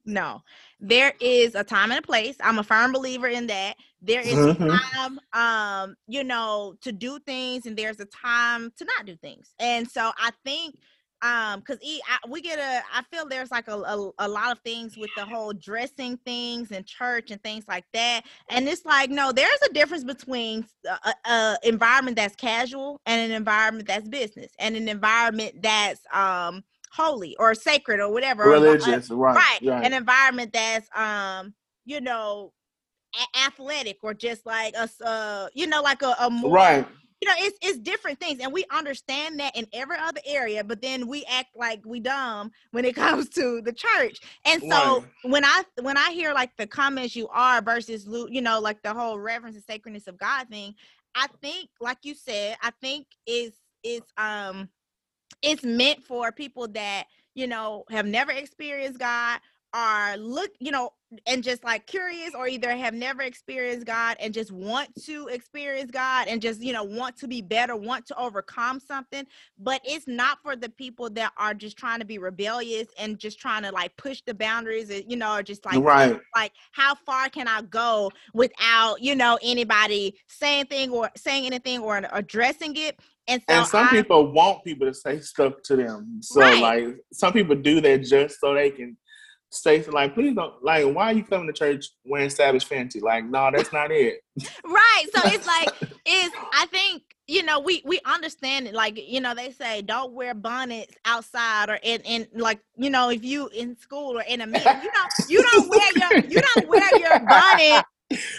no. 0.05 0.43
There 0.79 1.15
is 1.19 1.55
a 1.55 1.65
time 1.65 1.91
and 1.91 1.99
a 1.99 2.07
place. 2.07 2.37
I'm 2.43 2.59
a 2.59 2.63
firm 2.63 2.93
believer 2.93 3.29
in 3.29 3.47
that. 3.47 3.75
There 4.03 4.21
is 4.21 4.35
mm-hmm. 4.35 4.69
time, 4.69 5.21
um, 5.33 5.97
you 6.07 6.23
know, 6.23 6.75
to 6.83 6.93
do 6.93 7.19
things, 7.21 7.65
and 7.65 7.77
there's 7.77 8.01
a 8.01 8.07
time 8.07 8.71
to 8.77 8.85
not 8.85 9.07
do 9.07 9.17
things. 9.17 9.55
And 9.59 9.91
so 9.91 10.13
I 10.19 10.31
think 10.45 10.77
um 11.23 11.61
because 11.61 11.79
we 12.29 12.41
get 12.41 12.59
a 12.59 12.83
i 12.95 13.03
feel 13.11 13.27
there's 13.29 13.51
like 13.51 13.69
a, 13.69 13.75
a, 13.75 14.11
a, 14.21 14.29
lot 14.29 14.51
of 14.53 14.59
things 14.61 14.97
with 14.97 15.11
the 15.17 15.25
whole 15.25 15.53
dressing 15.53 16.17
things 16.19 16.71
and 16.71 16.87
church 16.87 17.31
and 17.31 17.43
things 17.43 17.65
like 17.69 17.85
that 17.93 18.23
and 18.49 18.69
it's 18.69 18.85
like 18.85 19.11
no 19.11 19.33
there's 19.33 19.61
a 19.69 19.73
difference 19.73 20.05
between 20.05 20.65
a, 21.05 21.31
a 21.31 21.59
environment 21.65 22.17
that's 22.17 22.37
casual 22.37 23.01
and 23.07 23.31
an 23.31 23.37
environment 23.37 23.87
that's 23.87 24.09
business 24.09 24.51
and 24.59 24.77
an 24.77 24.89
environment 24.89 25.55
that's 25.63 26.01
um 26.13 26.63
holy 26.93 27.37
or 27.39 27.55
sacred 27.55 28.01
or 28.01 28.11
whatever 28.11 28.49
religious 28.49 29.11
right, 29.11 29.37
right 29.37 29.71
right. 29.71 29.85
an 29.85 29.93
environment 29.93 30.53
that's 30.53 30.89
um 30.97 31.55
you 31.85 32.01
know 32.01 32.53
a- 33.15 33.47
athletic 33.47 33.99
or 34.03 34.15
just 34.15 34.47
like 34.47 34.75
a 34.75 34.89
uh, 35.05 35.49
you 35.55 35.67
know 35.67 35.83
like 35.83 36.03
a, 36.03 36.15
a 36.21 36.31
more 36.31 36.55
right 36.55 36.87
you 37.21 37.29
know 37.29 37.35
it's 37.39 37.59
it's 37.63 37.79
different 37.79 38.19
things 38.19 38.41
and 38.41 38.53
we 38.53 38.65
understand 38.71 39.39
that 39.39 39.55
in 39.57 39.67
every 39.73 39.97
other 39.99 40.21
area 40.27 40.65
but 40.65 40.81
then 40.81 41.07
we 41.07 41.25
act 41.27 41.49
like 41.55 41.81
we 41.85 42.01
dumb 42.01 42.51
when 42.71 42.85
it 42.85 42.95
comes 42.97 43.29
to 43.29 43.61
the 43.63 43.73
church 43.73 44.21
and 44.47 44.63
so 44.63 44.69
right. 44.69 45.05
when 45.25 45.45
i 45.45 45.63
when 45.83 45.97
i 45.97 46.11
hear 46.11 46.33
like 46.33 46.51
the 46.57 46.67
comments 46.67 47.15
you 47.15 47.29
are 47.29 47.61
versus 47.61 48.07
you 48.29 48.41
know 48.41 48.59
like 48.61 48.83
the 48.83 48.93
whole 48.93 49.19
reverence 49.19 49.57
and 49.57 49.65
sacredness 49.65 50.07
of 50.07 50.19
god 50.19 50.49
thing 50.49 50.75
i 51.15 51.27
think 51.41 51.69
like 51.81 51.99
you 52.03 52.15
said 52.15 52.57
i 52.63 52.71
think 52.81 53.07
is 53.27 53.53
is 53.83 54.03
um 54.17 54.69
it's 55.43 55.65
meant 55.65 56.03
for 56.03 56.33
people 56.33 56.69
that 56.69 57.05
you 57.35 57.47
know 57.47 57.85
have 57.91 58.07
never 58.07 58.33
experienced 58.33 58.99
god 58.99 59.41
are 59.75 60.17
look 60.17 60.51
you 60.59 60.71
know 60.71 60.93
and 61.27 61.43
just 61.43 61.65
like 61.65 61.87
curious 61.87 62.35
or 62.37 62.47
either 62.47 62.71
have 62.77 62.95
never 62.95 63.23
experienced 63.23 63.87
God 63.87 64.17
and 64.21 64.33
just 64.33 64.53
want 64.53 64.91
to 65.05 65.27
experience 65.29 65.91
God 65.91 66.29
and 66.29 66.41
just 66.41 66.63
you 66.63 66.73
know 66.73 66.85
want 66.85 67.17
to 67.19 67.29
be 67.29 67.43
better 67.43 67.75
want 67.75 68.07
to 68.07 68.19
overcome 68.19 68.79
something 68.79 69.27
but 69.59 69.81
it's 69.85 70.07
not 70.07 70.39
for 70.43 70.55
the 70.55 70.69
people 70.69 71.11
that 71.11 71.33
are 71.37 71.55
just 71.55 71.77
trying 71.77 71.99
to 71.99 72.05
be 72.05 72.19
rebellious 72.19 72.89
and 72.99 73.19
just 73.19 73.41
trying 73.41 73.63
to 73.63 73.73
like 73.73 73.97
push 73.97 74.23
the 74.27 74.35
boundaries 74.35 74.91
and 74.91 75.05
you 75.09 75.17
know 75.17 75.37
or 75.37 75.43
just 75.43 75.65
like 75.65 75.83
right. 75.83 76.19
like 76.37 76.53
how 76.73 76.95
far 76.95 77.29
can 77.29 77.49
I 77.49 77.63
go 77.63 78.11
without 78.33 79.03
you 79.03 79.17
know 79.17 79.39
anybody 79.43 80.17
saying 80.29 80.67
thing 80.67 80.91
or 80.91 81.11
saying 81.17 81.47
anything 81.47 81.81
or 81.81 82.03
addressing 82.13 82.77
it 82.77 82.99
and, 83.27 83.43
so 83.49 83.55
and 83.55 83.67
some 83.67 83.87
I, 83.87 83.91
people 83.91 84.33
want 84.33 84.65
people 84.65 84.87
to 84.87 84.95
say 84.95 85.21
stuff 85.21 85.55
to 85.65 85.77
them 85.77 86.21
so 86.23 86.41
right. 86.41 86.61
like 86.61 86.97
some 87.13 87.33
people 87.33 87.57
do 87.57 87.81
that 87.81 88.03
just 88.03 88.41
so 88.41 88.55
they 88.55 88.71
can 88.71 88.97
Stacey, 89.51 89.91
like, 89.91 90.15
please 90.15 90.35
don't 90.35 90.63
like 90.63 90.85
why 90.87 91.07
are 91.07 91.13
you 91.13 91.25
coming 91.25 91.49
to 91.49 91.53
church 91.53 91.91
wearing 92.05 92.31
Savage 92.31 92.69
Fenty? 92.69 93.03
Like, 93.03 93.25
no, 93.25 93.51
that's 93.53 93.73
not 93.73 93.91
it. 93.91 94.23
right. 94.65 95.05
So 95.15 95.21
it's 95.25 95.47
like 95.47 95.69
it's 96.07 96.37
I 96.53 96.67
think, 96.67 97.03
you 97.27 97.43
know, 97.43 97.59
we 97.59 97.83
we 97.85 98.01
understand 98.05 98.69
it. 98.69 98.75
Like, 98.75 98.97
you 98.97 99.21
know, 99.21 99.35
they 99.35 99.51
say 99.51 99.83
don't 99.83 100.13
wear 100.13 100.35
bonnets 100.35 100.95
outside 101.05 101.69
or 101.69 101.79
in, 101.83 102.01
in 102.03 102.29
like, 102.35 102.61
you 102.77 102.91
know, 102.91 103.11
if 103.11 103.25
you 103.25 103.49
in 103.49 103.77
school 103.77 104.19
or 104.19 104.23
in 104.23 104.41
a 104.41 104.47
meeting, 104.47 104.81
you 104.83 104.91
know, 104.93 105.27
you 105.29 105.43
don't 105.43 105.69
wear 105.69 105.89
your 105.97 106.25
you 106.31 106.41
don't 106.41 106.69
wear 106.69 106.99
your 106.99 107.19
bonnet. 107.27 107.85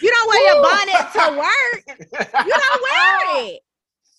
You 0.02 0.12
don't 0.12 0.28
wear 0.28 0.54
your 0.54 0.63
bonnet 0.63 1.13
to 1.13 1.38
work. 1.38 2.00
You 2.45 2.54
don't 2.54 2.82
wear 2.82 3.45
it. 3.47 3.62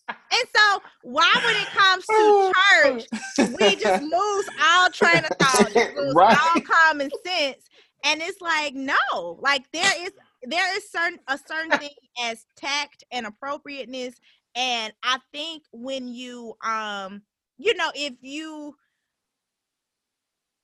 And 0.09 0.49
so, 0.55 0.83
why, 1.03 1.31
when 1.45 1.57
it 1.57 1.69
comes 1.69 2.07
to 2.07 2.53
church, 2.83 3.59
we 3.61 3.77
just 3.77 4.03
lose 4.03 4.49
all 4.63 4.91
train 4.91 5.19
of 5.19 5.37
thought, 5.39 5.75
lose 5.97 6.15
right. 6.15 6.39
all 6.39 6.61
common 6.63 7.11
sense, 7.25 7.69
and 8.05 8.21
it's 8.21 8.41
like, 8.41 8.75
no, 8.75 9.39
like 9.41 9.65
there 9.73 9.93
is 10.05 10.13
there 10.45 10.77
is 10.77 10.91
certain 10.91 11.19
a 11.29 11.39
certain 11.47 11.79
thing 11.79 11.91
as 12.25 12.47
tact 12.57 13.05
and 13.13 13.27
appropriateness, 13.27 14.15
and 14.55 14.93
I 15.03 15.19
think 15.33 15.65
when 15.73 16.09
you 16.09 16.55
um, 16.65 17.23
you 17.59 17.75
know, 17.75 17.91
if 17.95 18.15
you 18.21 18.75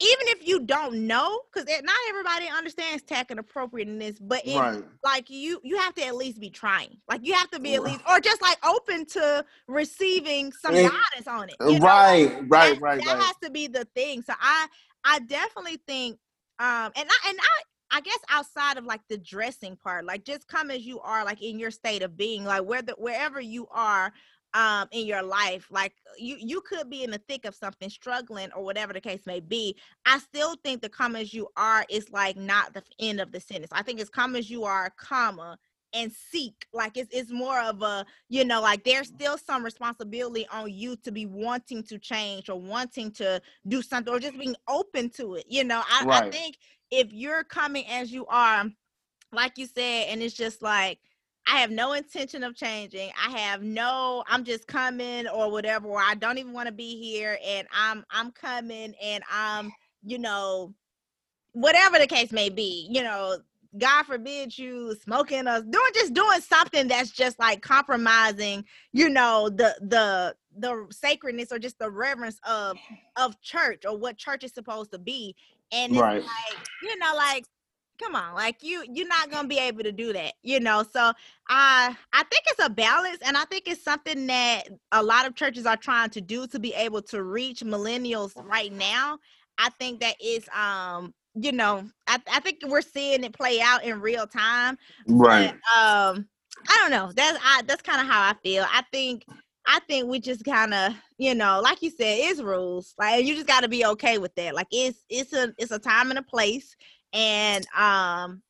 even 0.00 0.28
if 0.28 0.46
you 0.46 0.60
don't 0.60 1.06
know, 1.06 1.40
because 1.52 1.68
not 1.82 1.96
everybody 2.08 2.46
understands 2.48 3.02
tact 3.02 3.32
and 3.32 3.40
appropriateness, 3.40 4.18
but 4.20 4.46
it, 4.46 4.56
right. 4.56 4.84
like 5.04 5.28
you, 5.28 5.60
you 5.64 5.76
have 5.78 5.94
to 5.96 6.06
at 6.06 6.14
least 6.14 6.38
be 6.38 6.50
trying. 6.50 6.96
Like 7.08 7.26
you 7.26 7.34
have 7.34 7.50
to 7.50 7.58
be 7.58 7.74
at 7.74 7.82
least, 7.82 8.00
or 8.08 8.20
just 8.20 8.40
like 8.40 8.64
open 8.64 9.06
to 9.06 9.44
receiving 9.66 10.52
some 10.52 10.74
and, 10.74 10.88
guidance 10.88 11.26
on 11.26 11.48
it. 11.48 11.56
You 11.60 11.78
know? 11.80 11.86
Right, 11.86 12.32
right, 12.48 12.74
that, 12.74 12.80
right. 12.80 13.04
That 13.04 13.14
right. 13.14 13.22
has 13.22 13.34
to 13.42 13.50
be 13.50 13.66
the 13.66 13.86
thing. 13.96 14.22
So 14.22 14.34
I, 14.40 14.68
I 15.04 15.18
definitely 15.20 15.80
think, 15.88 16.18
um, 16.60 16.92
and 16.96 17.08
I, 17.08 17.28
and 17.28 17.38
I, 17.40 17.62
I 17.90 18.00
guess 18.02 18.18
outside 18.28 18.76
of 18.76 18.84
like 18.84 19.00
the 19.08 19.16
dressing 19.18 19.74
part, 19.74 20.04
like 20.04 20.24
just 20.24 20.46
come 20.46 20.70
as 20.70 20.82
you 20.82 21.00
are, 21.00 21.24
like 21.24 21.42
in 21.42 21.58
your 21.58 21.70
state 21.70 22.02
of 22.02 22.16
being, 22.16 22.44
like 22.44 22.62
where 22.62 22.82
the 22.82 22.92
wherever 22.98 23.40
you 23.40 23.66
are, 23.70 24.12
um 24.54 24.88
in 24.92 25.06
your 25.06 25.22
life 25.22 25.66
like 25.70 25.92
you 26.18 26.36
you 26.38 26.60
could 26.62 26.88
be 26.88 27.04
in 27.04 27.10
the 27.10 27.20
thick 27.28 27.44
of 27.44 27.54
something 27.54 27.90
struggling 27.90 28.48
or 28.56 28.64
whatever 28.64 28.92
the 28.92 29.00
case 29.00 29.26
may 29.26 29.40
be 29.40 29.76
i 30.06 30.18
still 30.18 30.54
think 30.64 30.80
the 30.80 30.88
come 30.88 31.14
as 31.16 31.34
you 31.34 31.48
are 31.56 31.84
is 31.90 32.10
like 32.10 32.36
not 32.36 32.72
the 32.74 32.82
end 32.98 33.20
of 33.20 33.32
the 33.32 33.40
sentence. 33.40 33.70
I 33.72 33.82
think 33.82 34.00
it's 34.00 34.10
come 34.10 34.36
as 34.36 34.50
you 34.50 34.64
are 34.64 34.90
comma 34.96 35.58
and 35.94 36.12
seek. 36.12 36.66
Like 36.72 36.96
it's, 36.96 37.14
it's 37.14 37.30
more 37.30 37.60
of 37.60 37.82
a 37.82 38.04
you 38.28 38.44
know 38.44 38.60
like 38.60 38.84
there's 38.84 39.08
still 39.08 39.38
some 39.38 39.64
responsibility 39.64 40.46
on 40.52 40.72
you 40.72 40.96
to 40.96 41.12
be 41.12 41.26
wanting 41.26 41.82
to 41.84 41.98
change 41.98 42.48
or 42.48 42.60
wanting 42.60 43.10
to 43.12 43.40
do 43.66 43.82
something 43.82 44.12
or 44.12 44.18
just 44.18 44.38
being 44.38 44.56
open 44.68 45.10
to 45.10 45.36
it 45.36 45.44
you 45.48 45.64
know? 45.64 45.82
I, 45.88 46.04
right. 46.04 46.24
I 46.24 46.30
think 46.30 46.56
if 46.90 47.12
you're 47.12 47.44
coming 47.44 47.84
as 47.88 48.12
you 48.12 48.26
are 48.26 48.64
like 49.32 49.56
you 49.56 49.66
said 49.66 50.06
and 50.08 50.22
it's 50.22 50.34
just 50.34 50.62
like 50.62 50.98
I 51.48 51.58
have 51.58 51.70
no 51.70 51.94
intention 51.94 52.44
of 52.44 52.54
changing. 52.54 53.10
I 53.16 53.30
have 53.38 53.62
no, 53.62 54.22
I'm 54.26 54.44
just 54.44 54.66
coming 54.66 55.26
or 55.26 55.50
whatever, 55.50 55.88
or 55.88 56.00
I 56.00 56.14
don't 56.14 56.36
even 56.36 56.52
want 56.52 56.66
to 56.66 56.72
be 56.72 57.00
here 57.00 57.38
and 57.44 57.66
I'm 57.72 58.04
I'm 58.10 58.30
coming 58.32 58.94
and 59.02 59.24
I'm, 59.32 59.72
you 60.04 60.18
know, 60.18 60.74
whatever 61.52 61.98
the 61.98 62.06
case 62.06 62.32
may 62.32 62.50
be, 62.50 62.86
you 62.90 63.02
know, 63.02 63.38
God 63.78 64.04
forbid 64.04 64.56
you 64.56 64.94
smoking 65.02 65.48
or 65.48 65.62
doing 65.62 65.90
just 65.94 66.12
doing 66.12 66.40
something 66.40 66.86
that's 66.86 67.10
just 67.10 67.38
like 67.38 67.62
compromising, 67.62 68.64
you 68.92 69.08
know, 69.08 69.48
the 69.48 69.74
the 69.80 70.34
the 70.58 70.86
sacredness 70.90 71.50
or 71.50 71.58
just 71.58 71.78
the 71.78 71.90
reverence 71.90 72.38
of 72.46 72.76
of 73.16 73.40
church 73.40 73.84
or 73.86 73.96
what 73.96 74.18
church 74.18 74.44
is 74.44 74.52
supposed 74.52 74.92
to 74.92 74.98
be. 74.98 75.34
And 75.72 75.92
it's 75.92 76.00
right. 76.00 76.22
like, 76.22 76.58
you 76.82 76.98
know, 76.98 77.14
like 77.14 77.44
come 77.98 78.14
on 78.14 78.34
like 78.34 78.62
you 78.62 78.84
you're 78.92 79.08
not 79.08 79.30
gonna 79.30 79.48
be 79.48 79.58
able 79.58 79.82
to 79.82 79.92
do 79.92 80.12
that 80.12 80.32
you 80.42 80.60
know 80.60 80.84
so 80.92 81.12
i 81.48 81.96
i 82.12 82.22
think 82.24 82.42
it's 82.46 82.64
a 82.64 82.70
balance 82.70 83.18
and 83.24 83.36
i 83.36 83.44
think 83.44 83.64
it's 83.66 83.82
something 83.82 84.26
that 84.26 84.64
a 84.92 85.02
lot 85.02 85.26
of 85.26 85.34
churches 85.34 85.66
are 85.66 85.76
trying 85.76 86.10
to 86.10 86.20
do 86.20 86.46
to 86.46 86.58
be 86.58 86.72
able 86.74 87.02
to 87.02 87.22
reach 87.22 87.60
millennials 87.60 88.32
right 88.46 88.72
now 88.72 89.18
i 89.58 89.68
think 89.78 90.00
that 90.00 90.14
is 90.22 90.48
um 90.56 91.12
you 91.34 91.52
know 91.52 91.88
i, 92.06 92.18
I 92.32 92.40
think 92.40 92.58
we're 92.66 92.82
seeing 92.82 93.24
it 93.24 93.32
play 93.32 93.60
out 93.60 93.84
in 93.84 94.00
real 94.00 94.26
time 94.26 94.78
right 95.08 95.52
but, 95.52 95.78
um 95.78 96.28
i 96.68 96.78
don't 96.80 96.90
know 96.90 97.12
that's 97.14 97.38
I, 97.42 97.62
that's 97.66 97.82
kind 97.82 98.00
of 98.00 98.06
how 98.06 98.22
i 98.22 98.34
feel 98.42 98.64
i 98.68 98.82
think 98.92 99.24
I 99.70 99.80
think 99.80 100.08
we 100.08 100.18
just 100.18 100.46
kind 100.46 100.72
of, 100.72 100.94
you 101.18 101.34
know, 101.34 101.60
like 101.62 101.82
you 101.82 101.90
said, 101.90 102.16
it's 102.18 102.40
rules. 102.40 102.94
Like 102.98 103.26
you 103.26 103.34
just 103.34 103.46
got 103.46 103.60
to 103.60 103.68
be 103.68 103.84
okay 103.84 104.16
with 104.16 104.34
that. 104.36 104.54
Like 104.54 104.68
it's 104.70 105.04
it's 105.10 105.34
a 105.34 105.52
it's 105.58 105.70
a 105.70 105.78
time 105.78 106.08
and 106.08 106.18
a 106.18 106.22
place 106.22 106.74
and 107.12 107.66
um, 107.76 108.42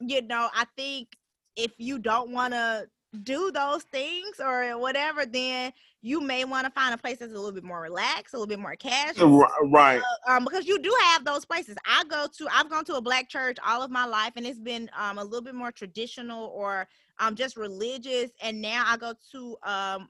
you 0.00 0.22
know, 0.22 0.48
I 0.54 0.64
think 0.76 1.16
if 1.56 1.72
you 1.78 1.98
don't 1.98 2.30
want 2.30 2.54
to 2.54 2.86
do 3.22 3.50
those 3.52 3.84
things 3.84 4.40
or 4.40 4.76
whatever, 4.78 5.24
then 5.24 5.72
you 6.02 6.20
may 6.20 6.44
want 6.44 6.66
to 6.66 6.70
find 6.72 6.92
a 6.92 6.98
place 6.98 7.18
that's 7.18 7.32
a 7.32 7.34
little 7.34 7.52
bit 7.52 7.64
more 7.64 7.80
relaxed, 7.80 8.34
a 8.34 8.36
little 8.36 8.48
bit 8.48 8.58
more 8.58 8.76
casual. 8.76 9.46
Right. 9.64 10.02
Uh, 10.26 10.32
um, 10.32 10.44
because 10.44 10.66
you 10.66 10.78
do 10.78 10.94
have 11.12 11.24
those 11.24 11.44
places. 11.44 11.76
I 11.86 12.04
go 12.04 12.26
to, 12.36 12.48
I've 12.52 12.68
gone 12.68 12.84
to 12.86 12.96
a 12.96 13.00
black 13.00 13.28
church 13.28 13.56
all 13.66 13.82
of 13.82 13.90
my 13.90 14.04
life, 14.04 14.32
and 14.36 14.46
it's 14.46 14.58
been 14.58 14.90
um, 14.98 15.18
a 15.18 15.24
little 15.24 15.42
bit 15.42 15.54
more 15.54 15.72
traditional 15.72 16.48
or 16.48 16.86
um, 17.20 17.34
just 17.34 17.56
religious. 17.56 18.30
And 18.42 18.60
now 18.60 18.84
I 18.86 18.96
go 18.96 19.14
to 19.32 19.56
um, 19.62 20.08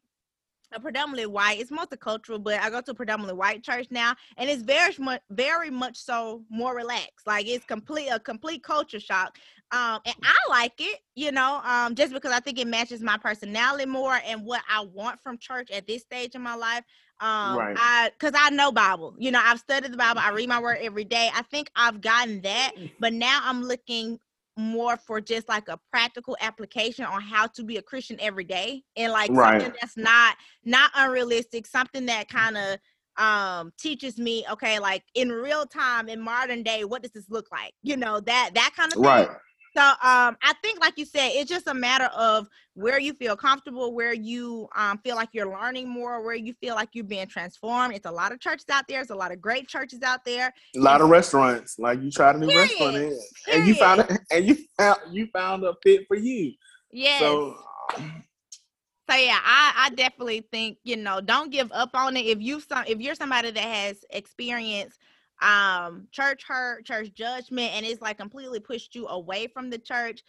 a 0.72 0.80
predominantly 0.80 1.26
white. 1.26 1.60
It's 1.60 1.70
multicultural, 1.70 2.42
but 2.42 2.60
I 2.60 2.70
go 2.70 2.80
to 2.80 2.90
a 2.90 2.94
predominantly 2.94 3.38
white 3.38 3.62
church 3.62 3.88
now, 3.90 4.14
and 4.36 4.48
it's 4.48 4.62
very 4.62 4.94
much, 4.98 5.20
very 5.30 5.70
much 5.70 5.96
so 5.96 6.44
more 6.50 6.74
relaxed. 6.74 7.26
Like 7.26 7.46
it's 7.46 7.64
complete 7.64 8.08
a 8.08 8.18
complete 8.18 8.62
culture 8.62 9.00
shock. 9.00 9.38
Um, 9.72 10.00
and 10.06 10.14
I 10.22 10.36
like 10.48 10.74
it, 10.78 11.00
you 11.14 11.32
know, 11.32 11.60
um, 11.64 11.94
just 11.94 12.12
because 12.12 12.32
I 12.32 12.38
think 12.40 12.58
it 12.58 12.66
matches 12.66 13.00
my 13.00 13.16
personality 13.16 13.86
more 13.86 14.20
and 14.24 14.44
what 14.44 14.62
I 14.70 14.84
want 14.84 15.20
from 15.20 15.38
church 15.38 15.70
at 15.70 15.86
this 15.86 16.02
stage 16.02 16.34
in 16.34 16.42
my 16.42 16.54
life. 16.54 16.84
Um, 17.20 17.58
right. 17.58 17.76
I 17.78 18.10
because 18.18 18.34
I 18.36 18.50
know 18.50 18.72
Bible, 18.72 19.14
you 19.18 19.30
know, 19.30 19.40
I've 19.42 19.58
studied 19.60 19.92
the 19.92 19.96
Bible, 19.96 20.20
I 20.22 20.30
read 20.30 20.48
my 20.48 20.60
word 20.60 20.78
every 20.82 21.04
day. 21.04 21.30
I 21.34 21.42
think 21.42 21.70
I've 21.74 22.00
gotten 22.00 22.42
that, 22.42 22.72
but 23.00 23.12
now 23.12 23.40
I'm 23.42 23.62
looking 23.62 24.18
more 24.56 24.96
for 24.96 25.20
just 25.20 25.48
like 25.48 25.68
a 25.68 25.78
practical 25.90 26.36
application 26.40 27.04
on 27.04 27.20
how 27.20 27.46
to 27.48 27.64
be 27.64 27.76
a 27.76 27.82
Christian 27.82 28.16
every 28.20 28.44
day 28.44 28.82
and 28.96 29.12
like 29.12 29.30
right. 29.32 29.60
something 29.60 29.76
that's 29.80 29.96
not 29.96 30.36
not 30.64 30.90
unrealistic, 30.94 31.66
something 31.66 32.06
that 32.06 32.28
kind 32.28 32.56
of 32.56 32.78
um 33.16 33.72
teaches 33.78 34.18
me 34.18 34.44
okay 34.50 34.80
like 34.80 35.04
in 35.14 35.30
real 35.30 35.64
time 35.66 36.08
in 36.08 36.20
modern 36.20 36.64
day 36.64 36.84
what 36.84 37.00
does 37.02 37.12
this 37.12 37.30
look 37.30 37.46
like? 37.52 37.72
You 37.82 37.96
know 37.96 38.20
that 38.20 38.50
that 38.54 38.72
kind 38.76 38.92
of 38.92 38.94
thing. 38.94 39.02
Right 39.02 39.28
so 39.76 39.82
um, 39.82 40.36
I 40.40 40.54
think, 40.62 40.80
like 40.80 40.96
you 40.98 41.04
said, 41.04 41.30
it's 41.34 41.50
just 41.50 41.66
a 41.66 41.74
matter 41.74 42.08
of 42.16 42.48
where 42.74 43.00
you 43.00 43.12
feel 43.12 43.36
comfortable, 43.36 43.92
where 43.92 44.14
you 44.14 44.68
um, 44.76 44.98
feel 44.98 45.16
like 45.16 45.30
you're 45.32 45.50
learning 45.50 45.88
more, 45.88 46.22
where 46.22 46.36
you 46.36 46.54
feel 46.60 46.76
like 46.76 46.90
you're 46.92 47.04
being 47.04 47.26
transformed. 47.26 47.94
It's 47.94 48.06
a 48.06 48.10
lot 48.10 48.30
of 48.30 48.38
churches 48.38 48.66
out 48.70 48.84
there. 48.88 49.00
It's 49.00 49.10
a 49.10 49.16
lot 49.16 49.32
of 49.32 49.40
great 49.40 49.66
churches 49.66 50.02
out 50.02 50.24
there. 50.24 50.54
A 50.76 50.78
lot 50.78 51.00
of 51.00 51.08
restaurants. 51.08 51.76
Like 51.78 52.00
you 52.02 52.10
tried 52.12 52.36
a 52.36 52.38
new 52.38 52.46
Period. 52.46 52.70
restaurant, 52.70 52.96
in, 52.96 53.18
and 53.52 53.66
you 53.66 53.74
found 53.74 54.00
it, 54.02 54.12
and 54.30 54.46
you 54.46 54.56
found 54.78 54.98
you 55.10 55.26
found 55.32 55.64
a 55.64 55.74
fit 55.82 56.06
for 56.06 56.16
you. 56.16 56.52
Yeah. 56.92 57.18
So. 57.18 57.56
So 59.10 59.16
yeah, 59.16 59.38
I, 59.44 59.72
I 59.76 59.90
definitely 59.90 60.46
think 60.50 60.78
you 60.82 60.96
know 60.96 61.20
don't 61.20 61.52
give 61.52 61.70
up 61.72 61.90
on 61.94 62.16
it. 62.16 62.24
If 62.24 62.40
you 62.40 62.60
some 62.60 62.84
if 62.86 63.00
you're 63.00 63.14
somebody 63.14 63.50
that 63.50 63.60
has 63.60 64.02
experience 64.10 64.96
um 65.42 66.06
church 66.12 66.42
hurt 66.46 66.84
church 66.84 67.12
judgment 67.14 67.72
and 67.74 67.84
it's 67.84 68.00
like 68.00 68.18
completely 68.18 68.60
pushed 68.60 68.94
you 68.94 69.06
away 69.08 69.46
from 69.46 69.70
the 69.70 69.78
church 69.78 70.22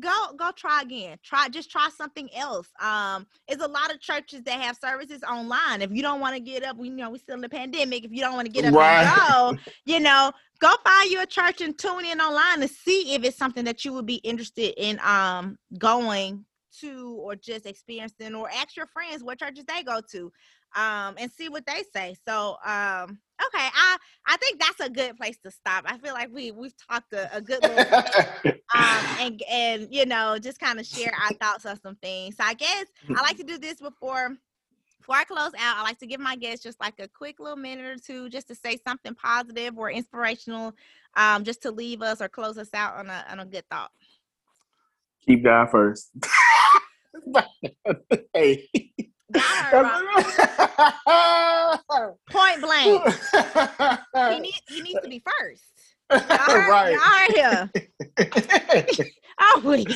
go 0.00 0.32
go 0.36 0.50
try 0.54 0.82
again 0.82 1.16
try 1.22 1.48
just 1.48 1.70
try 1.70 1.88
something 1.96 2.28
else 2.34 2.68
um 2.80 3.26
it's 3.46 3.62
a 3.62 3.68
lot 3.68 3.92
of 3.92 4.00
churches 4.00 4.42
that 4.42 4.60
have 4.60 4.76
services 4.76 5.22
online 5.22 5.80
if 5.80 5.90
you 5.90 6.02
don't 6.02 6.20
want 6.20 6.34
to 6.34 6.40
get 6.40 6.62
up 6.62 6.76
we 6.76 6.88
you 6.88 6.96
know 6.96 7.10
we're 7.10 7.18
still 7.18 7.34
in 7.34 7.40
the 7.40 7.48
pandemic 7.48 8.04
if 8.04 8.10
you 8.12 8.20
don't 8.20 8.34
want 8.34 8.46
to 8.46 8.52
get 8.52 8.64
up 8.64 8.74
right. 8.74 9.06
and 9.06 9.56
go 9.58 9.62
you 9.86 10.00
know 10.00 10.30
go 10.58 10.74
find 10.84 11.10
you 11.10 11.22
a 11.22 11.26
church 11.26 11.60
and 11.60 11.78
tune 11.78 12.04
in 12.04 12.20
online 12.20 12.60
to 12.60 12.68
see 12.68 13.14
if 13.14 13.24
it's 13.24 13.36
something 13.36 13.64
that 13.64 13.84
you 13.84 13.92
would 13.92 14.06
be 14.06 14.16
interested 14.16 14.74
in 14.76 14.98
um 15.02 15.56
going 15.78 16.44
to 16.80 17.16
or 17.20 17.34
just 17.34 17.66
experiencing 17.66 18.34
or 18.34 18.48
ask 18.50 18.76
your 18.76 18.86
friends 18.86 19.22
what 19.22 19.38
churches 19.38 19.64
they 19.66 19.82
go 19.82 20.00
to 20.10 20.30
um 20.76 21.14
and 21.18 21.30
see 21.32 21.48
what 21.48 21.66
they 21.66 21.82
say 21.94 22.14
so 22.26 22.56
um 22.64 23.18
okay 23.42 23.68
i 23.74 23.96
i 24.26 24.36
think 24.36 24.60
that's 24.60 24.80
a 24.80 24.90
good 24.90 25.16
place 25.16 25.38
to 25.42 25.50
stop 25.50 25.84
i 25.86 25.96
feel 25.98 26.14
like 26.14 26.32
we 26.32 26.50
we've 26.50 26.74
talked 26.90 27.12
a, 27.12 27.34
a 27.36 27.40
good 27.40 27.62
little 27.62 27.76
bit, 27.76 28.62
um 28.74 29.04
and 29.20 29.42
and 29.50 29.88
you 29.90 30.06
know 30.06 30.38
just 30.38 30.60
kind 30.60 30.78
of 30.78 30.86
share 30.86 31.12
our 31.22 31.32
thoughts 31.34 31.64
on 31.64 31.80
some 31.80 31.96
things 31.96 32.36
so 32.36 32.44
i 32.44 32.54
guess 32.54 32.86
i 33.16 33.22
like 33.22 33.36
to 33.36 33.44
do 33.44 33.58
this 33.58 33.80
before 33.80 34.36
before 35.08 35.16
I 35.16 35.24
close 35.24 35.52
out, 35.58 35.78
I 35.78 35.82
like 35.82 35.98
to 36.00 36.06
give 36.06 36.20
my 36.20 36.36
guests 36.36 36.62
just 36.62 36.78
like 36.80 36.92
a 36.98 37.08
quick 37.08 37.40
little 37.40 37.56
minute 37.56 37.86
or 37.86 37.96
two 37.96 38.28
just 38.28 38.46
to 38.48 38.54
say 38.54 38.78
something 38.86 39.14
positive 39.14 39.78
or 39.78 39.90
inspirational, 39.90 40.74
um, 41.16 41.44
just 41.44 41.62
to 41.62 41.70
leave 41.70 42.02
us 42.02 42.20
or 42.20 42.28
close 42.28 42.58
us 42.58 42.68
out 42.74 42.96
on 42.96 43.08
a 43.08 43.24
on 43.30 43.40
a 43.40 43.46
good 43.46 43.64
thought. 43.70 43.90
Keep 45.24 45.44
God 45.44 45.70
first. 45.70 46.10
hey. 48.34 48.68
Point 52.30 52.60
blank. 52.62 53.14
he, 54.14 54.40
need, 54.40 54.54
he 54.68 54.80
needs 54.80 55.00
to 55.02 55.08
be 55.08 55.22
first. 55.40 55.64
Y'all 56.10 56.20
heard, 56.20 56.68
right. 56.70 56.92
Y'all 56.92 57.34
here. 57.34 57.70
oh, 59.40 59.60
wait. 59.64 59.88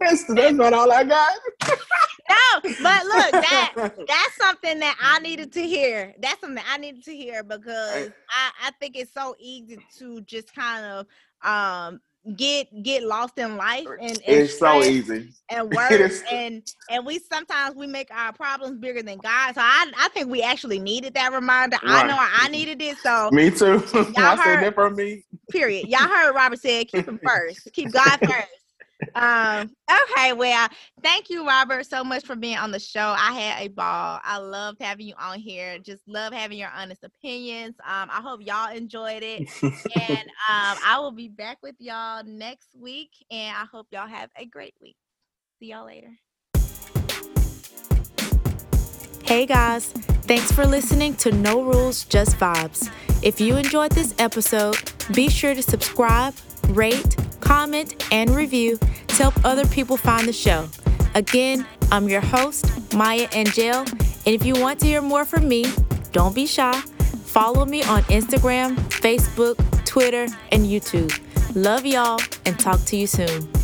that's, 0.00 0.24
that's 0.24 0.54
not 0.54 0.72
all 0.72 0.90
I 0.90 1.04
got. 1.04 1.38
no, 1.68 2.60
but 2.62 3.04
look, 3.04 3.32
that 3.32 3.72
that's 4.08 4.36
something 4.36 4.78
that 4.78 4.96
I 5.02 5.18
needed 5.18 5.52
to 5.52 5.62
hear. 5.62 6.14
That's 6.20 6.40
something 6.40 6.64
I 6.66 6.78
needed 6.78 7.04
to 7.04 7.14
hear 7.14 7.44
because 7.44 8.10
I, 8.30 8.50
I 8.64 8.70
think 8.80 8.96
it's 8.96 9.12
so 9.12 9.36
easy 9.38 9.78
to 9.98 10.22
just 10.22 10.54
kind 10.54 10.86
of 10.86 11.06
um 11.42 12.00
get 12.34 12.82
get 12.82 13.04
lost 13.04 13.38
in 13.38 13.56
life 13.56 13.86
and, 14.00 14.10
and 14.10 14.20
it's 14.26 14.58
so 14.58 14.82
easy 14.82 15.28
and 15.48 15.70
work 15.74 15.92
and 16.32 16.62
and 16.90 17.06
we 17.06 17.18
sometimes 17.18 17.76
we 17.76 17.86
make 17.86 18.10
our 18.10 18.32
problems 18.32 18.78
bigger 18.78 19.02
than 19.02 19.18
God. 19.18 19.54
So 19.54 19.60
I 19.60 19.92
I 19.96 20.08
think 20.08 20.28
we 20.28 20.42
actually 20.42 20.78
needed 20.78 21.14
that 21.14 21.32
reminder. 21.32 21.78
Right. 21.84 22.04
I 22.04 22.08
know 22.08 22.16
I 22.18 22.48
needed 22.48 22.82
it. 22.82 22.96
So 22.98 23.30
me 23.30 23.50
too. 23.50 23.84
Y'all 23.92 24.14
I 24.18 24.36
heard, 24.36 24.38
said 24.38 24.62
that 24.64 24.74
for 24.74 24.90
me. 24.90 25.24
Period. 25.50 25.88
Y'all 25.88 26.08
heard 26.08 26.34
Robert 26.34 26.60
said 26.60 26.88
keep 26.88 27.06
him 27.06 27.20
first. 27.24 27.68
Keep 27.72 27.92
God 27.92 28.18
first 28.20 28.48
um, 29.14 29.70
okay, 29.90 30.32
well, 30.32 30.68
thank 31.02 31.30
you, 31.30 31.46
Robert, 31.46 31.86
so 31.86 32.02
much 32.02 32.24
for 32.24 32.36
being 32.36 32.56
on 32.56 32.70
the 32.70 32.78
show. 32.78 33.14
I 33.16 33.32
had 33.32 33.62
a 33.62 33.68
ball. 33.68 34.20
I 34.22 34.38
loved 34.38 34.78
having 34.80 35.06
you 35.06 35.14
on 35.18 35.38
here. 35.38 35.78
Just 35.78 36.02
love 36.08 36.32
having 36.32 36.58
your 36.58 36.70
honest 36.74 37.04
opinions. 37.04 37.74
Um, 37.80 38.08
I 38.10 38.20
hope 38.20 38.40
y'all 38.42 38.74
enjoyed 38.74 39.22
it. 39.22 39.48
and 39.62 40.18
um, 40.18 40.78
I 40.84 40.98
will 40.98 41.12
be 41.12 41.28
back 41.28 41.58
with 41.62 41.76
y'all 41.78 42.22
next 42.24 42.68
week. 42.78 43.10
And 43.30 43.56
I 43.56 43.64
hope 43.70 43.86
y'all 43.90 44.08
have 44.08 44.30
a 44.36 44.46
great 44.46 44.74
week. 44.80 44.96
See 45.58 45.66
y'all 45.66 45.86
later. 45.86 46.10
Hey 49.24 49.44
guys, 49.44 49.88
thanks 50.28 50.52
for 50.52 50.64
listening 50.64 51.16
to 51.16 51.32
No 51.32 51.60
Rules, 51.60 52.04
Just 52.04 52.36
Vibes. 52.36 52.92
If 53.24 53.40
you 53.40 53.56
enjoyed 53.56 53.90
this 53.90 54.14
episode, 54.18 54.76
be 55.14 55.28
sure 55.28 55.52
to 55.52 55.62
subscribe, 55.62 56.34
rate, 56.68 57.16
comment, 57.46 58.04
and 58.10 58.30
review 58.30 58.76
to 59.06 59.14
help 59.14 59.34
other 59.44 59.64
people 59.66 59.96
find 59.96 60.26
the 60.26 60.32
show. 60.32 60.68
Again, 61.14 61.64
I'm 61.92 62.08
your 62.08 62.20
host, 62.20 62.92
Maya 62.92 63.28
Angel, 63.32 63.78
and 63.78 64.26
if 64.26 64.44
you 64.44 64.54
want 64.54 64.80
to 64.80 64.86
hear 64.86 65.00
more 65.00 65.24
from 65.24 65.48
me, 65.48 65.64
don't 66.10 66.34
be 66.34 66.46
shy. 66.46 66.78
Follow 67.24 67.64
me 67.64 67.84
on 67.84 68.02
Instagram, 68.04 68.76
Facebook, 69.00 69.56
Twitter, 69.84 70.26
and 70.50 70.64
YouTube. 70.64 71.12
Love 71.54 71.86
y'all 71.86 72.20
and 72.44 72.58
talk 72.58 72.84
to 72.86 72.96
you 72.96 73.06
soon. 73.06 73.55